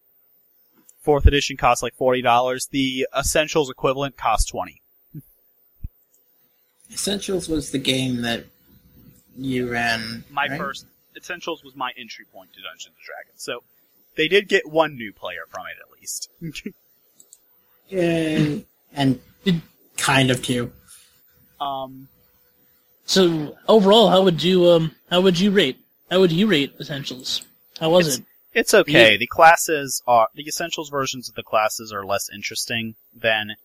fourth 1.00 1.26
edition 1.26 1.56
cost 1.56 1.84
like 1.84 1.94
forty 1.94 2.22
dollars. 2.22 2.66
The 2.72 3.06
essentials 3.16 3.70
equivalent 3.70 4.16
cost 4.16 4.48
twenty 4.48 4.82
Essentials 6.92 7.48
was 7.48 7.70
the 7.70 7.78
game 7.78 8.22
that 8.22 8.44
you 9.36 9.70
ran. 9.70 10.24
my 10.30 10.46
right? 10.48 10.58
first 10.58 10.86
essentials 11.16 11.62
was 11.64 11.74
my 11.76 11.92
entry 11.98 12.24
point 12.32 12.52
to 12.54 12.60
Dungeons 12.62 12.86
and 12.86 13.04
Dragons. 13.04 13.42
So 13.42 13.62
they 14.16 14.28
did 14.28 14.48
get 14.48 14.68
one 14.68 14.96
new 14.96 15.12
player 15.12 15.42
from 15.48 15.66
it 15.66 15.76
at 15.80 15.98
least. 16.00 16.28
Yay. 17.88 18.64
and 18.92 19.20
kind 19.96 20.30
of 20.30 20.42
two. 20.42 20.72
um, 21.60 22.08
So 23.04 23.56
overall, 23.68 24.08
how 24.08 24.22
would 24.22 24.42
you 24.42 24.66
um 24.70 24.94
how 25.10 25.20
would 25.20 25.38
you 25.38 25.50
rate 25.50 25.78
how 26.10 26.20
would 26.20 26.32
you 26.32 26.46
rate 26.46 26.74
Essentials? 26.80 27.42
How 27.78 27.90
was 27.90 28.06
It's- 28.06 28.18
it? 28.20 28.24
it's 28.52 28.74
okay. 28.74 29.16
The 29.16 29.26
classes 29.26 30.02
are 30.06 30.28
the 30.34 30.46
essentials 30.46 30.88
versions 30.90 31.28
of 31.28 31.34
the 31.34 31.42
classes 31.42 31.92
are 31.92 32.04
less 32.04 32.28
interesting 32.32 32.94
than 33.14 33.56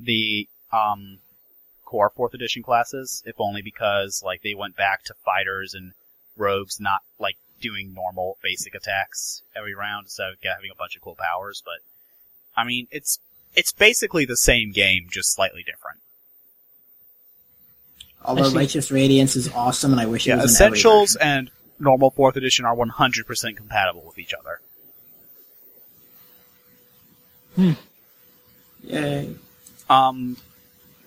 the 0.00 0.48
um 0.72 1.18
core 1.84 2.12
fourth 2.14 2.34
edition 2.34 2.62
classes, 2.62 3.22
if 3.26 3.36
only 3.38 3.62
because 3.62 4.22
like 4.24 4.42
they 4.42 4.54
went 4.54 4.76
back 4.76 5.04
to 5.04 5.14
fighters 5.24 5.74
and 5.74 5.92
rogues 6.36 6.80
not 6.80 7.02
like 7.18 7.36
doing 7.60 7.94
normal 7.94 8.36
basic 8.42 8.74
attacks 8.74 9.42
every 9.56 9.74
round 9.74 10.04
instead 10.06 10.30
of 10.30 10.36
having 10.42 10.70
a 10.70 10.76
bunch 10.76 10.96
of 10.96 11.02
cool 11.02 11.16
powers. 11.16 11.62
But 11.64 11.80
I 12.56 12.64
mean, 12.64 12.88
it's 12.90 13.18
it's 13.54 13.72
basically 13.72 14.24
the 14.24 14.36
same 14.36 14.72
game, 14.72 15.06
just 15.10 15.32
slightly 15.32 15.62
different. 15.62 15.98
Although 18.24 18.48
see. 18.48 18.56
Righteous 18.56 18.90
Radiance 18.90 19.36
is 19.36 19.52
awesome, 19.52 19.92
and 19.92 20.00
I 20.00 20.06
wish 20.06 20.26
it 20.26 20.30
Yeah, 20.30 20.36
was 20.36 20.58
in 20.58 20.66
every 20.66 20.78
essentials 20.78 21.16
and 21.16 21.50
normal 21.78 22.10
fourth 22.10 22.36
edition 22.36 22.64
are 22.64 22.74
100% 22.74 23.56
compatible 23.56 24.04
with 24.06 24.18
each 24.18 24.32
other. 24.34 24.60
Hmm. 27.56 27.72
Yay. 28.82 29.34
Um, 29.88 30.36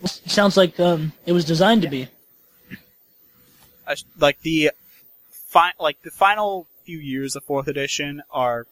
Sounds 0.06 0.58
like 0.58 0.80
um 0.80 1.14
it 1.26 1.32
was 1.34 1.45
designed 1.45 1.82
to 1.82 1.89
be. 1.89 2.08
Like 4.20 4.41
the 4.41 4.72
fi- 5.30 5.74
like 5.80 6.02
the 6.02 6.12
final 6.12 6.68
few 6.84 7.00
years 7.00 7.36
of 7.36 7.43
fourth 7.43 7.68
edition 7.68 8.22
are 8.32 8.68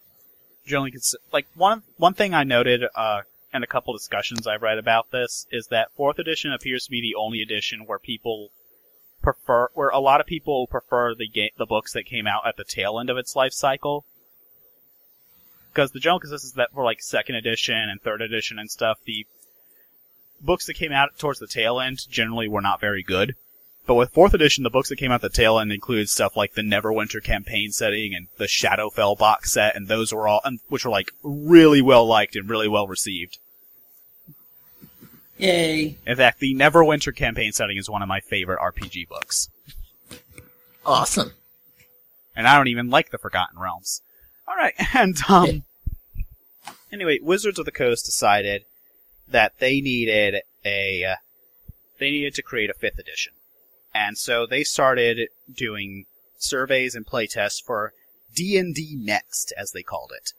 generally 0.66 0.92
cons- 0.92 1.16
like 1.32 1.48
one 1.56 1.84
one 1.98 2.14
thing 2.14 2.34
I 2.34 2.44
noted 2.44 2.84
uh 2.96 3.22
in 3.54 3.64
a 3.64 3.68
couple 3.68 3.94
discussions 3.94 4.46
I've 4.46 4.62
read 4.62 4.78
about 4.78 5.12
this 5.12 5.48
is 5.52 5.68
that 5.68 5.92
fourth 5.96 6.20
edition 6.20 6.52
appears 6.52 6.86
to 6.86 6.92
be 6.92 7.02
the 7.02 7.16
only 7.16 7.42
edition 7.42 7.86
where 7.86 8.00
people 8.00 8.52
prefer 9.22 9.70
where 9.74 9.90
a 9.90 10.00
lot 10.00 10.20
of 10.20 10.28
people 10.28 10.68
prefer 10.68 11.16
the 11.16 11.30
the 11.58 11.66
books 11.66 11.94
that 11.94 12.06
came 12.06 12.28
out 12.28 12.46
at 12.46 12.58
the 12.58 12.64
tail 12.64 13.00
end 13.00 13.10
of 13.10 13.18
its 13.18 13.36
life 13.36 13.54
cycle. 13.54 14.06
Because 15.72 15.92
the 15.92 16.00
general 16.00 16.20
consensus 16.20 16.50
is 16.50 16.54
that 16.54 16.72
for 16.74 16.84
like 16.84 17.02
second 17.02 17.36
edition 17.36 17.90
and 17.90 18.02
third 18.02 18.22
edition 18.22 18.60
and 18.60 18.70
stuff, 18.70 19.00
the 19.06 19.26
books 20.46 20.66
that 20.68 20.76
came 20.76 20.92
out 20.92 21.18
towards 21.18 21.40
the 21.40 21.48
tail 21.48 21.80
end 21.80 22.08
generally 22.10 22.48
were 22.48 22.62
not 22.62 22.80
very 22.80 23.04
good. 23.04 23.36
But 23.88 23.96
with 23.96 24.14
fourth 24.14 24.34
edition, 24.34 24.64
the 24.64 24.72
books 24.72 24.90
that 24.90 24.96
came 24.98 25.12
out 25.12 25.22
the 25.22 25.30
tail 25.30 25.60
end 25.60 25.72
included 25.72 26.10
stuff 26.10 26.36
like 26.36 26.54
the 26.54 26.64
Neverwinter 26.64 27.24
campaign 27.24 27.72
setting 27.72 28.16
and 28.16 28.28
the 28.38 28.46
Shadowfell 28.46 29.18
box 29.18 29.52
set, 29.54 29.76
and 29.76 29.88
those 29.88 30.12
were 30.12 30.28
all, 30.28 30.42
and, 30.44 30.60
which 30.70 30.86
were 30.86 30.92
like 30.92 31.12
really 31.22 31.82
well 31.84 32.06
liked 32.08 32.36
and 32.36 32.50
really 32.50 32.68
well 32.68 32.88
received. 32.88 33.38
Yay. 35.38 35.98
In 36.08 36.16
fact, 36.16 36.40
the 36.40 36.56
Neverwinter 36.56 37.16
campaign 37.16 37.52
setting 37.52 37.78
is 37.78 37.90
one 37.90 38.02
of 38.02 38.08
my 38.08 38.22
favorite 38.22 38.60
RPG 38.60 39.08
books, 39.08 39.50
Awesome. 40.86 41.34
and 42.36 42.48
I 42.48 42.56
don't 42.56 42.70
even 42.70 42.90
like 42.90 43.12
the 43.12 43.18
Forgotten 43.18 43.60
Realms. 43.60 44.02
All 44.48 44.56
right, 44.56 44.74
and 44.96 45.18
um, 45.28 45.64
anyway, 46.92 47.20
Wizards 47.22 47.60
of 47.60 47.66
the 47.66 47.72
Coast 47.72 48.06
decided 48.06 48.64
that 49.28 49.60
they 49.60 49.82
needed 49.82 50.42
a, 50.66 51.16
they 52.00 52.12
needed 52.12 52.34
to 52.36 52.42
create 52.42 52.70
a 52.70 52.74
fifth 52.74 53.00
edition. 53.00 53.34
And 53.94 54.18
so 54.18 54.46
they 54.46 54.64
started 54.64 55.30
doing 55.52 56.06
surveys 56.38 56.96
and 56.96 57.06
playtests 57.06 57.64
for 57.64 57.94
D&D 58.36 58.98
Next, 59.00 59.54
as 59.58 59.72
they 59.72 59.84
called 59.84 60.12
it. 60.16 60.34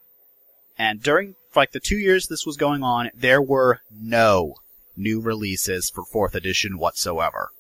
And 0.79 1.03
during, 1.03 1.37
like 1.55 1.73
the 1.73 1.81
two 1.81 1.97
years 1.97 2.29
this 2.29 2.45
was 2.45 2.57
going 2.57 2.83
on, 2.83 3.11
there 3.15 3.41
were 3.41 3.81
no 3.91 4.57
new 4.97 5.21
releases 5.21 5.89
for 5.89 6.05
fourth 6.05 6.35
edition 6.35 6.79
whatsoever. 6.79 7.51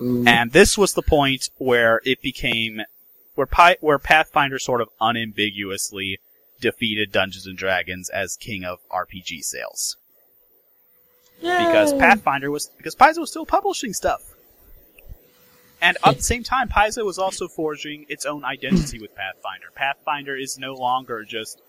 Ooh. 0.00 0.24
And 0.26 0.52
this 0.52 0.76
was 0.76 0.94
the 0.94 1.02
point 1.02 1.50
where 1.56 2.00
it 2.04 2.20
became, 2.22 2.80
where 3.34 3.46
Pi- 3.46 3.76
where 3.80 3.98
Pathfinder 3.98 4.58
sort 4.58 4.80
of 4.80 4.88
unambiguously 5.00 6.18
defeated 6.60 7.12
Dungeons 7.12 7.46
and 7.46 7.56
Dragons 7.56 8.08
as 8.10 8.36
king 8.36 8.64
of 8.64 8.78
RPG 8.90 9.42
sales. 9.42 9.96
Because 11.40 11.92
Pathfinder 11.92 12.50
was, 12.50 12.70
because 12.76 12.94
Paizo 12.94 13.18
was 13.18 13.30
still 13.30 13.44
publishing 13.44 13.92
stuff. 13.92 14.22
And 15.82 15.98
at 16.04 16.16
the 16.16 16.22
same 16.22 16.42
time, 16.42 16.68
Paizo 16.68 17.04
was 17.04 17.18
also 17.18 17.48
forging 17.48 18.06
its 18.08 18.24
own 18.24 18.44
identity 18.44 18.98
with 18.98 19.14
Pathfinder. 19.14 19.66
Pathfinder 19.74 20.34
is 20.36 20.58
no 20.58 20.74
longer 20.74 21.24
just 21.24 21.60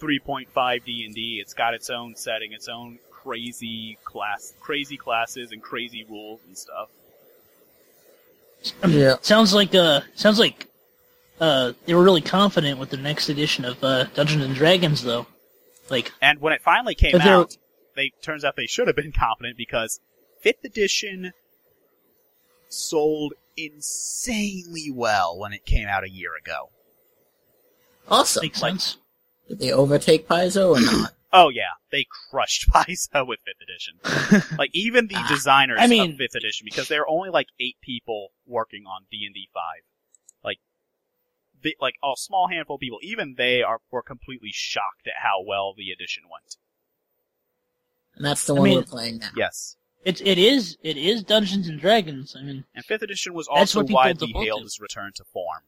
3.5 0.00 0.84
D&D. 0.84 1.38
It's 1.40 1.54
got 1.54 1.72
its 1.72 1.88
own 1.88 2.14
setting, 2.16 2.52
its 2.52 2.68
own 2.68 2.98
crazy 3.10 3.96
class, 4.04 4.52
crazy 4.60 4.98
classes 4.98 5.52
and 5.52 5.62
crazy 5.62 6.04
rules 6.04 6.40
and 6.46 6.58
stuff. 6.58 6.88
Yeah. 8.86 9.16
Sounds 9.22 9.54
like 9.54 9.74
uh 9.74 10.00
sounds 10.14 10.38
like 10.38 10.66
uh 11.44 11.72
they 11.86 11.94
were 11.94 12.02
really 12.02 12.20
confident 12.22 12.78
with 12.78 12.90
the 12.90 12.96
next 12.96 13.28
edition 13.28 13.64
of 13.64 13.82
uh 13.82 14.04
Dungeons 14.14 14.44
and 14.44 14.54
Dragons 14.54 15.02
though. 15.02 15.26
Like 15.90 16.12
And 16.22 16.40
when 16.40 16.52
it 16.52 16.62
finally 16.62 16.94
came 16.94 17.12
But 17.12 17.24
they're- 17.24 17.34
out, 17.40 17.56
they 17.96 18.12
turns 18.22 18.44
out 18.44 18.54
they 18.56 18.66
should 18.66 18.86
have 18.86 18.96
been 18.96 19.12
confident 19.26 19.56
because 19.56 20.00
fifth 20.40 20.64
edition 20.64 21.32
sold 22.68 23.34
insanely 23.56 24.90
well 24.92 25.38
when 25.38 25.52
it 25.52 25.64
came 25.64 25.86
out 25.86 26.02
a 26.04 26.10
year 26.10 26.30
ago. 26.40 26.70
Awesome. 28.08 28.42
makes 28.42 28.60
Like- 28.62 28.72
sense. 28.72 28.96
Did 29.48 29.58
they 29.58 29.72
overtake 29.72 30.26
Paizo 30.26 30.76
or 30.76 30.80
not? 30.80 31.12
Oh 31.36 31.48
yeah, 31.48 31.74
they 31.90 32.06
crushed 32.30 32.68
Paizo 32.72 33.26
with 33.26 33.40
fifth 33.44 33.60
edition. 33.60 34.52
Like 34.56 34.70
even 34.72 35.08
the 35.08 35.16
Ah, 35.16 35.26
designers 35.28 35.78
I 35.80 35.88
mean- 35.88 36.12
of 36.12 36.16
fifth 36.16 36.36
edition, 36.36 36.64
because 36.64 36.86
there 36.86 37.02
are 37.02 37.08
only 37.08 37.28
like 37.30 37.48
eight 37.58 37.74
people 37.82 38.28
working 38.46 38.84
on 38.86 39.06
D 39.10 39.24
and 39.26 39.34
D 39.34 39.48
five. 39.52 39.82
Like, 41.64 41.72
the, 41.72 41.76
like 41.80 41.94
a 42.04 42.12
small 42.16 42.48
handful 42.48 42.76
of 42.76 42.80
people. 42.80 42.98
Even 43.02 43.34
they 43.36 43.62
are 43.62 43.78
were 43.90 44.02
completely 44.02 44.50
shocked 44.52 45.06
at 45.06 45.22
how 45.22 45.42
well 45.44 45.74
the 45.76 45.90
edition 45.90 46.24
went. 46.30 46.56
And 48.16 48.24
that's 48.24 48.46
the 48.46 48.54
I 48.54 48.58
one 48.58 48.68
mean- 48.68 48.78
we're 48.78 48.84
playing 48.84 49.18
now. 49.18 49.30
Yes, 49.36 49.76
It's 50.04 50.20
it 50.24 50.38
is 50.38 50.76
it 50.82 50.96
is 50.96 51.22
Dungeons 51.24 51.68
and 51.68 51.80
Dragons. 51.80 52.36
I 52.38 52.42
mean, 52.42 52.64
and 52.74 52.84
fifth 52.84 53.02
edition 53.02 53.34
was 53.34 53.46
That's 53.46 53.74
also 53.74 53.80
what 53.80 53.86
people 53.88 53.96
widely 53.96 54.32
hailed 54.32 54.60
to. 54.60 54.66
as 54.66 54.78
return 54.80 55.12
to 55.16 55.24
form. 55.24 55.62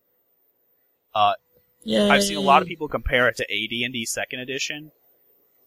Uh, 1.15 1.35
Yeah. 1.83 2.09
I've 2.09 2.23
seen 2.25 2.37
a 2.37 2.41
lot 2.41 2.63
of 2.63 2.69
people 2.69 2.89
compare 2.89 3.29
it 3.29 3.37
to 3.39 3.45
AD&D 3.45 4.05
second 4.07 4.41
edition. 4.41 4.93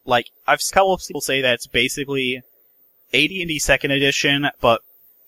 Like, 0.06 0.30
I've 0.48 0.62
seen 0.62 0.74
a 0.74 0.76
couple 0.76 0.94
of 0.94 1.02
people 1.06 1.22
say 1.22 1.42
that 1.42 1.54
it's 1.56 1.68
basically 1.68 2.42
AD&D 3.14 3.58
second 3.60 3.92
edition, 3.92 4.50
but 4.62 4.82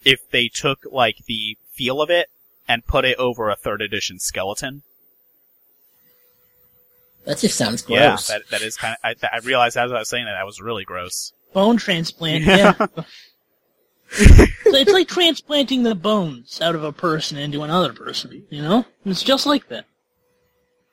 if 0.06 0.30
they 0.30 0.48
took, 0.48 0.86
like, 0.92 1.18
the 1.28 1.58
feel 1.74 2.02
of 2.02 2.10
it 2.10 2.30
and 2.68 2.86
put 2.86 3.06
it 3.06 3.18
over 3.18 3.50
a 3.50 3.56
third 3.56 3.82
edition 3.82 4.20
skeleton. 4.20 4.84
That 7.26 7.38
just 7.38 7.58
sounds 7.58 7.82
gross. 7.82 8.30
Yeah, 8.30 8.38
that, 8.38 8.50
that 8.50 8.62
is 8.62 8.78
kind 8.78 8.96
of, 9.04 9.16
I, 9.24 9.36
I 9.36 9.40
realized 9.40 9.78
as 9.78 9.92
I 9.92 10.00
was 10.00 10.10
saying 10.10 10.26
that, 10.26 10.34
that 10.34 10.46
was 10.46 10.60
really 10.62 10.84
gross. 10.84 11.34
bone 11.54 11.78
transplant. 11.78 12.46
Yeah. 12.46 12.74
So 14.14 14.78
it's 14.78 14.92
like 14.92 15.08
transplanting 15.08 15.84
the 15.84 15.96
bones 15.96 16.60
out 16.62 16.76
of 16.76 16.84
a 16.84 16.92
person 16.92 17.38
into 17.38 17.64
another 17.64 17.94
person. 17.94 18.46
You 18.50 18.62
know, 18.62 18.86
it's 19.06 19.24
just 19.24 19.46
like 19.46 19.70
that. 19.70 19.86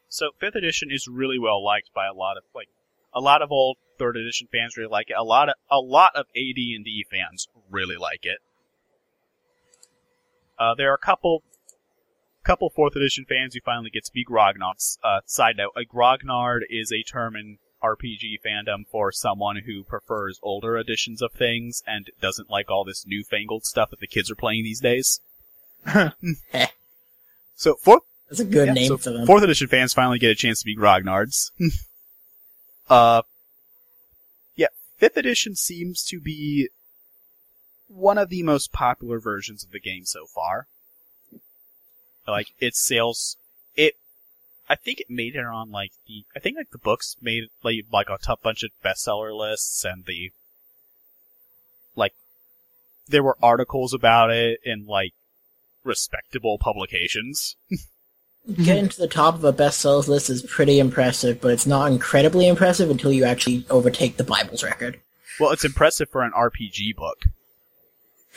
So, 0.08 0.30
fifth 0.38 0.54
edition 0.54 0.90
is 0.90 1.06
really 1.06 1.38
well 1.38 1.64
liked 1.64 1.90
by 1.94 2.06
a 2.06 2.12
lot 2.12 2.36
of, 2.36 2.44
like, 2.54 2.68
a 3.14 3.20
lot 3.20 3.42
of 3.42 3.52
old 3.52 3.76
third 3.98 4.16
edition 4.16 4.48
fans 4.50 4.76
really 4.76 4.88
like 4.88 5.10
it. 5.10 5.16
A 5.18 5.22
lot 5.22 5.48
of, 5.48 5.54
a 5.70 5.78
lot 5.78 6.16
of 6.16 6.26
AD&D 6.34 7.06
fans 7.10 7.46
really 7.70 7.96
like 7.96 8.24
it. 8.24 8.38
Uh, 10.58 10.74
there 10.76 10.90
are 10.90 10.94
a 10.94 10.98
couple, 10.98 11.42
couple 12.48 12.70
fourth 12.70 12.96
edition 12.96 13.26
fans 13.28 13.54
you 13.54 13.60
finally 13.62 13.90
get 13.90 14.06
to 14.06 14.12
be 14.12 14.24
grognards. 14.24 14.96
Uh, 15.04 15.20
side 15.26 15.58
note, 15.58 15.72
a 15.76 15.84
grognard 15.84 16.60
is 16.70 16.90
a 16.90 17.02
term 17.02 17.36
in 17.36 17.58
RPG 17.84 18.40
fandom 18.44 18.86
for 18.90 19.12
someone 19.12 19.58
who 19.66 19.84
prefers 19.84 20.40
older 20.42 20.78
editions 20.78 21.20
of 21.20 21.30
things 21.32 21.82
and 21.86 22.10
doesn't 22.22 22.48
like 22.48 22.70
all 22.70 22.84
this 22.84 23.04
newfangled 23.06 23.66
stuff 23.66 23.90
that 23.90 24.00
the 24.00 24.06
kids 24.06 24.30
are 24.30 24.34
playing 24.34 24.64
these 24.64 24.80
days. 24.80 25.20
so, 27.54 27.74
fourth 27.82 28.04
That's 28.30 28.40
a 28.40 28.46
good 28.46 28.68
yeah, 28.68 28.72
name 28.72 28.88
so 28.88 28.96
for 28.96 29.10
them. 29.10 29.26
Fourth 29.26 29.42
edition 29.42 29.68
fans 29.68 29.92
finally 29.92 30.18
get 30.18 30.30
a 30.30 30.34
chance 30.34 30.60
to 30.60 30.64
be 30.64 30.74
grognards. 30.74 31.50
uh, 32.88 33.20
yeah, 34.56 34.68
fifth 34.96 35.18
edition 35.18 35.54
seems 35.54 36.02
to 36.04 36.18
be 36.18 36.70
one 37.88 38.16
of 38.16 38.30
the 38.30 38.42
most 38.42 38.72
popular 38.72 39.20
versions 39.20 39.62
of 39.62 39.70
the 39.70 39.80
game 39.80 40.06
so 40.06 40.24
far. 40.34 40.66
Like 42.28 42.48
its 42.60 42.78
sales, 42.78 43.36
it, 43.74 43.94
I 44.68 44.74
think 44.74 45.00
it 45.00 45.08
made 45.08 45.34
it 45.34 45.44
on 45.44 45.70
like 45.70 45.92
the, 46.06 46.24
I 46.36 46.40
think 46.40 46.56
like 46.56 46.70
the 46.70 46.78
books 46.78 47.16
made 47.20 47.44
like 47.62 47.86
like 47.90 48.08
a 48.10 48.18
top 48.18 48.42
bunch 48.42 48.62
of 48.62 48.70
bestseller 48.84 49.36
lists 49.36 49.84
and 49.84 50.04
the, 50.04 50.30
like, 51.96 52.12
there 53.08 53.22
were 53.22 53.38
articles 53.42 53.94
about 53.94 54.30
it 54.30 54.60
in 54.64 54.86
like 54.86 55.14
respectable 55.84 56.58
publications. 56.58 57.56
Getting 58.54 58.88
to 58.88 58.98
the 58.98 59.08
top 59.08 59.34
of 59.34 59.44
a 59.44 59.52
bestsellers 59.52 60.08
list 60.08 60.30
is 60.30 60.42
pretty 60.42 60.78
impressive, 60.78 61.40
but 61.40 61.50
it's 61.50 61.66
not 61.66 61.92
incredibly 61.92 62.48
impressive 62.48 62.90
until 62.90 63.12
you 63.12 63.24
actually 63.24 63.66
overtake 63.68 64.16
the 64.16 64.24
Bible's 64.24 64.62
record. 64.62 65.00
Well, 65.38 65.50
it's 65.50 65.66
impressive 65.66 66.08
for 66.08 66.22
an 66.22 66.32
RPG 66.32 66.96
book. 66.96 67.24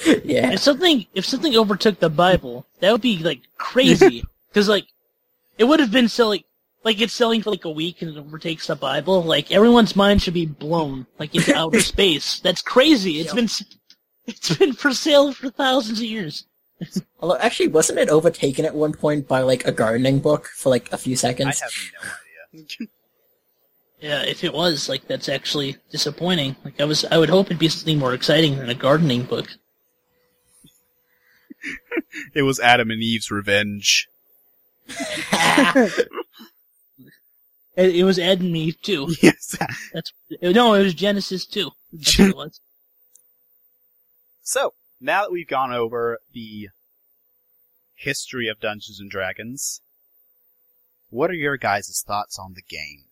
yeah. 0.24 0.52
If 0.54 0.60
something 0.60 1.06
if 1.14 1.26
something 1.26 1.56
overtook 1.56 2.00
the 2.00 2.10
Bible, 2.10 2.66
that 2.80 2.92
would 2.92 3.02
be 3.02 3.18
like 3.20 3.42
crazy. 3.58 4.24
Because 4.52 4.68
like, 4.68 4.88
it 5.58 5.64
would 5.64 5.80
have 5.80 5.92
been 5.92 6.10
selling 6.10 6.44
like 6.84 7.00
it's 7.00 7.14
selling 7.14 7.42
for 7.42 7.52
like 7.52 7.64
a 7.64 7.70
week 7.70 8.02
and 8.02 8.12
it 8.12 8.20
overtakes 8.20 8.68
the 8.68 8.76
Bible. 8.76 9.24
Like 9.24 9.50
everyone's 9.50 9.96
mind 9.96 10.22
should 10.22 10.34
be 10.34 10.46
blown 10.46 11.08
like 11.20 11.34
into 11.34 11.56
outer 11.58 11.80
space. 11.80 12.42
That's 12.42 12.62
crazy. 12.62 13.22
It's 13.22 13.28
Yep. 13.34 13.36
been 13.36 13.50
it's 14.26 14.58
been 14.58 14.74
for 14.74 14.94
sale 14.94 15.32
for 15.32 15.50
thousands 15.50 16.00
of 16.00 16.06
years. 16.06 16.46
Although, 17.20 17.38
actually, 17.38 17.68
wasn't 17.68 18.00
it 18.00 18.10
overtaken 18.10 18.66
at 18.66 18.74
one 18.74 18.94
point 18.94 19.28
by, 19.28 19.42
like, 19.42 19.66
a 19.66 19.72
gardening 19.72 20.20
book 20.20 20.48
for, 20.48 20.70
like, 20.70 20.92
a 20.92 20.98
few 20.98 21.16
seconds? 21.16 21.62
I 21.62 21.66
have 21.66 21.74
no 22.52 22.60
idea. 22.64 22.88
Yeah, 24.00 24.24
if 24.24 24.44
it 24.44 24.52
was 24.52 24.90
like 24.90 25.08
that's 25.08 25.30
actually 25.30 25.78
disappointing. 25.92 26.56
Like 26.66 26.82
I 26.82 26.86
was, 26.86 27.06
I 27.06 27.20
would 27.20 27.30
hope 27.30 27.48
it'd 27.48 27.60
be 27.60 27.70
something 27.70 28.00
more 28.00 28.16
exciting 28.16 28.58
than 28.58 28.70
a 28.70 28.74
gardening 28.74 29.24
book. 29.24 29.48
it 32.34 32.44
was 32.44 32.60
Adam 32.60 32.92
and 32.92 33.02
Eve's 33.02 33.32
revenge. 33.32 34.08
It, 37.76 37.96
it 37.96 38.04
was 38.04 38.20
Ed 38.20 38.42
and 38.42 38.56
Eve 38.56 38.82
too. 38.82 39.14
yes. 39.22 39.58
That's 39.94 40.12
no, 40.42 40.74
it 40.74 40.84
was 40.84 40.94
Genesis 40.94 41.46
too. 41.46 41.72
That's 41.92 42.20
what 42.20 42.30
it 42.30 42.36
was. 42.36 42.62
So, 44.42 44.74
now 45.00 45.24
that 45.24 45.32
we've 45.32 45.48
gone 45.48 45.72
over 45.72 46.20
the 46.34 46.70
history 47.96 48.48
of 48.48 48.60
Dungeons 48.60 49.00
and 49.00 49.10
Dragons, 49.10 49.82
what 51.10 51.30
are 51.30 51.36
your 51.36 51.58
guys' 51.58 52.04
thoughts 52.06 52.38
on 52.38 52.54
the 52.54 52.62
game? 52.62 53.06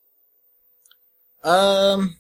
Um, 1.43 2.17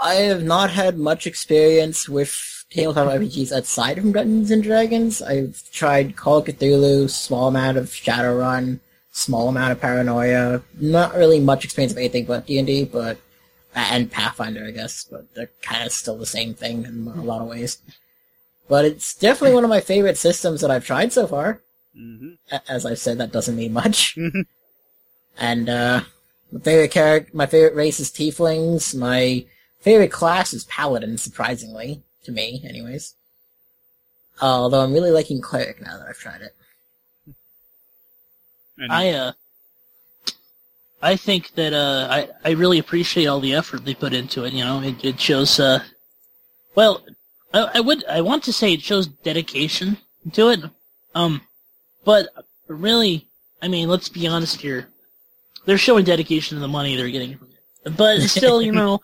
I 0.00 0.14
have 0.14 0.42
not 0.42 0.70
had 0.70 0.98
much 0.98 1.26
experience 1.26 2.08
with 2.08 2.64
tabletop 2.70 3.08
RPGs 3.08 3.52
outside 3.52 3.98
from 3.98 4.12
Dungeons 4.12 4.50
and 4.50 4.62
Dragons. 4.62 5.20
I've 5.20 5.62
tried 5.72 6.16
Call 6.16 6.38
of 6.38 6.46
Cthulhu, 6.46 7.10
small 7.10 7.48
amount 7.48 7.76
of 7.76 7.86
Shadowrun, 7.90 8.80
small 9.12 9.48
amount 9.48 9.72
of 9.72 9.80
Paranoia. 9.80 10.62
Not 10.80 11.14
really 11.14 11.40
much 11.40 11.64
experience 11.64 11.92
of 11.92 11.98
anything 11.98 12.24
but 12.24 12.46
D 12.46 12.58
and 12.58 12.66
D, 12.66 12.84
but 12.84 13.18
and 13.74 14.10
Pathfinder, 14.10 14.64
I 14.66 14.70
guess. 14.70 15.04
But 15.04 15.34
they're 15.34 15.50
kind 15.62 15.84
of 15.84 15.92
still 15.92 16.16
the 16.16 16.26
same 16.26 16.54
thing 16.54 16.84
in 16.84 17.06
a 17.06 17.22
lot 17.22 17.42
of 17.42 17.48
ways. 17.48 17.78
But 18.68 18.84
it's 18.84 19.14
definitely 19.14 19.54
one 19.54 19.64
of 19.64 19.70
my 19.70 19.80
favorite 19.80 20.16
systems 20.16 20.60
that 20.60 20.70
I've 20.70 20.86
tried 20.86 21.12
so 21.12 21.26
far. 21.26 21.60
Mm-hmm. 21.96 22.56
As 22.68 22.86
I've 22.86 23.00
said, 23.00 23.18
that 23.18 23.32
doesn't 23.32 23.56
mean 23.56 23.72
much. 23.72 24.16
Mhm. 24.16 24.46
and 25.38 25.68
uh, 25.68 26.02
my 26.52 26.60
favorite 26.60 26.90
character, 26.90 27.30
my 27.34 27.46
favorite 27.46 27.74
race 27.74 28.00
is 28.00 28.10
Tieflings. 28.10 28.94
My 28.94 29.44
favorite 29.80 30.12
class 30.12 30.52
is 30.52 30.64
Paladin, 30.64 31.18
surprisingly 31.18 32.02
to 32.24 32.32
me, 32.32 32.62
anyways. 32.68 33.14
although 34.40 34.80
I'm 34.80 34.92
really 34.92 35.10
liking 35.10 35.40
Cleric 35.40 35.80
now 35.80 35.98
that 35.98 36.06
I've 36.08 36.18
tried 36.18 36.42
it. 36.42 36.54
And 38.78 38.92
I 38.92 39.10
uh, 39.10 39.32
I 41.02 41.16
think 41.16 41.52
that 41.54 41.72
uh, 41.72 42.08
I 42.10 42.28
I 42.44 42.52
really 42.52 42.78
appreciate 42.78 43.26
all 43.26 43.40
the 43.40 43.54
effort 43.54 43.84
they 43.84 43.94
put 43.94 44.14
into 44.14 44.44
it. 44.44 44.52
You 44.52 44.64
know, 44.64 44.80
it 44.82 45.04
it 45.04 45.20
shows. 45.20 45.60
Uh, 45.60 45.82
well, 46.74 47.04
I, 47.52 47.70
I 47.74 47.80
would 47.80 48.04
I 48.06 48.22
want 48.22 48.42
to 48.44 48.52
say 48.52 48.72
it 48.72 48.82
shows 48.82 49.06
dedication 49.06 49.98
to 50.32 50.48
it. 50.48 50.60
Um, 51.14 51.42
but 52.04 52.28
really, 52.68 53.26
I 53.60 53.68
mean, 53.68 53.88
let's 53.88 54.08
be 54.08 54.26
honest 54.26 54.60
here. 54.60 54.88
They're 55.66 55.78
showing 55.78 56.04
dedication 56.04 56.56
to 56.56 56.60
the 56.60 56.68
money 56.68 56.96
they're 56.96 57.10
getting 57.10 57.36
from 57.36 57.48
it. 57.48 57.96
But 57.96 58.20
still, 58.22 58.62
you 58.62 58.72
know, 58.80 59.00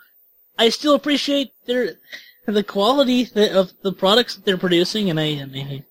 I 0.59 0.69
still 0.71 0.95
appreciate 0.95 1.53
their 1.67 1.97
the 2.47 2.63
quality 2.63 3.29
of 3.35 3.73
the 3.83 3.93
products 3.93 4.37
that 4.37 4.45
they're 4.45 4.57
producing, 4.57 5.11
and 5.11 5.19
I 5.19 5.25
and 5.25 5.55
I, 5.55 5.85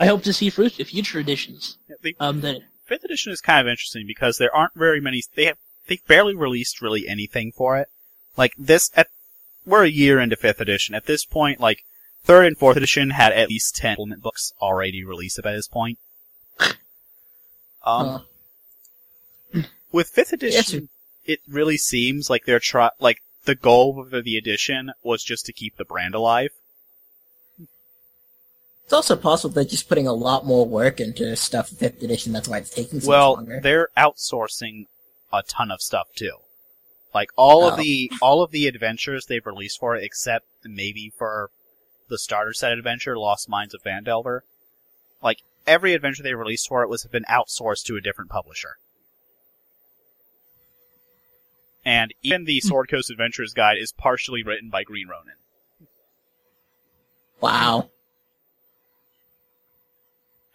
I 0.00 0.06
hope 0.06 0.22
to 0.24 0.32
see 0.32 0.50
future 0.50 1.18
editions. 1.18 1.78
the 2.02 2.16
Um, 2.18 2.40
that 2.40 2.62
fifth 2.86 3.04
edition 3.04 3.32
is 3.32 3.40
kind 3.40 3.66
of 3.66 3.70
interesting 3.70 4.06
because 4.06 4.38
there 4.38 4.54
aren't 4.54 4.74
very 4.74 5.00
many. 5.00 5.22
They 5.34 5.44
have 5.46 5.58
they 5.86 5.98
barely 6.06 6.34
released 6.34 6.80
really 6.80 7.06
anything 7.06 7.52
for 7.52 7.78
it. 7.78 7.88
Like 8.36 8.54
this, 8.56 8.90
at 8.96 9.08
we're 9.66 9.84
a 9.84 9.88
year 9.90 10.18
into 10.20 10.36
fifth 10.36 10.60
edition. 10.60 10.94
At 10.94 11.06
this 11.06 11.24
point, 11.24 11.60
like 11.60 11.84
third 12.24 12.46
and 12.46 12.58
fourth 12.58 12.76
edition 12.76 13.10
had 13.10 13.32
at 13.32 13.48
least 13.48 13.76
ten 13.76 13.92
implement 13.92 14.22
books 14.22 14.52
already 14.60 15.04
released 15.04 15.40
by 15.42 15.52
this 15.52 15.68
point. 15.68 15.98
Um, 17.86 18.24
Huh. 19.52 19.62
with 19.92 20.08
fifth 20.08 20.32
Yes, 20.32 20.68
edition, 20.72 20.88
it 21.26 21.40
really 21.46 21.76
seems 21.76 22.30
like 22.30 22.46
they're 22.46 22.58
try 22.58 22.88
like 22.98 23.20
the 23.44 23.54
goal 23.54 24.00
of 24.00 24.24
the 24.24 24.36
edition 24.36 24.92
was 25.02 25.22
just 25.22 25.46
to 25.46 25.52
keep 25.52 25.76
the 25.76 25.84
brand 25.84 26.14
alive. 26.14 26.50
It's 28.84 28.92
also 28.92 29.16
possible 29.16 29.54
they're 29.54 29.64
just 29.64 29.88
putting 29.88 30.06
a 30.06 30.12
lot 30.12 30.44
more 30.44 30.66
work 30.66 31.00
into 31.00 31.34
stuff 31.36 31.68
fifth 31.70 32.02
edition. 32.02 32.32
That's 32.32 32.48
why 32.48 32.58
it's 32.58 32.70
taking 32.70 33.00
so 33.00 33.08
well, 33.08 33.36
much 33.36 33.46
longer. 33.46 33.60
they're 33.62 33.88
outsourcing 33.96 34.86
a 35.32 35.42
ton 35.42 35.70
of 35.70 35.80
stuff 35.80 36.08
too. 36.14 36.36
Like 37.14 37.30
all 37.36 37.64
Oh. 37.64 37.70
of 37.70 37.78
the 37.78 38.10
all 38.20 38.42
of 38.42 38.50
the 38.50 38.66
adventures 38.66 39.26
they've 39.26 39.46
released 39.46 39.78
for 39.80 39.96
it, 39.96 40.04
except 40.04 40.46
maybe 40.64 41.10
for 41.16 41.50
the 42.08 42.18
starter 42.18 42.52
set 42.52 42.72
adventure, 42.72 43.16
Lost 43.18 43.48
Mines 43.48 43.72
of 43.72 43.82
Phandelver. 43.82 44.40
Like 45.22 45.38
every 45.66 45.94
adventure 45.94 46.22
they 46.22 46.34
released 46.34 46.68
for 46.68 46.82
it 46.82 46.88
was 46.90 47.06
been 47.06 47.24
outsourced 47.24 47.84
to 47.84 47.96
a 47.96 48.00
different 48.02 48.30
publisher. 48.30 48.76
And 51.84 52.14
even 52.22 52.44
the 52.44 52.60
Sword 52.60 52.88
Coast 52.88 53.10
Adventurer's 53.10 53.52
Guide 53.52 53.76
is 53.78 53.92
partially 53.92 54.42
written 54.42 54.70
by 54.70 54.84
Green 54.84 55.06
Ronin. 55.08 55.34
Wow. 57.40 57.90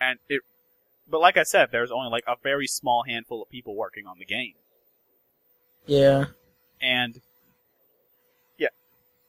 And 0.02 0.18
it, 0.28 0.42
but 1.08 1.20
like 1.22 1.38
I 1.38 1.44
said, 1.44 1.70
there's 1.72 1.92
only 1.92 2.10
like 2.10 2.24
a 2.28 2.36
very 2.42 2.66
small 2.68 3.04
handful 3.08 3.42
of 3.44 3.50
people 3.50 3.76
working 3.76 4.08
on 4.08 4.18
the 4.18 4.26
game. 4.26 4.54
Yeah. 5.86 6.26
And 6.82 7.22
yeah, 8.58 8.70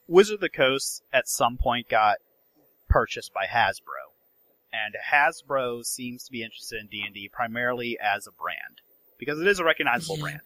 Wizard 0.09 0.35
of 0.37 0.41
the 0.41 0.49
Coast 0.49 1.03
at 1.13 1.29
some 1.29 1.57
point 1.59 1.89
got 1.89 2.19
purchased 2.89 3.33
by 3.35 3.47
Hasbro, 3.47 4.13
and 4.73 4.95
Hasbro 5.13 5.85
seems 5.85 6.25
to 6.25 6.33
be 6.33 6.43
interested 6.43 6.81
in 6.81 6.87
D 6.87 7.03
and 7.05 7.15
D 7.15 7.29
primarily 7.33 7.99
as 8.01 8.27
a 8.27 8.33
brand 8.33 8.81
because 9.19 9.41
it 9.41 9.47
is 9.47 9.59
a 9.59 9.65
recognizable 9.65 10.17
Yeah. 10.17 10.23
brand. 10.23 10.41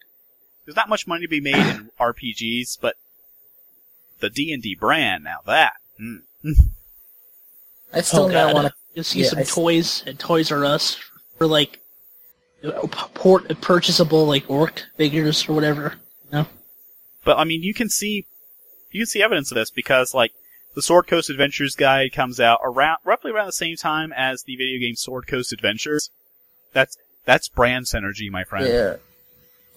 There's 0.65 0.77
not 0.77 0.89
much 0.89 1.07
money 1.07 1.23
to 1.23 1.29
be 1.29 1.41
made 1.41 1.57
in 1.57 1.91
RPGs, 2.01 2.79
but 2.81 2.97
the 4.21 4.31
D 4.31 4.53
and 4.53 4.63
D 4.63 4.75
brand 4.75 5.25
now 5.25 5.39
that 5.47 5.75
mm. 6.01 6.23
I 7.93 8.01
still 8.01 8.25
oh 8.25 8.29
now 8.29 8.47
god, 8.47 8.55
want 8.55 8.67
to. 8.69 8.75
you'll 8.95 9.05
see 9.05 9.23
yeah, 9.23 9.29
some 9.29 9.39
I 9.39 9.43
s- 9.43 9.55
toys 9.55 10.05
at 10.07 10.19
Toys 10.19 10.51
R 10.51 10.65
Us 10.65 10.99
for 11.37 11.47
like 11.47 11.81
you 12.63 12.71
know, 12.71 12.83
p- 12.83 13.09
port 13.15 13.61
purchasable 13.61 14.27
like 14.27 14.49
orc 14.49 14.85
figures 14.97 15.49
or 15.49 15.53
whatever. 15.53 15.95
You 16.27 16.39
know? 16.39 16.47
But 17.25 17.39
I 17.39 17.45
mean, 17.45 17.63
you 17.63 17.75
can 17.75 17.89
see 17.89 18.27
you 18.91 19.01
can 19.01 19.07
see 19.07 19.23
evidence 19.23 19.51
of 19.51 19.57
this 19.57 19.71
because 19.71 20.15
like 20.15 20.33
the 20.75 20.83
Sword 20.83 21.07
Coast 21.07 21.31
Adventurer's 21.31 21.77
Guide 21.77 22.13
comes 22.13 22.41
out 22.41 22.61
around 22.65 22.99
roughly 23.05 23.31
around 23.31 23.47
the 23.47 23.53
same 23.53 23.77
time 23.77 24.13
as 24.13 24.43
the 24.43 24.57
video 24.57 24.81
game 24.81 24.97
Sword 24.97 25.27
Coast 25.27 25.53
Adventures. 25.53 26.11
That's 26.73 26.97
that's 27.25 27.49
brand 27.49 27.87
synergy, 27.87 28.31
my 28.31 28.45
friend. 28.45 28.67
Yeah. 28.67 28.97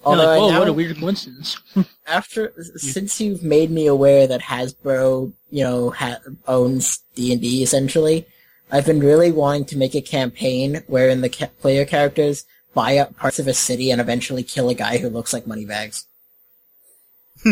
You're 0.00 0.10
Although 0.12 0.24
like, 0.24 0.28
I 0.28 0.38
whoa, 0.38 0.50
now, 0.50 0.58
what 0.60 0.68
a 0.68 0.72
weird 0.72 0.96
coincidence. 0.98 1.56
after 2.06 2.52
since 2.76 3.20
you've 3.20 3.42
made 3.42 3.70
me 3.70 3.86
aware 3.86 4.26
that 4.26 4.40
Hasbro, 4.42 5.32
you 5.50 5.64
know, 5.64 5.90
ha- 5.90 6.20
owns 6.46 7.02
D 7.14 7.32
and 7.32 7.40
D 7.42 7.62
essentially, 7.62 8.26
I've 8.70 8.86
been 8.86 9.00
really 9.00 9.32
wanting 9.32 9.64
to 9.66 9.76
make 9.76 9.94
a 9.94 10.00
campaign 10.00 10.82
wherein 10.86 11.20
the 11.20 11.28
ca- 11.28 11.48
player 11.60 11.84
characters 11.84 12.46
buy 12.74 12.96
up 12.98 13.16
parts 13.16 13.38
of 13.38 13.48
a 13.48 13.54
city 13.54 13.90
and 13.90 14.00
eventually 14.00 14.44
kill 14.44 14.68
a 14.68 14.74
guy 14.74 14.98
who 14.98 15.08
looks 15.08 15.32
like 15.32 15.46
Moneybags. 15.46 16.06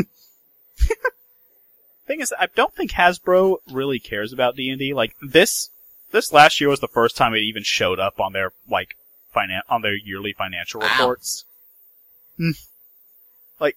Thing 2.07 2.21
is, 2.21 2.33
I 2.39 2.47
don't 2.55 2.73
think 2.75 2.93
Hasbro 2.93 3.57
really 3.73 3.99
cares 3.99 4.33
about 4.33 4.55
D 4.55 4.71
and 4.71 4.79
D. 4.79 4.95
Like 4.95 5.17
this, 5.21 5.71
this 6.13 6.33
last 6.33 6.61
year 6.61 6.71
was 6.71 6.79
the 6.79 6.87
first 6.87 7.17
time 7.17 7.35
it 7.35 7.39
even 7.39 7.65
showed 7.65 7.99
up 7.99 8.21
on 8.21 8.33
their 8.33 8.53
like 8.71 8.97
finan- 9.35 9.63
on 9.69 9.83
their 9.83 9.97
yearly 9.97 10.33
financial 10.33 10.81
Wow. 10.83 11.17
Hmm. 12.37 12.51
like, 13.61 13.77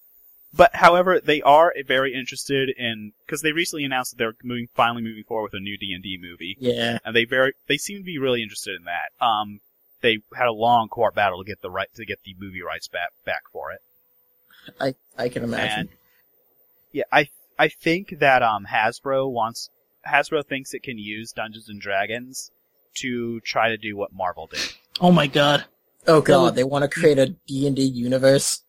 but 0.53 0.75
however, 0.75 1.19
they 1.19 1.41
are 1.41 1.73
very 1.85 2.13
interested 2.13 2.69
in 2.77 3.13
because 3.25 3.41
they 3.41 3.51
recently 3.51 3.85
announced 3.85 4.11
that 4.11 4.17
they're 4.17 4.35
moving, 4.43 4.67
finally 4.75 5.01
moving 5.01 5.23
forward 5.23 5.51
with 5.51 5.59
a 5.59 5.63
new 5.63 5.77
D 5.77 5.93
and 5.93 6.03
D 6.03 6.17
movie. 6.21 6.57
Yeah. 6.59 6.99
and 7.05 7.15
they 7.15 7.25
very 7.25 7.53
they 7.67 7.77
seem 7.77 7.97
to 7.99 8.03
be 8.03 8.17
really 8.17 8.41
interested 8.43 8.75
in 8.75 8.85
that. 8.85 9.11
Um, 9.25 9.61
they 10.01 10.19
had 10.35 10.47
a 10.47 10.53
long 10.53 10.87
court 10.87 11.15
battle 11.15 11.43
to 11.43 11.47
get 11.47 11.61
the 11.61 11.69
right 11.69 11.89
to 11.95 12.05
get 12.05 12.19
the 12.23 12.35
movie 12.39 12.61
rights 12.61 12.87
back 12.87 13.09
back 13.25 13.43
for 13.51 13.71
it, 13.71 13.81
I 14.79 14.95
I 15.17 15.29
can 15.29 15.43
imagine. 15.43 15.79
and 15.79 15.89
yeah, 16.91 17.03
I 17.11 17.29
I 17.57 17.67
think 17.69 18.19
that 18.19 18.41
um 18.41 18.65
Hasbro 18.69 19.29
wants 19.31 19.69
Hasbro 20.07 20.45
thinks 20.45 20.73
it 20.73 20.83
can 20.83 20.97
use 20.97 21.31
Dungeons 21.31 21.69
and 21.69 21.81
Dragons 21.81 22.51
to 22.95 23.39
try 23.41 23.69
to 23.69 23.77
do 23.77 23.95
what 23.95 24.13
Marvel 24.13 24.47
did. 24.47 24.73
Oh 24.99 25.11
my 25.11 25.27
god. 25.27 25.65
Oh 26.09 26.21
god, 26.21 26.41
would- 26.43 26.55
they 26.55 26.63
want 26.63 26.83
to 26.83 26.89
create 26.89 27.17
a 27.17 27.27
D 27.47 27.67
and 27.67 27.75
D 27.75 27.83
universe. 27.83 28.63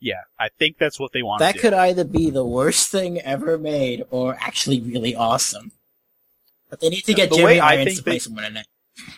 Yeah, 0.00 0.22
I 0.38 0.50
think 0.58 0.76
that's 0.78 1.00
what 1.00 1.12
they 1.12 1.22
want. 1.22 1.38
That 1.38 1.52
to 1.52 1.58
do. 1.58 1.60
could 1.62 1.72
either 1.72 2.04
be 2.04 2.28
the 2.28 2.44
worst 2.44 2.90
thing 2.90 3.20
ever 3.22 3.56
made 3.56 4.04
or 4.10 4.36
actually 4.38 4.80
really 4.80 5.14
awesome. 5.16 5.72
But 6.68 6.80
they 6.80 6.90
need 6.90 7.04
to 7.06 7.14
get 7.14 7.30
The 7.30 7.36
Jeremy 7.36 7.60
Irons 7.60 7.96
to 7.96 8.02
play 8.02 8.12
they- 8.14 8.18
someone 8.18 8.44
in 8.44 8.56
it. 8.58 8.66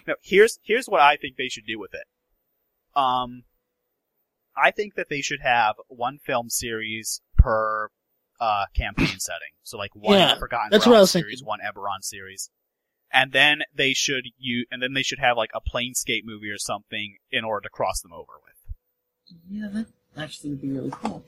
No, 0.07 0.15
here's 0.23 0.59
here's 0.63 0.87
what 0.87 1.01
I 1.01 1.17
think 1.17 1.37
they 1.37 1.49
should 1.49 1.67
do 1.67 1.79
with 1.79 1.93
it. 1.93 2.05
Um, 2.95 3.43
I 4.57 4.71
think 4.71 4.95
that 4.95 5.09
they 5.11 5.21
should 5.21 5.41
have 5.43 5.75
one 5.89 6.19
film 6.19 6.49
series 6.51 7.21
per 7.37 7.91
uh 8.41 8.67
campaign 8.75 9.19
setting. 9.19 9.53
So 9.65 9.77
like 9.79 9.95
one 9.97 10.19
Yeah, 10.19 10.39
Forgotten 10.39 10.69
that's 10.71 10.87
what 10.87 10.97
I 10.97 11.01
was 11.01 11.11
series, 11.11 11.41
thinking. 11.41 11.47
one 11.47 11.61
Eberron 11.61 12.03
series, 12.03 12.49
and 13.13 13.33
then 13.33 13.63
they 13.75 13.93
should 13.93 14.27
you 14.39 14.67
and 14.71 14.83
then 14.83 14.95
they 14.95 15.03
should 15.03 15.19
have 15.19 15.37
like 15.37 15.51
a 15.55 15.61
Planescape 15.61 16.23
movie 16.25 16.51
or 16.51 16.59
something 16.59 17.17
in 17.31 17.45
order 17.45 17.65
to 17.65 17.71
cross 17.71 18.01
them 18.01 18.13
over 18.13 18.33
with. 18.43 18.75
Yeah, 19.51 19.69
that 19.73 19.87
actually 20.17 20.51
would 20.51 20.63
be 20.63 20.71
really 20.71 20.91
cool. 20.91 21.25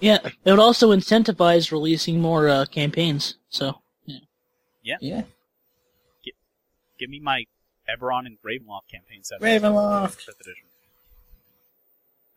Yeah, 0.00 0.18
it 0.24 0.50
would 0.50 0.58
also 0.58 0.90
incentivize 0.92 1.70
releasing 1.70 2.20
more 2.20 2.48
uh, 2.48 2.64
campaigns. 2.66 3.36
So 3.48 3.82
Yeah. 4.06 4.18
Yeah. 4.82 4.96
yeah. 5.00 5.22
Give 6.98 7.08
me 7.08 7.20
my 7.20 7.46
Eberron 7.88 8.26
and 8.26 8.36
Ravenloft 8.42 8.88
campaign 8.90 9.22
setting. 9.22 9.46
Ravenloft. 9.46 10.16
fifth 10.16 10.40
edition. 10.40 10.66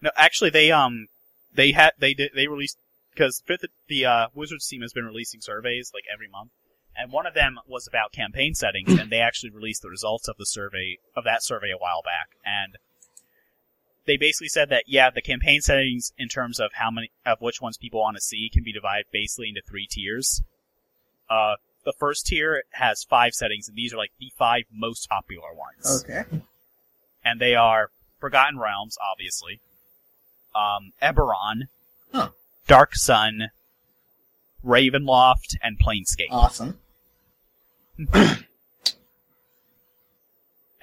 No, 0.02 0.12
actually, 0.16 0.50
they 0.50 0.72
um, 0.72 1.08
they 1.54 1.72
had 1.72 1.92
they 2.00 2.14
did 2.14 2.32
they 2.34 2.48
released 2.48 2.78
because 3.14 3.42
fifth 3.46 3.66
the 3.88 4.06
uh, 4.06 4.28
Wizards 4.34 4.68
team 4.68 4.82
has 4.82 4.94
been 4.94 5.06
releasing 5.06 5.42
surveys 5.42 5.92
like 5.94 6.04
every 6.12 6.28
month, 6.28 6.52
and 6.96 7.12
one 7.12 7.26
of 7.26 7.34
them 7.34 7.60
was 7.68 7.88
about 7.88 8.12
campaign 8.12 8.54
settings, 8.56 8.91
and 9.00 9.10
they 9.12 9.20
actually 9.20 9.50
released 9.50 9.82
the 9.82 9.89
results 9.89 10.28
of 10.28 10.38
the 10.38 10.46
survey 10.46 10.98
of 11.16 11.24
that 11.24 11.44
survey 11.44 11.72
a 11.72 11.78
while 11.78 12.02
back, 12.04 12.30
and 12.46 12.78
they 14.06 14.18
basically 14.18 14.50
said 14.50 14.70
that 14.70 14.84
yeah, 14.88 15.10
the 15.10 15.22
campaign 15.22 15.62
settings 15.62 16.12
in 16.18 16.28
terms 16.28 16.60
of 16.60 16.72
how 16.74 16.91
many 16.91 17.10
of 17.26 17.39
which 17.41 17.62
ones 17.62 17.78
people 17.78 18.02
want 18.02 18.18
to 18.18 18.22
see 18.22 18.50
can 18.52 18.64
be 18.64 18.74
divided 18.74 19.06
basically 19.12 19.50
into 19.50 19.62
three 19.68 19.88
tiers. 19.89 20.41
Uh, 21.30 21.56
the 21.86 21.94
first 21.98 22.26
tier 22.28 22.64
has 22.72 23.04
five 23.04 23.34
settings, 23.34 23.68
and 23.68 23.78
these 23.78 23.94
are 23.94 23.98
like 23.98 24.12
the 24.20 24.32
five 24.38 24.64
most 24.74 25.08
popular 25.10 25.50
ones 25.54 26.04
Okay. 26.04 26.24
and 27.26 27.39
they 27.39 27.56
are 27.56 27.89
Forgotten 28.20 28.58
Realms, 28.60 28.98
obviously, 29.02 29.60
um, 30.56 30.94
Eberron, 31.02 31.64
Huh. 32.14 32.30
Dark 32.68 32.96
Sun, 32.96 33.50
Ravenloft, 34.64 35.56
and 35.62 35.78
Planescape. 35.80 36.28
Awesome. 36.32 36.80
and 38.14 38.43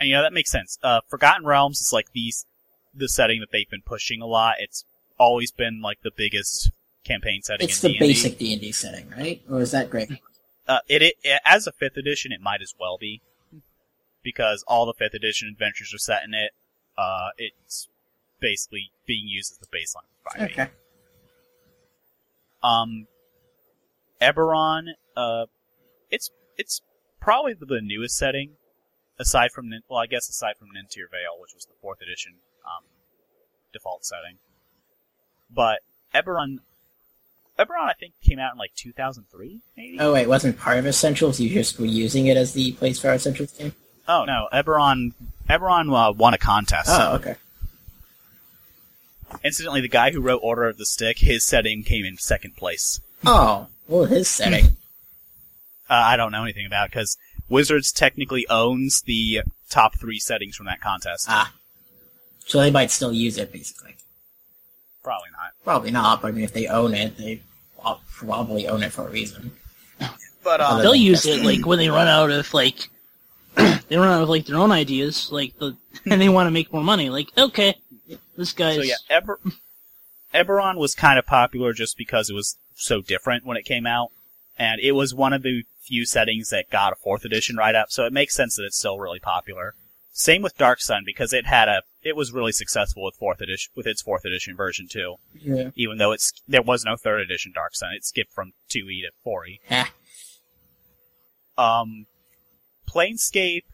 you 0.01 0.15
know 0.15 0.23
that 0.23 0.33
makes 0.33 0.51
sense. 0.51 0.79
Uh, 0.83 1.01
Forgotten 1.09 1.45
Realms 1.45 1.81
is 1.81 1.93
like 1.93 2.13
these 2.13 2.47
the 2.95 3.09
setting 3.09 3.41
that 3.41 3.51
they've 3.53 3.71
been 3.71 3.83
pushing 3.83 4.21
a 4.21 4.27
lot. 4.27 4.57
It's 4.59 4.85
always 5.19 5.53
been 5.53 5.81
like 5.81 6.01
the 6.03 6.11
biggest 6.15 6.71
campaign 7.05 7.43
setting. 7.43 7.69
It's 7.69 7.83
in 7.85 7.93
the 7.93 7.99
D&D. 7.99 8.13
basic 8.13 8.39
D 8.39 8.53
and 8.53 8.61
D 8.61 8.73
setting, 8.73 9.09
right? 9.11 9.43
Or 9.49 9.61
is 9.61 9.71
that 9.73 9.91
great? 9.91 10.11
Uh, 10.67 10.81
it, 10.89 11.03
it 11.03 11.41
as 11.45 11.67
a 11.67 11.73
fifth 11.73 11.97
edition, 11.97 12.33
it 12.33 12.41
might 12.41 12.63
as 12.63 12.75
well 12.79 12.97
be 12.99 13.21
because 14.23 14.65
all 14.67 14.87
the 14.87 14.95
fifth 14.95 15.15
edition 15.15 15.49
adventures 15.49 15.95
are 15.95 15.99
set 15.99 16.25
in 16.25 16.35
it. 16.35 16.53
Uh, 16.97 17.31
it's 17.39 17.89
basically 18.41 18.91
being 19.07 19.27
used 19.27 19.53
as 19.53 19.59
the 19.59 19.67
baseline 19.67 20.09
for 20.23 20.39
5e. 20.39 20.53
Okay. 20.53 20.69
Um, 22.63 23.07
Eberron, 24.21 24.89
uh, 25.17 25.47
it's 26.11 26.31
it's 26.59 26.83
probably 27.21 27.55
the, 27.55 27.81
newest 27.83 28.17
setting, 28.17 28.53
aside 29.19 29.53
from 29.53 29.71
well, 29.89 30.01
I 30.01 30.07
guess 30.07 30.29
aside 30.29 30.57
from 30.59 30.69
Nentir 30.69 31.11
Vale, 31.11 31.41
which 31.41 31.55
was 31.55 31.67
the 31.67 31.75
fourth 31.81 32.01
edition 32.01 32.35
um, 32.65 32.85
default 33.73 34.05
setting. 34.05 34.39
But 35.53 35.81
Eberron, 36.15 36.59
Eberron, 37.59 37.89
I 37.89 37.95
think 37.99 38.15
came 38.23 38.39
out 38.39 38.53
in 38.53 38.59
like 38.59 38.75
2003, 38.75 39.61
maybe. 39.77 39.99
Oh 40.01 40.15
wait, 40.15 40.29
wasn't 40.29 40.59
part 40.59 40.79
of 40.79 40.87
Essentials? 40.87 41.41
You 41.41 41.51
just 41.51 41.79
were 41.79 41.87
using 41.87 42.27
it 42.27 42.37
as 42.37 42.55
the 42.55 42.73
place 42.73 42.99
for 42.99 43.11
Essentials 43.11 43.53
game? 43.53 43.75
Oh 44.09 44.25
no, 44.25 44.49
Eberron, 44.53 45.13
Eberron 45.49 45.93
uh, 45.95 46.13
won 46.13 46.35
a 46.35 46.39
contest. 46.39 46.89
Oh, 46.91 47.17
okay. 47.17 47.37
Incidentally, 49.45 49.81
the 49.81 49.89
guy 49.89 50.11
who 50.11 50.21
wrote 50.21 50.41
Order 50.43 50.65
of 50.65 50.77
the 50.77 50.85
Stick, 50.87 51.19
his 51.19 51.45
setting 51.45 51.85
came 51.85 52.05
in 52.05 52.17
second 52.17 52.57
place. 52.57 53.01
Oh, 53.25 53.69
well, 53.87 54.07
his 54.07 54.29
setting. 54.29 54.77
Uh, 55.91 55.95
I 55.95 56.17
don't 56.17 56.33
know 56.33 56.45
anything 56.45 56.67
about 56.67 56.91
because 56.91 57.19
Wizards 57.49 57.91
technically 57.91 58.47
owns 58.49 59.03
the 59.03 59.43
top 59.69 59.99
three 59.99 60.21
settings 60.21 60.57
from 60.57 60.67
that 60.67 60.81
contest. 60.81 61.27
ah. 61.29 61.53
So 62.47 62.61
they 62.61 62.71
might 62.71 62.91
still 62.91 63.13
use 63.13 63.37
it, 63.39 63.53
basically. 63.53 63.97
Probably 65.03 65.29
not. 65.33 65.53
Probably 65.65 65.91
not, 65.91 66.23
but 66.23 66.29
I 66.29 66.31
mean, 66.33 66.45
if 66.45 66.53
they 66.53 66.67
own 66.67 66.95
it, 66.95 67.17
they 67.17 67.41
probably 68.13 68.69
own 68.69 68.83
it 68.83 68.93
for 68.93 69.07
a 69.07 69.11
reason. 69.11 69.53
But 70.43 70.61
Other 70.61 70.77
um, 70.77 70.83
they'll 70.83 70.95
use 70.95 71.27
it 71.27 71.45
like 71.45 71.67
when 71.67 71.79
they 71.79 71.91
run 71.91 72.09
out 72.09 72.31
of 72.31 72.53
like 72.55 72.89
they 73.55 73.97
run 73.97 74.09
out 74.09 74.23
of 74.23 74.29
like 74.29 74.47
their 74.47 74.57
own 74.57 74.73
ideas, 74.73 75.31
like 75.31 75.59
the 75.59 75.77
and 76.11 76.21
they 76.21 76.29
want 76.29 76.47
to 76.47 76.51
make 76.51 76.73
more 76.73 76.83
money. 76.83 77.11
Like 77.11 77.29
okay, 77.37 77.77
this 78.37 78.53
guy's 78.53 78.77
so 78.77 78.83
yeah, 78.83 78.95
Eber- 79.11 79.41
Eberron 80.35 80.77
was 80.77 80.95
kind 80.95 81.19
of 81.19 81.27
popular 81.27 81.73
just 81.73 81.97
because 81.99 82.31
it 82.31 82.35
was 82.35 82.57
so 82.75 83.03
different 83.03 83.45
when 83.45 83.57
it 83.57 83.65
came 83.65 83.87
out, 83.87 84.11
and 84.61 84.79
it 84.83 84.93
was 84.93 85.15
one 85.15 85.33
of 85.33 85.43
the 85.43 85.65
few 85.81 86.05
settings 86.05 86.51
that 86.51 86.71
got 86.71 86.93
a 86.93 86.97
fourth 86.97 87.25
edition 87.25 87.57
write 87.57 87.75
up. 87.75 87.91
So 87.91 88.05
it 88.05 88.13
makes 88.13 88.37
sense 88.37 88.57
that 88.57 88.65
it's 88.65 88.79
still 88.79 88.99
really 88.99 89.19
popular. 89.19 89.75
Same 90.13 90.43
with 90.43 90.59
Dark 90.59 90.83
Sun 90.83 91.03
because 91.07 91.33
it 91.33 91.47
had 91.47 91.67
a 91.67 91.83
it 92.03 92.15
was 92.15 92.33
really 92.33 92.53
successful 92.53 93.03
with 93.05 93.15
fourth 93.15 93.41
edition 93.41 93.73
with 93.75 93.87
its 93.87 94.03
fourth 94.03 94.27
edition 94.27 94.55
version 94.55 94.87
too. 94.87 95.17
Yeah. 95.35 95.71
Even 95.77 95.97
though 95.97 96.13
it's 96.13 96.35
there 96.47 96.61
was 96.61 96.85
no 96.85 96.97
third 96.97 97.23
edition 97.23 97.53
Dark 97.55 97.75
Sun, 97.75 97.95
it 97.95 98.05
skipped 98.05 98.35
from 98.35 98.53
two 98.69 98.91
E 98.91 99.03
to 99.03 99.11
four 99.25 99.47
E. 99.47 99.61
Um, 101.59 102.07
Planescape. 102.89 103.65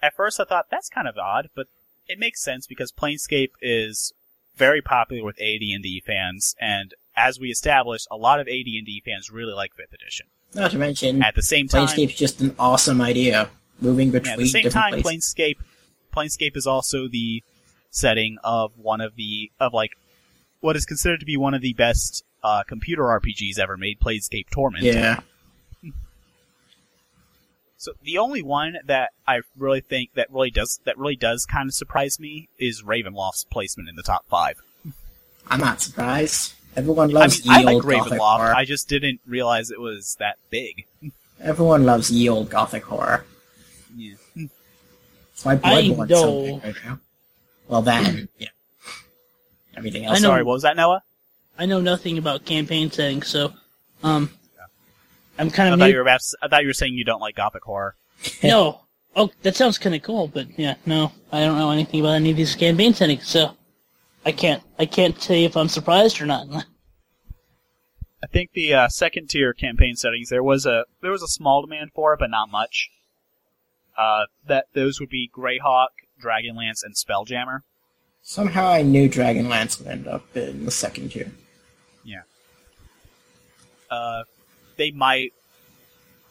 At 0.00 0.14
first, 0.14 0.40
I 0.40 0.44
thought 0.44 0.68
that's 0.70 0.88
kind 0.88 1.06
of 1.06 1.18
odd, 1.18 1.50
but 1.54 1.66
it 2.06 2.18
makes 2.18 2.42
sense 2.42 2.66
because 2.66 2.90
Planescape 2.90 3.50
is 3.60 4.14
very 4.56 4.80
popular 4.80 5.22
with 5.22 5.36
AD&D 5.36 6.02
fans, 6.06 6.54
and 6.58 6.94
as 7.16 7.40
we 7.40 7.48
established, 7.48 8.06
a 8.10 8.16
lot 8.16 8.40
of 8.40 8.46
AD&D 8.46 9.02
fans 9.04 9.30
really 9.30 9.54
like 9.54 9.74
fifth 9.74 9.92
edition. 9.92 10.26
Not 10.54 10.70
to 10.72 10.78
mention, 10.78 11.22
At 11.22 11.34
the 11.34 11.42
same 11.42 11.68
time, 11.68 11.86
Planescape's 11.86 12.14
just 12.14 12.40
an 12.40 12.54
awesome 12.58 13.00
idea. 13.00 13.50
Moving 13.80 14.08
yeah, 14.08 14.20
between 14.20 14.32
at 14.32 14.38
the 14.38 14.46
same 14.46 14.62
different 14.64 14.94
time, 14.94 15.02
places. 15.02 15.34
Planescape, 15.34 15.56
Planescape 16.14 16.56
is 16.56 16.66
also 16.66 17.08
the 17.08 17.42
setting 17.90 18.38
of 18.42 18.72
one 18.76 19.00
of 19.00 19.16
the 19.16 19.50
of 19.60 19.72
like 19.74 19.92
what 20.60 20.76
is 20.76 20.86
considered 20.86 21.20
to 21.20 21.26
be 21.26 21.36
one 21.36 21.54
of 21.54 21.60
the 21.60 21.74
best 21.74 22.24
uh, 22.42 22.62
computer 22.66 23.02
RPGs 23.02 23.58
ever 23.58 23.76
made, 23.76 24.00
Planescape 24.00 24.48
Torment. 24.50 24.84
Yeah. 24.84 25.20
So 27.78 27.92
the 28.02 28.18
only 28.18 28.42
one 28.42 28.78
that 28.86 29.10
I 29.28 29.42
really 29.56 29.80
think 29.80 30.14
that 30.14 30.32
really 30.32 30.50
does 30.50 30.80
that 30.84 30.98
really 30.98 31.16
does 31.16 31.44
kind 31.46 31.68
of 31.68 31.74
surprise 31.74 32.18
me 32.18 32.48
is 32.58 32.82
Ravenloft's 32.82 33.44
placement 33.44 33.88
in 33.88 33.96
the 33.96 34.02
top 34.02 34.26
five. 34.28 34.60
I'm 35.48 35.60
not 35.60 35.80
surprised. 35.80 36.54
Everyone 36.76 37.10
I 37.10 37.20
loves 37.20 37.44
mean, 37.44 37.54
I 37.54 37.58
ye 37.60 37.64
like 37.64 37.74
old 37.76 37.82
gothic 37.84 38.12
Ravenloft. 38.12 38.36
horror. 38.38 38.54
I 38.54 38.64
just 38.64 38.88
didn't 38.88 39.20
realize 39.26 39.70
it 39.70 39.80
was 39.80 40.16
that 40.18 40.36
big. 40.50 40.86
Everyone 41.40 41.84
loves 41.86 42.10
ye 42.10 42.28
old 42.28 42.50
gothic 42.50 42.84
horror. 42.84 43.24
Yeah. 43.96 44.14
That's 44.36 45.44
why 45.44 45.52
I 45.52 45.56
Bloodborne's 45.56 46.10
so 46.10 46.44
know. 46.46 46.60
right 46.62 46.74
now. 46.84 46.98
Well, 47.68 47.82
that, 47.82 48.28
yeah. 48.38 48.48
Everything 49.76 50.04
I 50.04 50.10
else. 50.10 50.20
know- 50.22 50.28
Sorry, 50.28 50.42
what 50.42 50.52
was 50.54 50.62
that, 50.62 50.76
Noah? 50.76 51.02
I 51.58 51.64
know 51.66 51.80
nothing 51.80 52.18
about 52.18 52.44
campaign 52.44 52.90
settings, 52.90 53.28
so 53.28 53.52
um, 54.02 54.28
I'm 55.38 55.50
kind 55.50 55.72
of 55.72 55.78
thought 55.78 55.86
new. 55.86 55.90
you 55.92 55.96
were 55.96 56.02
about, 56.02 56.20
I 56.42 56.48
thought 56.48 56.60
you 56.62 56.68
were 56.68 56.74
saying 56.74 56.92
you 56.94 57.04
don't 57.04 57.20
like 57.20 57.36
Gothic 57.36 57.62
horror. 57.62 57.94
no. 58.42 58.80
Oh, 59.14 59.30
that 59.42 59.56
sounds 59.56 59.78
kind 59.78 59.94
of 59.94 60.02
cool, 60.02 60.28
but 60.28 60.46
yeah, 60.58 60.74
no, 60.84 61.12
I 61.32 61.40
don't 61.40 61.56
know 61.56 61.70
anything 61.70 62.00
about 62.00 62.16
any 62.16 62.30
of 62.32 62.36
these 62.36 62.54
campaign 62.54 62.92
settings, 62.92 63.26
so 63.26 63.56
I 64.26 64.32
can't 64.32 64.62
I 64.76 64.86
can't 64.86 65.18
tell 65.18 65.36
you 65.36 65.46
if 65.46 65.56
I'm 65.56 65.68
surprised 65.68 66.20
or 66.20 66.26
not. 66.26 66.48
I 68.22 68.26
think 68.26 68.50
the 68.52 68.74
uh, 68.74 68.88
second 68.88 69.30
tier 69.30 69.52
campaign 69.52 69.94
settings 69.94 70.30
there 70.30 70.42
was 70.42 70.66
a 70.66 70.84
there 71.00 71.12
was 71.12 71.22
a 71.22 71.28
small 71.28 71.62
demand 71.62 71.92
for 71.94 72.12
it, 72.12 72.18
but 72.18 72.28
not 72.28 72.50
much. 72.50 72.90
Uh, 73.96 74.24
that 74.48 74.66
those 74.74 74.98
would 74.98 75.08
be 75.08 75.30
Greyhawk, 75.32 75.90
Dragonlance, 76.20 76.82
and 76.84 76.96
Spelljammer. 76.96 77.60
Somehow 78.20 78.66
I 78.66 78.82
knew 78.82 79.08
Dragonlance 79.08 79.78
would 79.78 79.86
end 79.86 80.08
up 80.08 80.36
in 80.36 80.64
the 80.64 80.72
second 80.72 81.12
tier. 81.12 81.30
Yeah. 82.04 82.22
Uh, 83.88 84.24
they 84.76 84.90
might 84.90 85.34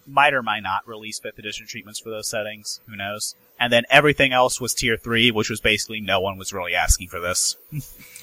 might 0.06 0.34
or 0.34 0.44
might 0.44 0.64
not 0.64 0.86
release 0.86 1.18
fifth 1.18 1.40
edition 1.40 1.66
treatments 1.66 2.02
for 2.02 2.10
those 2.10 2.30
settings. 2.30 2.82
Who 2.88 2.98
knows? 2.98 3.36
And 3.60 3.72
then 3.72 3.84
everything 3.90 4.34
else 4.34 4.60
was 4.60 4.74
tier 4.74 4.98
three, 4.98 5.32
which 5.32 5.50
was 5.50 5.62
basically 5.62 6.02
no 6.02 6.20
one 6.20 6.38
was 6.38 6.52
really 6.52 6.76
asking 6.76 7.08
for 7.08 7.20
this. 7.20 7.56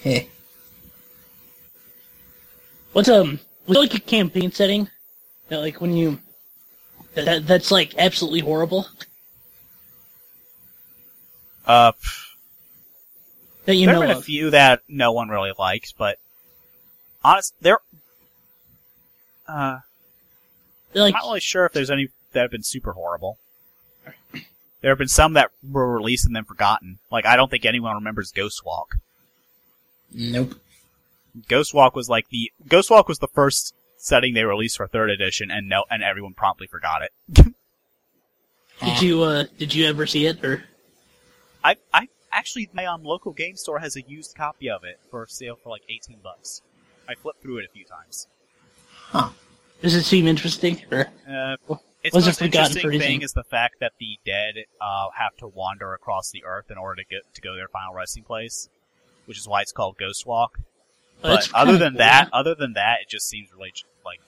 hey. 0.02 0.28
What's 2.92 3.08
um, 3.08 3.40
was 3.66 3.78
like 3.78 3.94
a 3.94 4.00
campaign 4.00 4.52
setting 4.52 4.88
that 5.48 5.60
like 5.60 5.80
when 5.80 5.96
you 5.96 6.18
that, 7.14 7.24
that 7.24 7.46
that's 7.46 7.70
like 7.70 7.94
absolutely 7.96 8.40
horrible 8.40 8.86
Uh, 11.66 11.92
that 13.64 13.76
you 13.76 13.86
there 13.86 13.94
know 13.94 14.00
have 14.02 14.08
been 14.10 14.18
a 14.18 14.22
few 14.22 14.50
that 14.50 14.82
no 14.88 15.12
one 15.12 15.28
really 15.28 15.52
liked, 15.58 15.94
but 15.96 16.18
honest, 17.24 17.54
there. 17.60 17.78
Uh, 19.46 19.78
Like 20.92 21.14
I'm 21.14 21.20
not 21.20 21.28
really 21.28 21.40
sure 21.40 21.64
if 21.64 21.72
there's 21.72 21.90
any 21.90 22.08
that 22.32 22.40
have 22.42 22.50
been 22.50 22.62
super 22.62 22.92
horrible. 22.92 23.38
There 24.82 24.90
have 24.90 24.98
been 24.98 25.08
some 25.08 25.32
that 25.34 25.50
were 25.62 25.90
released 25.90 26.26
and 26.26 26.36
then 26.36 26.44
forgotten. 26.44 26.98
Like 27.10 27.24
I 27.24 27.36
don't 27.36 27.50
think 27.50 27.64
anyone 27.64 27.94
remembers 27.94 28.32
Ghostwalk. 28.32 28.98
Nope. 30.12 30.54
Ghostwalk 31.48 31.94
was 31.94 32.08
like 32.10 32.28
the 32.28 32.52
Ghostwalk 32.68 33.08
was 33.08 33.18
the 33.20 33.28
first 33.28 33.74
setting 33.96 34.34
they 34.34 34.44
released 34.44 34.76
for 34.76 34.86
third 34.86 35.08
edition, 35.10 35.50
and 35.50 35.68
no, 35.68 35.84
and 35.90 36.02
everyone 36.02 36.34
promptly 36.34 36.66
forgot 36.66 37.02
it. 37.02 37.12
did 38.84 39.00
you 39.00 39.22
uh 39.22 39.44
did 39.58 39.74
you 39.74 39.86
ever 39.86 40.06
see 40.06 40.26
it 40.26 40.44
or 40.44 40.64
I 41.62 41.76
I 41.94 42.08
actually 42.32 42.68
my 42.72 42.84
um 42.84 43.04
local 43.04 43.32
game 43.32 43.56
store 43.56 43.78
has 43.78 43.96
a 43.96 44.02
used 44.02 44.34
copy 44.36 44.68
of 44.68 44.82
it 44.84 44.98
for 45.10 45.26
sale 45.28 45.56
for 45.62 45.70
like 45.70 45.82
eighteen 45.88 46.18
bucks. 46.22 46.60
I 47.08 47.14
flipped 47.14 47.42
through 47.42 47.58
it 47.58 47.66
a 47.66 47.72
few 47.72 47.84
times. 47.84 48.26
Huh. 48.88 49.30
does 49.80 49.94
it 49.94 50.04
seem 50.04 50.26
interesting 50.26 50.82
or 50.90 51.06
Uh, 51.28 51.56
its 52.02 52.14
Was 52.14 52.26
most 52.26 52.38
forgotten 52.38 52.76
interesting 52.76 52.88
reason? 52.90 53.06
thing 53.06 53.22
is 53.22 53.32
the 53.32 53.44
fact 53.44 53.76
that 53.80 53.92
the 53.98 54.18
dead 54.26 54.54
uh, 54.80 55.08
have 55.16 55.36
to 55.36 55.46
wander 55.46 55.94
across 55.94 56.30
the 56.30 56.44
earth 56.44 56.70
in 56.70 56.78
order 56.78 57.02
to 57.02 57.08
get 57.08 57.22
to 57.34 57.40
go 57.40 57.52
to 57.52 57.56
their 57.56 57.68
final 57.68 57.94
resting 57.94 58.24
place, 58.24 58.68
which 59.26 59.38
is 59.38 59.46
why 59.46 59.60
it's 59.62 59.72
called 59.72 59.96
Ghost 59.98 60.26
Walk. 60.26 60.58
But 61.20 61.48
other 61.54 61.78
than 61.78 61.92
cool. 61.92 61.98
that, 61.98 62.28
other 62.32 62.54
than 62.56 62.72
that, 62.72 63.02
it 63.02 63.08
just 63.08 63.28
seems 63.28 63.52
really 63.52 63.72
like. 64.04 64.20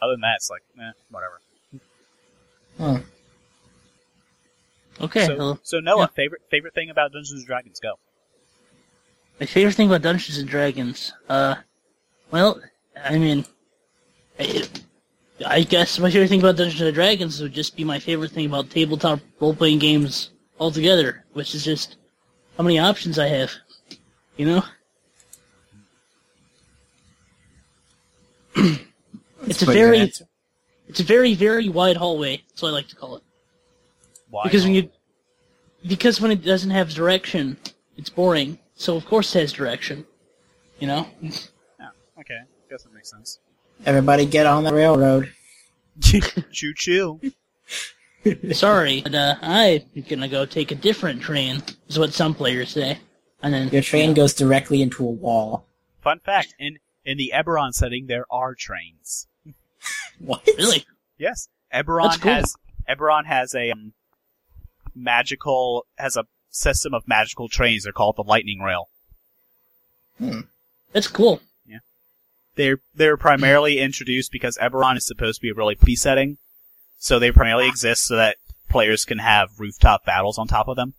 Other 0.00 0.12
than 0.12 0.20
that, 0.20 0.36
it's 0.36 0.50
like, 0.50 0.62
eh, 0.80 0.92
whatever. 1.10 1.40
Huh. 2.78 2.98
okay 5.00 5.26
so, 5.26 5.36
well, 5.36 5.60
so 5.62 5.80
Noah, 5.80 6.00
yeah. 6.00 6.06
favorite 6.06 6.40
favorite 6.50 6.74
thing 6.74 6.88
about 6.88 7.12
Dungeons 7.12 7.40
and 7.40 7.46
Dragons? 7.46 7.80
Go. 7.80 7.94
My 9.38 9.46
favorite 9.46 9.74
thing 9.74 9.88
about 9.88 10.02
Dungeons 10.02 10.38
and 10.38 10.48
Dragons, 10.48 11.12
uh, 11.28 11.56
well, 12.30 12.60
I 12.96 13.18
mean, 13.18 13.44
I 15.46 15.62
guess 15.62 15.98
my 15.98 16.10
favorite 16.10 16.28
thing 16.28 16.40
about 16.40 16.56
Dungeons 16.56 16.80
and 16.80 16.94
Dragons 16.94 17.40
would 17.40 17.52
just 17.52 17.76
be 17.76 17.84
my 17.84 17.98
favorite 17.98 18.32
thing 18.32 18.46
about 18.46 18.70
tabletop 18.70 19.20
role-playing 19.40 19.78
games 19.78 20.30
altogether, 20.58 21.24
which 21.32 21.54
is 21.54 21.64
just 21.64 21.96
how 22.56 22.64
many 22.64 22.78
options 22.78 23.18
I 23.18 23.28
have. 23.28 23.52
You 24.36 24.46
know, 24.46 24.62
it's 29.46 29.62
a 29.62 29.66
very, 29.66 30.12
it's 30.88 31.00
a 31.00 31.04
very, 31.04 31.34
very 31.34 31.68
wide 31.68 31.96
hallway. 31.96 32.42
That's 32.48 32.62
what 32.62 32.68
I 32.68 32.72
like 32.72 32.88
to 32.88 32.96
call 32.96 33.16
it. 33.16 33.22
Why? 34.30 34.44
Because 34.44 34.64
when 34.64 34.74
you, 34.74 34.90
because 35.86 36.20
when 36.20 36.30
it 36.30 36.42
doesn't 36.44 36.70
have 36.70 36.90
direction, 36.90 37.58
it's 37.96 38.08
boring. 38.08 38.58
So 38.74 38.96
of 38.96 39.04
course 39.04 39.34
it 39.36 39.40
has 39.40 39.52
direction. 39.52 40.06
You 40.80 40.86
know. 40.88 41.06
Yeah, 41.20 41.90
okay, 42.18 42.38
I 42.40 42.70
guess 42.70 42.82
that 42.84 42.94
makes 42.94 43.10
sense. 43.10 43.38
Everybody 43.84 44.26
get 44.26 44.46
on 44.46 44.64
the 44.64 44.72
railroad. 44.72 45.32
choo 46.00 46.74
choo. 46.74 47.20
Sorry, 48.52 49.00
but 49.02 49.14
uh, 49.14 49.34
I'm 49.42 49.82
gonna 50.08 50.28
go 50.28 50.46
take 50.46 50.70
a 50.70 50.76
different 50.76 51.22
train. 51.22 51.62
Is 51.88 51.98
what 51.98 52.12
some 52.12 52.34
players 52.34 52.70
say. 52.70 52.98
And 53.42 53.52
then 53.52 53.68
Your 53.70 53.82
train 53.82 54.14
goes 54.14 54.34
directly 54.34 54.80
into 54.80 55.04
a 55.04 55.10
wall. 55.10 55.66
Fun 56.00 56.20
fact: 56.20 56.54
in 56.58 56.78
in 57.04 57.18
the 57.18 57.32
Eberron 57.34 57.72
setting, 57.72 58.06
there 58.06 58.26
are 58.30 58.54
trains. 58.54 59.26
What? 60.20 60.46
really, 60.56 60.86
Yes, 61.18 61.48
Eberron 61.74 62.10
That's 62.10 62.16
cool. 62.18 62.32
has 62.32 62.54
Eberron 62.88 63.26
has 63.26 63.54
a 63.54 63.72
um, 63.72 63.92
magical 64.94 65.86
has 65.98 66.16
a 66.16 66.26
system 66.50 66.94
of 66.94 67.08
magical 67.08 67.48
trains. 67.48 67.84
They're 67.84 67.92
called 67.92 68.16
the 68.16 68.22
Lightning 68.22 68.60
Rail. 68.60 68.88
Hmm. 70.18 70.40
that's 70.92 71.08
cool. 71.08 71.40
They're 72.54 72.78
they're 72.94 73.16
primarily 73.16 73.76
mm-hmm. 73.76 73.84
introduced 73.84 74.32
because 74.32 74.58
Eberron 74.58 74.96
is 74.96 75.06
supposed 75.06 75.40
to 75.40 75.42
be 75.42 75.50
a 75.50 75.54
really 75.54 75.74
pretty 75.74 75.96
setting, 75.96 76.38
so 76.98 77.18
they 77.18 77.30
primarily 77.30 77.68
exist 77.68 78.04
so 78.04 78.16
that 78.16 78.36
players 78.68 79.04
can 79.04 79.18
have 79.18 79.50
rooftop 79.58 80.04
battles 80.04 80.38
on 80.38 80.48
top 80.48 80.68
of 80.68 80.76
them. 80.76 80.94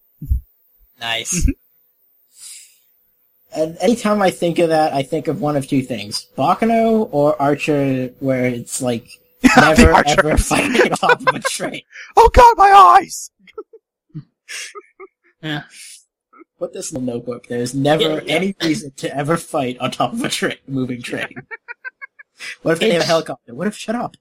Nice. 0.99 1.49
and 3.55 3.77
anytime 3.81 4.21
I 4.21 4.31
think 4.31 4.59
of 4.59 4.69
that, 4.69 4.93
I 4.93 5.03
think 5.03 5.27
of 5.27 5.41
one 5.41 5.55
of 5.55 5.67
two 5.67 5.81
things: 5.81 6.27
Baccano 6.37 7.07
or 7.11 7.39
Archer, 7.41 8.07
where 8.19 8.45
it's 8.45 8.81
like 8.81 9.07
never 9.57 9.91
Archer. 9.91 10.19
ever 10.19 10.37
fighting 10.37 10.91
off 11.03 11.27
of 11.27 11.35
a 11.35 11.39
train. 11.39 11.81
Oh 12.17 12.29
God, 12.33 12.53
my 12.57 12.71
eyes! 12.71 13.31
Yeah, 15.41 15.63
Put 16.63 16.71
this 16.71 16.93
in 16.93 17.05
the 17.05 17.11
notebook. 17.11 17.47
There's 17.47 17.75
never 17.75 18.03
Yeah, 18.03 18.21
yeah. 18.23 18.35
any 18.35 18.55
reason 18.63 18.91
to 18.91 19.13
ever 19.13 19.35
fight 19.35 19.77
on 19.79 19.91
top 19.91 20.13
of 20.13 20.23
a 20.23 20.29
train, 20.29 20.55
moving 20.65 21.01
train. 21.01 21.35
what 22.61 22.75
if 22.75 22.79
they 22.79 22.91
have 22.91 23.01
a 23.01 23.05
helicopter? 23.05 23.53
What 23.53 23.67
if 23.67 23.75
shut 23.75 23.97
up? 23.97 24.15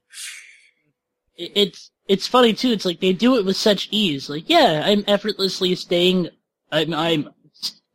it's 1.37 1.91
it's 2.09 2.27
funny 2.27 2.51
too. 2.51 2.71
It's 2.71 2.83
like 2.83 2.99
they 2.99 3.13
do 3.13 3.37
it 3.37 3.45
with 3.45 3.55
such 3.55 3.87
ease. 3.91 4.29
Like, 4.29 4.49
yeah, 4.49 4.81
I'm 4.83 5.05
effortlessly 5.07 5.73
staying. 5.75 6.31
I'm 6.69 6.93
I'm 6.93 7.29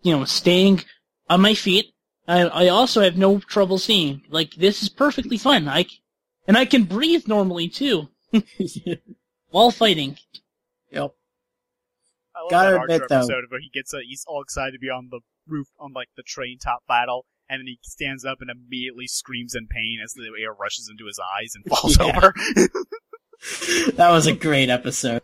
you 0.01 0.16
know 0.16 0.24
staying 0.24 0.82
on 1.28 1.42
my 1.42 1.53
feet. 1.53 1.92
I 2.26 2.44
I 2.44 2.68
also 2.68 3.03
have 3.03 3.18
no 3.18 3.40
trouble 3.40 3.76
seeing. 3.76 4.22
Like 4.30 4.55
this 4.55 4.82
is 4.82 4.88
perfectly 4.88 5.36
fine. 5.36 5.68
I 5.68 5.84
and 6.46 6.57
I 6.57 6.64
can 6.64 6.84
breathe 6.84 7.28
normally 7.28 7.68
too 7.68 8.09
while 9.51 9.70
fighting. 9.72 10.16
yep. 10.90 11.14
I 12.39 12.43
love 12.43 12.51
Gotta 12.51 12.70
that 12.70 12.78
Archer 12.78 12.93
admit, 12.95 13.09
though- 13.09 13.16
episode 13.16 13.45
where 13.49 13.61
he 13.61 13.68
gets 13.72 13.93
a, 13.93 13.99
he's 14.07 14.24
all 14.28 14.43
excited 14.43 14.72
to 14.72 14.78
be 14.78 14.89
on 14.91 15.09
the 15.11 15.20
roof 15.47 15.66
on 15.80 15.93
like 15.93 16.09
the 16.16 16.22
train 16.22 16.59
top 16.62 16.84
battle, 16.86 17.26
and 17.49 17.61
then 17.61 17.66
he 17.66 17.78
stands 17.82 18.24
up 18.24 18.39
and 18.41 18.51
immediately 18.51 19.07
screams 19.09 19.55
in 19.55 19.66
pain 19.66 19.99
as 20.05 20.12
the 20.12 20.30
air 20.41 20.53
rushes 20.53 20.89
into 20.91 21.07
his 21.07 21.18
eyes 21.18 21.55
and 21.55 21.64
falls 21.68 21.99
Yeah. 21.99 22.16
over. 22.16 22.34
That 23.95 24.11
was 24.11 24.26
a 24.26 24.32
great 24.32 24.68
episode. 24.68 25.22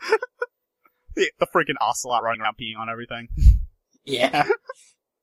the, 1.17 1.31
the 1.41 1.47
freaking 1.47 1.75
ocelot 1.81 2.23
running 2.23 2.41
around 2.43 2.57
peeing 2.61 2.79
on 2.79 2.89
everything. 2.89 3.29
Yeah. 4.05 4.47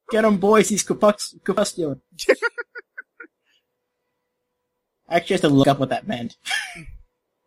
Get 0.09 0.25
him, 0.25 0.37
boys. 0.37 0.67
He's 0.69 0.83
corpus- 0.83 1.35
corpuscular. 1.45 1.99
I 5.07 5.15
actually 5.17 5.35
have 5.35 5.41
to 5.41 5.49
look 5.49 5.67
up 5.67 5.79
what 5.79 5.89
that 5.89 6.07
meant. 6.07 6.35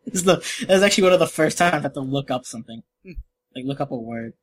This 0.05 0.15
is 0.15 0.23
the 0.23 0.35
that 0.67 0.73
was 0.75 0.83
actually 0.83 1.03
one 1.05 1.13
of 1.13 1.19
the 1.19 1.27
first 1.27 1.57
times 1.57 1.73
I 1.73 1.79
had 1.79 1.93
to 1.95 1.99
look 2.01 2.29
up 2.31 2.45
something. 2.45 2.83
Hmm. 3.03 3.11
Like 3.55 3.65
look 3.65 3.79
up 3.79 3.91
a 3.91 3.95
word. 3.95 4.33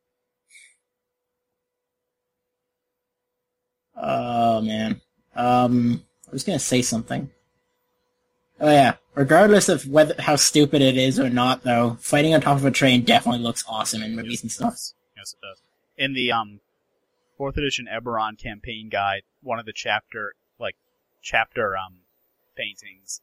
Oh 3.95 4.61
man. 4.61 5.01
Um 5.35 6.03
I 6.27 6.31
was 6.31 6.43
gonna 6.43 6.59
say 6.59 6.81
something. 6.81 7.29
Oh 8.59 8.71
yeah. 8.71 8.95
Regardless 9.15 9.69
of 9.69 9.87
whether 9.87 10.15
how 10.19 10.35
stupid 10.35 10.81
it 10.81 10.97
is 10.97 11.19
or 11.19 11.29
not 11.29 11.63
though, 11.63 11.97
fighting 11.99 12.33
on 12.33 12.41
top 12.41 12.57
of 12.57 12.65
a 12.65 12.71
train 12.71 13.03
definitely 13.03 13.41
looks 13.41 13.63
awesome 13.67 14.01
in 14.01 14.15
movies 14.15 14.41
and 14.41 14.51
stuff. 14.51 14.73
Yes, 15.15 15.35
it 15.35 15.45
does. 15.45 15.61
In 15.97 16.13
the 16.13 16.31
um 16.31 16.59
fourth 17.37 17.57
edition 17.57 17.87
Eberron 17.91 18.37
campaign 18.41 18.89
guide, 18.89 19.21
one 19.41 19.59
of 19.59 19.65
the 19.65 19.73
chapter 19.73 20.33
like 20.59 20.75
chapter 21.21 21.77
um 21.77 21.97
paintings 22.57 23.21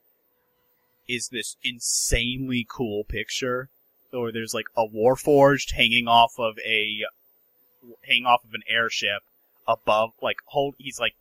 is 1.08 1.28
this 1.28 1.56
insanely 1.64 2.64
cool 2.68 3.02
picture 3.02 3.68
where 4.10 4.32
there's 4.32 4.54
like 4.54 4.66
a 4.76 4.86
warforged 4.86 5.72
hanging 5.72 6.08
off 6.08 6.32
of 6.38 6.58
a 6.66 7.00
hanging 8.06 8.26
off 8.26 8.44
of 8.44 8.52
an 8.54 8.62
airship 8.68 9.22
above 9.68 10.10
like 10.20 10.36
hold 10.46 10.74
he's 10.78 10.98
like 11.00 11.14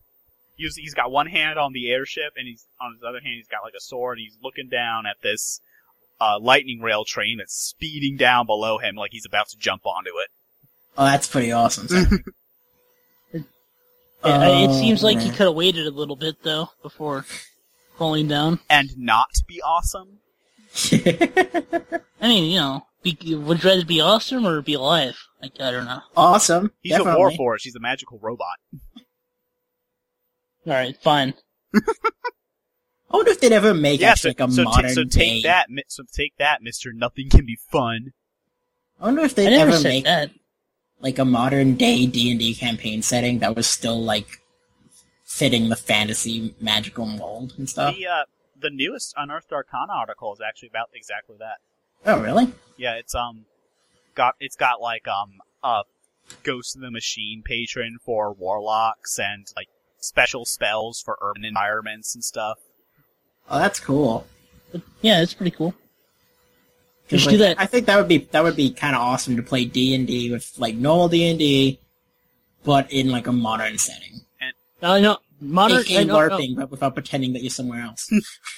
he's, 0.56 0.76
he's 0.76 0.94
got 0.94 1.12
one 1.12 1.28
hand 1.28 1.58
on 1.60 1.72
the 1.74 1.90
airship 1.92 2.34
and 2.36 2.48
he's 2.48 2.66
on 2.82 2.94
his 2.94 3.04
other 3.04 3.20
hand 3.20 3.36
he's 3.36 3.48
got 3.48 3.64
like 3.64 3.74
a 3.78 3.82
sword 3.82 4.18
and 4.18 4.26
he's 4.26 4.38
looking 4.44 4.68
down 4.70 5.06
at 5.06 5.16
this 5.22 5.62
uh, 6.22 6.38
lightning 6.40 6.82
rail 6.82 7.06
train 7.06 7.38
that's 7.38 7.54
speeding 7.54 8.18
down 8.18 8.46
below 8.46 8.78
him 8.78 8.96
like 8.96 9.12
he's 9.12 9.26
about 9.26 9.48
to 9.48 9.58
jump 9.58 9.86
onto 9.86 10.10
it 10.24 10.30
Oh, 10.98 11.06
that's 11.06 11.28
pretty 11.28 11.52
awesome. 11.54 11.88
Yeah, 14.26 14.48
it 14.50 14.70
Oh, 14.70 14.80
seems 14.80 15.02
like 15.02 15.20
he 15.22 15.30
could 15.30 15.46
have 15.48 15.54
waited 15.56 15.88
a 15.88 15.92
little 15.92 16.18
bit 16.18 16.44
though 16.44 16.72
before 16.82 17.26
falling 17.98 18.28
down. 18.28 18.60
and 18.70 18.98
not 18.98 19.30
be 19.48 19.62
awesome 19.62 20.20
I 22.22 22.28
mean, 22.28 22.52
you 22.52 22.60
know, 22.60 22.86
be, 23.02 23.18
would 23.36 23.64
you 23.64 23.70
rather 23.70 23.86
be 23.86 24.02
awesome 24.02 24.46
or 24.46 24.62
be 24.62 24.74
alive? 24.74 25.18
Like 25.42 25.54
I 25.60 25.72
don't 25.72 25.86
know. 25.86 26.02
awesome. 26.16 26.72
He's 26.82 26.92
definitely. 26.92 27.22
a 27.22 27.38
warforged. 27.38 27.62
He's 27.64 27.76
a 27.76 27.80
magical 27.80 28.20
robot. 28.22 28.58
All 30.68 30.74
right, 30.74 30.96
fine. 31.02 31.34
I 31.76 31.80
wonder 33.18 33.32
if 33.32 33.40
they'd 33.40 33.52
ever 33.52 33.74
make 33.74 34.02
yeah, 34.02 34.12
actually 34.12 34.36
so, 34.38 34.44
like 34.44 34.50
a 34.50 34.54
so, 34.54 34.64
modern 34.64 34.90
ta- 34.90 34.94
so 34.94 35.04
day. 35.04 35.10
take 35.10 35.44
that, 35.44 35.70
mi- 35.70 35.84
so 35.88 36.04
take 36.14 36.34
that, 36.38 36.62
Mister. 36.62 36.92
Nothing 36.94 37.30
can 37.30 37.46
be 37.46 37.58
fun. 37.72 38.12
I 39.00 39.06
wonder 39.06 39.22
if 39.24 39.34
they'd 39.34 39.54
ever 39.56 39.80
make 39.82 40.04
that. 40.04 40.30
like 41.00 41.18
a 41.18 41.26
modern 41.26 41.76
day 41.76 42.06
D 42.06 42.30
and 42.32 42.40
D 42.40 42.54
campaign 42.54 43.02
setting 43.02 43.40
that 43.40 43.56
was 43.56 43.66
still 43.66 44.00
like 44.02 44.28
fitting 45.24 45.70
the 45.70 45.76
fantasy 45.76 46.54
magical 46.60 47.06
mold 47.06 47.54
and 47.58 47.68
stuff. 47.70 47.96
The 47.96 48.06
uh, 48.08 48.24
the 48.60 48.70
newest 48.70 49.14
Unearthed 49.18 49.52
Arcana 49.52 49.94
article 49.94 50.34
is 50.34 50.40
actually 50.46 50.70
about 50.70 50.90
exactly 50.94 51.36
that. 51.40 51.58
Oh, 52.06 52.22
really? 52.22 52.52
Yeah, 52.78 52.94
it's 52.96 53.16
um 53.16 53.46
got 54.16 54.36
it's 54.40 54.56
got 54.56 54.82
like 54.82 55.08
um 55.08 55.40
a 55.64 55.84
Ghost 56.44 56.76
of 56.76 56.82
the 56.82 56.92
Machine 56.92 57.42
patron 57.44 57.98
for 58.06 58.32
warlocks 58.32 59.18
and 59.20 59.48
like 59.56 59.68
special 60.00 60.46
spells 60.46 61.02
for 61.02 61.18
urban 61.22 61.44
environments 61.44 62.14
and 62.16 62.24
stuff. 62.24 62.60
Oh, 63.50 63.60
that's 63.60 63.80
cool. 63.80 64.28
Yeah, 65.02 65.22
it's 65.22 65.34
pretty 65.34 65.52
cool. 65.52 65.72
'Cause, 67.10 67.22
Just 67.22 67.26
like, 67.26 67.34
do 67.34 67.38
that. 67.40 67.60
I 67.60 67.66
think 67.66 67.88
that 67.88 67.98
would 67.98 68.08
be 68.08 68.20
that 68.32 68.44
would 68.44 68.56
be 68.56 68.70
kind 68.72 68.96
of 68.96 69.02
awesome 69.02 69.36
to 69.38 69.42
play 69.42 69.66
D 69.66 69.96
and 69.96 70.06
D 70.06 70.32
with 70.32 70.54
like 70.60 70.76
normal 70.76 71.10
D 71.10 71.28
and 71.28 71.40
D, 71.40 71.80
but 72.64 72.92
in 72.92 73.10
like 73.10 73.26
a 73.26 73.32
modern 73.34 73.80
setting. 73.80 74.22
I 74.82 75.00
know 75.02 75.18
modern. 75.42 75.80
AKA 75.80 76.00
I 76.00 76.04
know, 76.04 76.28
no, 76.28 76.38
LARPing, 76.38 76.56
but 76.56 76.72
without 76.72 76.94
pretending 76.94 77.34
that 77.34 77.42
you're 77.42 77.50
somewhere 77.50 77.82
else. 77.82 78.10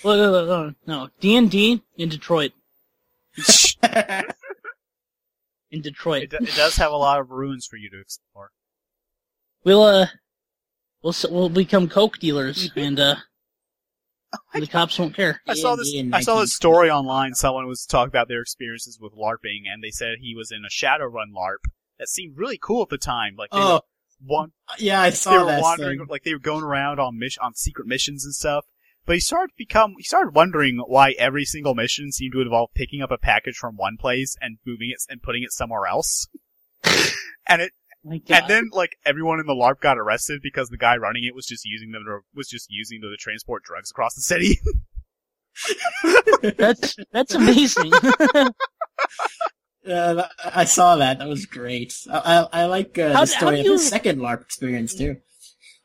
no, 0.03 0.15
no, 0.15 0.45
no, 0.45 0.73
no. 0.85 1.09
D 1.19 1.35
and 1.35 1.49
D 1.49 1.83
in 1.97 2.09
Detroit. 2.09 2.51
In 5.71 5.81
Detroit, 5.81 6.23
It, 6.23 6.33
it 6.33 6.55
does 6.55 6.75
have 6.75 6.91
a 6.91 6.97
lot 6.97 7.21
of 7.21 7.31
ruins 7.31 7.65
for 7.65 7.77
you 7.77 7.89
to 7.91 8.01
explore. 8.01 8.51
we'll 9.63 9.83
uh, 9.83 10.07
we'll 11.01 11.15
we'll 11.29 11.47
become 11.47 11.87
coke 11.87 12.17
dealers, 12.19 12.69
and 12.75 12.99
uh, 12.99 13.15
the 14.53 14.67
cops 14.67 14.99
won't 14.99 15.15
care. 15.15 15.41
I 15.47 15.53
saw 15.53 15.77
this. 15.77 15.95
I 16.11 16.19
saw 16.19 16.41
this 16.41 16.53
story 16.53 16.89
online. 16.89 17.35
Someone 17.35 17.67
was 17.67 17.85
talking 17.85 18.09
about 18.09 18.27
their 18.27 18.41
experiences 18.41 18.99
with 18.99 19.13
LARPing, 19.13 19.61
and 19.71 19.81
they 19.81 19.91
said 19.91 20.15
he 20.19 20.35
was 20.35 20.51
in 20.51 20.65
a 20.65 20.69
Shadowrun 20.69 21.31
LARP 21.33 21.71
that 21.99 22.09
seemed 22.09 22.37
really 22.37 22.57
cool 22.61 22.81
at 22.83 22.89
the 22.89 22.97
time. 22.97 23.35
Like 23.37 23.49
oh, 23.53 23.75
were 23.75 23.81
one, 24.23 24.51
yeah, 24.77 25.01
I 25.01 25.09
saw 25.09 25.31
they 25.31 25.37
saw 25.37 25.43
were 25.45 25.51
that. 25.51 25.61
wandering, 25.61 25.99
thing. 25.99 26.07
like 26.09 26.23
they 26.23 26.33
were 26.33 26.39
going 26.39 26.63
around 26.63 26.99
on 26.99 27.17
mission 27.17 27.41
on 27.43 27.53
secret 27.53 27.87
missions 27.87 28.25
and 28.25 28.33
stuff. 28.33 28.65
But 29.05 29.15
he 29.15 29.19
started 29.19 29.49
to 29.49 29.57
become, 29.57 29.95
he 29.97 30.03
started 30.03 30.35
wondering 30.35 30.77
why 30.77 31.15
every 31.17 31.43
single 31.43 31.73
mission 31.73 32.11
seemed 32.11 32.33
to 32.33 32.41
involve 32.41 32.69
picking 32.75 33.01
up 33.01 33.09
a 33.09 33.17
package 33.17 33.55
from 33.55 33.75
one 33.75 33.97
place 33.97 34.35
and 34.39 34.59
moving 34.65 34.91
it 34.91 35.01
and 35.09 35.23
putting 35.23 35.43
it 35.43 35.51
somewhere 35.51 35.87
else. 35.87 36.27
and 37.47 37.63
it, 37.63 37.71
oh 38.05 38.09
My 38.09 38.21
and 38.29 38.47
then 38.47 38.69
like 38.71 38.91
everyone 39.05 39.39
in 39.39 39.47
the 39.47 39.55
LARP 39.55 39.81
got 39.81 39.97
arrested 39.97 40.41
because 40.43 40.69
the 40.69 40.77
guy 40.77 40.97
running 40.97 41.23
it 41.23 41.33
was 41.33 41.47
just 41.47 41.65
using 41.65 41.91
them 41.91 42.03
to, 42.05 42.19
was 42.35 42.47
just 42.47 42.67
using 42.69 43.01
them 43.01 43.11
to 43.11 43.17
transport 43.17 43.63
drugs 43.63 43.89
across 43.89 44.13
the 44.13 44.21
city. 44.21 44.59
that's 46.57 46.95
that's 47.11 47.33
amazing. 47.33 47.91
Yeah, 49.83 50.13
that- 50.13 50.31
I 50.53 50.65
saw 50.65 50.95
that. 50.97 51.19
That 51.19 51.27
was 51.27 51.45
great. 51.45 51.93
I, 52.11 52.17
I, 52.53 52.61
I 52.63 52.65
like 52.65 52.97
uh, 52.99 53.13
How 53.13 53.21
the 53.21 53.27
story 53.27 53.59
of 53.61 53.65
you- 53.65 53.71
his 53.73 53.87
second 53.89 54.19
LARP 54.19 54.41
experience 54.41 54.93
too. 54.95 55.17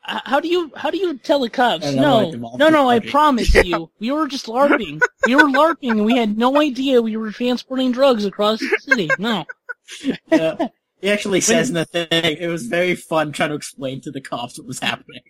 How 0.09 0.39
do 0.39 0.47
you 0.47 0.71
how 0.77 0.89
do 0.89 0.97
you 0.97 1.17
tell 1.17 1.41
the 1.41 1.49
cops? 1.49 1.85
I 1.85 1.91
don't 1.91 1.95
know, 1.97 2.31
No, 2.31 2.47
like, 2.47 2.59
no, 2.59 2.69
no. 2.69 2.89
I 2.89 2.99
promise 3.01 3.53
you, 3.65 3.91
we 3.99 4.09
were 4.11 4.27
just 4.29 4.45
larping. 4.45 5.01
We 5.25 5.35
were 5.35 5.41
larping, 5.49 5.91
and 5.91 6.05
we 6.05 6.15
had 6.15 6.37
no 6.37 6.61
idea 6.61 7.01
we 7.01 7.17
were 7.17 7.31
transporting 7.31 7.91
drugs 7.91 8.23
across 8.23 8.59
the 8.59 8.77
city. 8.79 9.09
No, 9.19 9.43
Yeah. 10.31 10.69
He 11.01 11.11
actually 11.11 11.41
says 11.41 11.67
in 11.67 11.75
the 11.75 11.83
thing, 11.85 12.07
it 12.09 12.47
was 12.47 12.67
very 12.67 12.95
fun 12.95 13.33
trying 13.33 13.49
to 13.49 13.55
explain 13.55 13.99
to 14.01 14.11
the 14.11 14.21
cops 14.21 14.57
what 14.57 14.65
was 14.65 14.79
happening. 14.79 15.21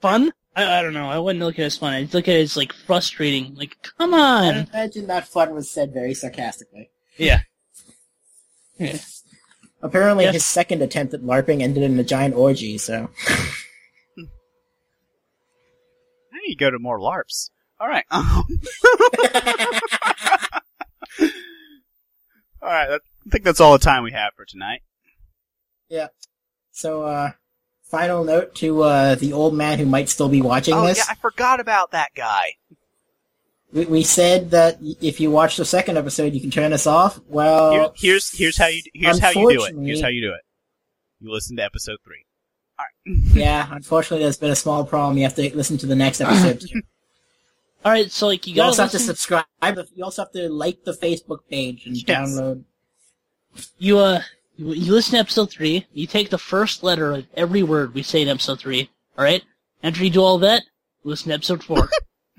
fun. 0.00 0.32
I, 0.56 0.78
I 0.78 0.82
don't 0.82 0.92
know. 0.92 1.08
I 1.08 1.18
wouldn't 1.18 1.42
look 1.44 1.54
at 1.54 1.62
it 1.62 1.66
as 1.66 1.78
fun. 1.78 1.92
I'd 1.92 2.12
look 2.12 2.28
at 2.28 2.34
it 2.36 2.42
as 2.42 2.56
like 2.56 2.72
frustrating. 2.72 3.54
Like, 3.54 3.76
come 3.96 4.12
on. 4.12 4.54
I 4.54 4.66
imagine 4.72 5.06
that 5.06 5.28
fun 5.28 5.54
was 5.54 5.70
said 5.70 5.94
very 5.94 6.14
sarcastically. 6.14 6.90
Yeah. 7.18 7.40
Yeah. 8.78 8.98
Apparently, 9.82 10.24
Yes. 10.24 10.34
his 10.34 10.44
second 10.44 10.80
attempt 10.82 11.12
at 11.12 11.22
LARPing 11.22 11.60
ended 11.60 11.82
in 11.82 11.98
a 11.98 12.04
giant 12.04 12.34
orgy, 12.36 12.78
so. 12.78 13.10
I 14.18 14.22
need 16.46 16.54
to 16.54 16.56
go 16.56 16.70
to 16.70 16.78
more 16.78 16.98
LARPs. 17.00 17.50
Alright. 17.80 18.04
Um, 18.12 18.44
Alright, 22.62 22.88
that- 22.90 23.00
I 23.24 23.30
think 23.30 23.44
that's 23.44 23.60
all 23.60 23.72
the 23.72 23.78
time 23.78 24.02
we 24.02 24.10
have 24.12 24.32
for 24.36 24.44
tonight. 24.44 24.82
Yeah. 25.88 26.08
So, 26.72 27.04
uh, 27.04 27.30
final 27.84 28.24
note 28.24 28.54
to, 28.56 28.82
uh, 28.82 29.14
the 29.14 29.32
old 29.32 29.54
man 29.54 29.78
who 29.78 29.86
might 29.86 30.08
still 30.08 30.28
be 30.28 30.42
watching 30.42 30.74
oh 30.74 30.86
this. 30.86 30.98
yeah, 30.98 31.04
I 31.08 31.14
forgot 31.14 31.60
about 31.60 31.92
that 31.92 32.10
guy. 32.16 32.54
We, 33.72 33.86
we 33.86 34.02
said 34.02 34.50
that 34.50 34.78
if 34.80 35.18
you 35.20 35.30
watch 35.30 35.56
the 35.56 35.64
second 35.64 35.96
episode, 35.96 36.34
you 36.34 36.40
can 36.40 36.50
turn 36.50 36.72
us 36.72 36.86
off. 36.86 37.18
Well, 37.28 37.72
Here, 37.72 37.90
here's 37.96 38.36
here's 38.36 38.56
how 38.58 38.66
you 38.66 38.82
here's 38.92 39.18
how 39.18 39.30
you 39.30 39.50
do 39.58 39.64
it. 39.64 39.74
Here's 39.84 40.02
how 40.02 40.08
you 40.08 40.20
do 40.20 40.32
it. 40.34 40.40
You 41.20 41.32
listen 41.32 41.56
to 41.56 41.64
episode 41.64 41.98
three. 42.04 42.24
yeah, 43.34 43.68
unfortunately, 43.70 44.24
there's 44.24 44.36
been 44.38 44.50
a 44.50 44.56
small 44.56 44.84
problem. 44.84 45.16
You 45.16 45.24
have 45.24 45.34
to 45.36 45.56
listen 45.56 45.78
to 45.78 45.86
the 45.86 45.96
next 45.96 46.20
episode. 46.20 46.64
All 47.84 47.92
right. 47.92 48.10
So 48.10 48.26
like, 48.26 48.46
you 48.46 48.52
you 48.52 48.56
gotta 48.56 48.68
also 48.68 48.82
have 48.82 48.90
to 48.92 48.98
subscribe. 48.98 49.44
You 49.94 50.04
also 50.04 50.22
have 50.22 50.32
to 50.32 50.48
like 50.48 50.84
the 50.84 50.92
Facebook 50.92 51.40
page 51.50 51.86
and 51.86 51.96
Yes. 51.96 52.06
download. 52.08 52.64
You 53.78 53.98
uh, 53.98 54.22
you, 54.56 54.72
you 54.72 54.92
listen 54.92 55.12
to 55.12 55.18
episode 55.18 55.50
three. 55.50 55.86
You 55.92 56.06
take 56.06 56.30
the 56.30 56.38
first 56.38 56.82
letter 56.82 57.12
of 57.12 57.26
every 57.34 57.62
word 57.62 57.94
we 57.94 58.02
say 58.02 58.22
in 58.22 58.28
episode 58.28 58.60
three. 58.60 58.90
All 59.16 59.24
right. 59.24 59.42
After 59.82 60.04
you 60.04 60.10
do 60.10 60.22
all 60.22 60.38
that, 60.38 60.62
listen 61.04 61.28
to 61.28 61.34
episode 61.34 61.64
four. 61.64 61.88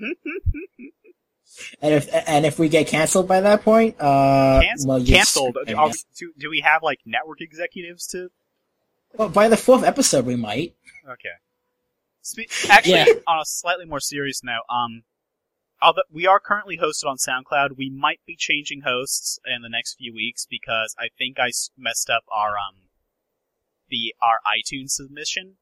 And 1.80 1.94
if 1.94 2.08
and 2.28 2.44
if 2.46 2.58
we 2.58 2.68
get 2.68 2.86
canceled 2.86 3.28
by 3.28 3.40
that 3.40 3.62
point, 3.62 3.96
uh, 4.00 4.60
Cancel, 4.62 4.88
well, 4.88 5.04
canceled. 5.04 5.56
We- 5.66 5.74
do, 6.16 6.32
do 6.38 6.50
we 6.50 6.60
have 6.60 6.82
like 6.82 7.00
network 7.04 7.40
executives 7.40 8.06
to? 8.08 8.30
Well, 9.16 9.28
by 9.28 9.48
the 9.48 9.56
fourth 9.56 9.84
episode, 9.84 10.26
we 10.26 10.36
might. 10.36 10.74
Okay. 11.08 11.28
Spe- 12.22 12.70
actually, 12.70 12.94
Yeah. 12.94 13.04
on 13.26 13.38
a 13.38 13.44
slightly 13.44 13.84
more 13.84 14.00
serious 14.00 14.42
note, 14.42 14.62
um, 14.68 15.04
although 15.80 16.02
we 16.10 16.26
are 16.26 16.40
currently 16.40 16.78
hosted 16.78 17.06
on 17.06 17.16
SoundCloud, 17.18 17.76
we 17.76 17.90
might 17.90 18.20
be 18.26 18.34
changing 18.36 18.80
hosts 18.80 19.38
in 19.46 19.62
the 19.62 19.68
next 19.68 19.94
few 19.98 20.12
weeks 20.14 20.46
because 20.48 20.96
I 20.98 21.08
think 21.16 21.38
I 21.38 21.50
messed 21.76 22.08
up 22.10 22.24
our 22.32 22.52
um 22.58 22.88
the 23.90 24.14
our 24.22 24.38
iTunes 24.46 24.90
submission, 24.90 25.56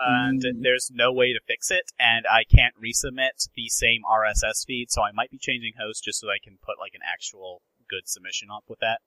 and 0.00 0.42
Mm. 0.42 0.62
there's 0.62 0.90
no 0.92 1.12
way 1.12 1.32
to 1.32 1.40
fix 1.46 1.70
it, 1.70 1.92
and 1.98 2.26
I 2.26 2.44
can't 2.44 2.74
resubmit 2.82 3.48
the 3.54 3.68
same 3.68 4.02
RSS 4.10 4.64
feed, 4.66 4.90
so 4.90 5.02
I 5.02 5.12
might 5.12 5.30
be 5.30 5.38
changing 5.38 5.74
hosts 5.78 6.02
just 6.02 6.20
so 6.20 6.28
I 6.28 6.38
can 6.42 6.58
put 6.62 6.78
like 6.78 6.94
an 6.94 7.00
actual 7.04 7.62
good 7.88 8.08
submission 8.08 8.48
up 8.50 8.64
with 8.68 8.80
that. 8.80 9.00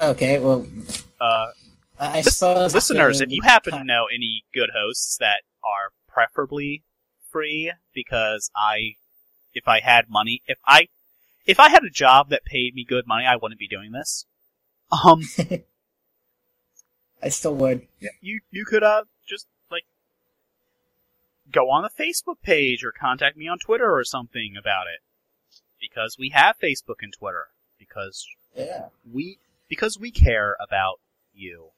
Okay, 0.00 0.38
well, 0.38 0.66
Uh, 1.20 1.52
I 1.98 2.22
suppose 2.22 2.74
listeners, 2.74 3.20
if 3.20 3.30
you 3.30 3.42
happen 3.42 3.74
to 3.74 3.84
know 3.84 4.06
any 4.06 4.44
good 4.54 4.70
hosts 4.74 5.16
that 5.18 5.42
are 5.62 5.92
preferably 6.08 6.82
free, 7.30 7.72
because 7.94 8.50
I, 8.56 8.96
if 9.52 9.68
I 9.68 9.80
had 9.80 10.08
money, 10.08 10.42
if 10.46 10.58
I, 10.66 10.88
if 11.46 11.60
I 11.60 11.68
had 11.68 11.84
a 11.84 11.90
job 11.90 12.30
that 12.30 12.44
paid 12.44 12.74
me 12.74 12.84
good 12.84 13.06
money, 13.06 13.26
I 13.26 13.36
wouldn't 13.36 13.58
be 13.58 13.68
doing 13.68 13.92
this. 13.92 14.24
Um, 15.04 15.22
I 17.22 17.28
still 17.28 17.54
would. 17.56 17.86
you 18.22 18.40
you 18.50 18.64
could 18.64 18.82
uh 18.82 19.04
go 21.52 21.70
on 21.70 21.82
the 21.82 22.02
Facebook 22.02 22.40
page 22.42 22.84
or 22.84 22.92
contact 22.92 23.36
me 23.36 23.48
on 23.48 23.58
Twitter 23.58 23.94
or 23.94 24.04
something 24.04 24.54
about 24.58 24.86
it, 24.86 25.00
because 25.80 26.16
we 26.18 26.30
have 26.30 26.56
Facebook 26.62 26.96
and 27.02 27.12
Twitter 27.12 27.48
because 27.78 28.26
Yeah. 28.56 28.86
we 29.10 29.38
because 29.68 29.98
we 29.98 30.10
care 30.10 30.56
about 30.60 31.00
you. 31.34 31.70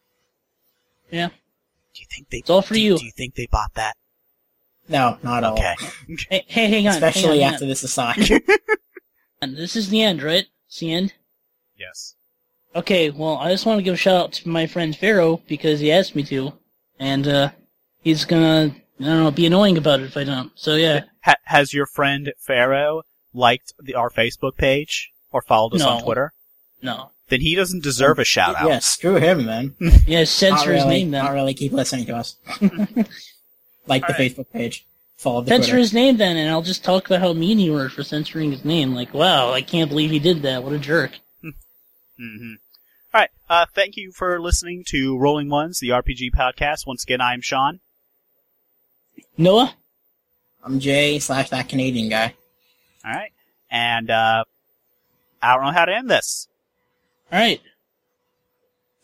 Yeah. 1.10 1.28
Do 1.28 2.00
you 2.00 2.06
think 2.10 2.30
they? 2.30 2.38
It's 2.38 2.50
all 2.50 2.62
for 2.62 2.74
do, 2.74 2.80
you. 2.80 2.98
Do 2.98 3.04
you 3.04 3.10
think 3.12 3.34
they 3.34 3.46
bought 3.46 3.74
that? 3.74 3.96
No, 4.88 5.18
not 5.22 5.38
at 5.38 5.44
all. 5.44 5.52
Okay. 5.58 5.74
Hey, 6.28 6.44
hey 6.46 6.66
hang 6.68 6.88
on. 6.88 6.94
Especially 6.94 7.40
hang 7.40 7.48
on, 7.48 7.54
after 7.54 7.66
this 7.66 7.82
aside. 7.82 8.16
hang 8.16 8.40
on. 9.42 9.54
This 9.54 9.76
is 9.76 9.90
the 9.90 10.02
end, 10.02 10.22
right? 10.22 10.46
It's 10.66 10.78
the 10.80 10.92
end. 10.92 11.12
Yes. 11.76 12.14
Okay, 12.74 13.10
well, 13.10 13.36
I 13.36 13.50
just 13.50 13.66
want 13.66 13.78
to 13.78 13.82
give 13.82 13.94
a 13.94 13.98
shout 13.98 14.14
out 14.16 14.32
to 14.32 14.48
my 14.48 14.66
friend 14.66 14.96
Pharaoh 14.96 15.42
because 15.46 15.80
he 15.80 15.92
asked 15.92 16.16
me 16.16 16.22
to, 16.24 16.54
and 16.98 17.28
uh, 17.28 17.50
he's 18.02 18.24
gonna, 18.24 18.74
I 19.04 19.08
don't 19.08 19.24
know, 19.24 19.30
be 19.30 19.46
annoying 19.46 19.76
about 19.78 20.00
it 20.00 20.04
if 20.04 20.16
I 20.16 20.24
don't. 20.24 20.50
So 20.54 20.74
yeah, 20.76 21.04
Ha- 21.24 21.36
has 21.44 21.72
your 21.72 21.86
friend 21.86 22.32
Pharaoh 22.38 23.02
liked 23.32 23.72
the, 23.80 23.94
our 23.94 24.10
Facebook 24.10 24.56
page 24.56 25.10
or 25.30 25.42
followed 25.42 25.74
us 25.74 25.82
on 25.82 26.02
Twitter? 26.02 26.32
no, 26.82 27.10
Then 27.28 27.40
he 27.40 27.54
doesn't 27.54 27.82
deserve 27.82 28.18
a 28.18 28.24
shout 28.24 28.56
out. 28.56 28.68
Yeah, 28.68 28.78
screw 28.80 29.16
him, 29.16 29.46
man. 29.46 29.74
yeah, 30.06 30.20
Not 30.20 30.28
censor 30.28 30.72
his 30.74 30.84
name 30.84 31.10
then. 31.10 31.24
Not 31.24 31.32
really 31.32 31.54
keep 31.54 31.72
listening 31.72 32.06
to 32.06 32.16
us. 32.16 32.36
like 33.86 34.06
the 34.06 34.12
Alright. 34.12 34.36
Facebook 34.36 34.50
page. 34.52 34.84
Follow 35.16 35.42
the 35.42 35.48
Censor 35.50 35.66
Twitter. 35.68 35.78
his 35.78 35.92
name 35.92 36.16
then, 36.16 36.36
and 36.36 36.50
I'll 36.50 36.62
just 36.62 36.82
talk 36.84 37.06
about 37.06 37.20
how 37.20 37.32
mean 37.32 37.60
you 37.60 37.72
were 37.72 37.88
for 37.88 38.02
censoring 38.02 38.50
his 38.50 38.64
name. 38.64 38.92
Like, 38.94 39.14
wow, 39.14 39.52
I 39.52 39.62
can't 39.62 39.88
believe 39.88 40.10
he 40.10 40.18
did 40.18 40.42
that. 40.42 40.64
What 40.64 40.72
a 40.72 40.78
jerk. 40.78 41.12
hmm 41.40 42.54
All 43.14 43.20
right. 43.20 43.30
Uh, 43.48 43.66
thank 43.74 43.96
you 43.96 44.12
for 44.12 44.40
listening 44.40 44.82
to 44.88 45.16
Rolling 45.16 45.48
Ones, 45.48 45.78
the 45.78 45.90
RPG 45.90 46.30
podcast. 46.36 46.86
Once 46.86 47.04
again, 47.04 47.20
I'm 47.20 47.40
Seann. 47.40 47.78
Noah, 49.36 49.74
I'm 50.64 50.78
Jay 50.78 51.18
slash 51.18 51.50
that 51.50 51.68
Canadian 51.68 52.08
guy. 52.08 52.34
All 53.04 53.12
right. 53.12 53.32
And 53.70 54.10
uh, 54.10 54.44
I 55.40 55.54
don't 55.54 55.64
know 55.64 55.72
how 55.72 55.84
to 55.86 55.94
end 55.94 56.10
this. 56.10 56.48
all 57.32 57.38
right, 57.38 57.60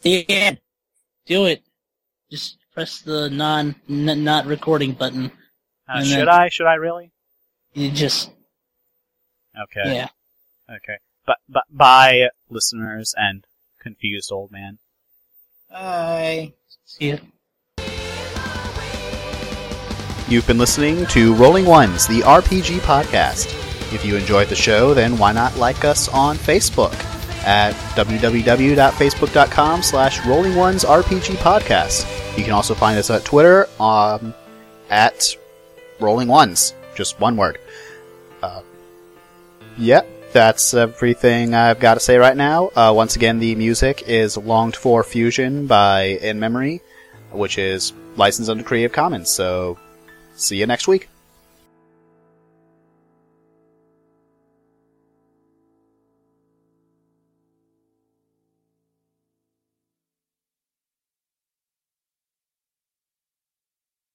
The 0.02 0.28
end. 0.28 0.58
do 1.26 1.46
it. 1.46 1.62
Just 2.30 2.58
press 2.74 3.00
the 3.00 3.30
non 3.30 3.74
n- 3.88 4.22
not 4.24 4.46
recording 4.46 4.92
button. 4.92 5.32
Uh, 5.88 6.02
should 6.04 6.18
then- 6.20 6.28
I? 6.28 6.48
Should 6.50 6.66
I 6.66 6.74
really? 6.74 7.10
You 7.74 7.90
just 7.90 8.30
Okay. 9.60 9.94
yeah. 9.94 10.08
Okay. 10.70 10.98
But 11.26 11.38
but 11.48 11.64
bye, 11.70 12.28
listeners 12.50 13.14
and 13.16 13.44
confused 13.80 14.30
old 14.30 14.50
man. 14.52 14.78
Bye. 15.70 16.52
See 16.84 17.10
ya. 17.10 17.16
You've 20.28 20.46
been 20.46 20.58
listening 20.58 21.06
to 21.06 21.34
Rolling 21.36 21.64
Ones, 21.64 22.06
the 22.06 22.20
RPG 22.20 22.80
podcast. 22.80 23.46
If 23.94 24.04
you 24.04 24.14
enjoyed 24.14 24.48
the 24.48 24.54
show, 24.54 24.92
then 24.92 25.16
why 25.16 25.32
not 25.32 25.56
like 25.56 25.86
us 25.86 26.06
on 26.10 26.36
Facebook 26.36 26.92
at 27.46 27.72
www.facebook.com 27.96 29.82
slash 29.82 30.26
Rolling 30.26 30.54
Ones 30.54 30.84
RPG 30.84 31.36
podcast. 31.36 32.36
You 32.36 32.44
can 32.44 32.52
also 32.52 32.74
find 32.74 32.98
us 32.98 33.08
at 33.08 33.24
Twitter 33.24 33.70
um, 33.80 34.34
at 34.90 35.34
Rolling 35.98 36.28
Ones, 36.28 36.74
just 36.94 37.18
one 37.18 37.38
word. 37.38 37.58
Uh, 38.42 38.60
yep, 39.78 40.06
that's 40.34 40.74
everything 40.74 41.54
I've 41.54 41.80
got 41.80 41.94
to 41.94 42.00
say 42.00 42.18
right 42.18 42.36
now. 42.36 42.70
Uh, 42.76 42.92
once 42.94 43.16
again, 43.16 43.38
the 43.38 43.54
music 43.54 44.02
is 44.06 44.36
Longed 44.36 44.76
For 44.76 45.02
Fusion 45.02 45.66
by 45.66 46.18
In 46.20 46.38
Memory, 46.38 46.82
which 47.32 47.56
is 47.56 47.94
licensed 48.16 48.50
under 48.50 48.62
Creative 48.62 48.92
Commons, 48.92 49.30
so 49.30 49.78
See 50.38 50.56
you 50.56 50.66
next 50.66 50.86
week. 50.86 51.08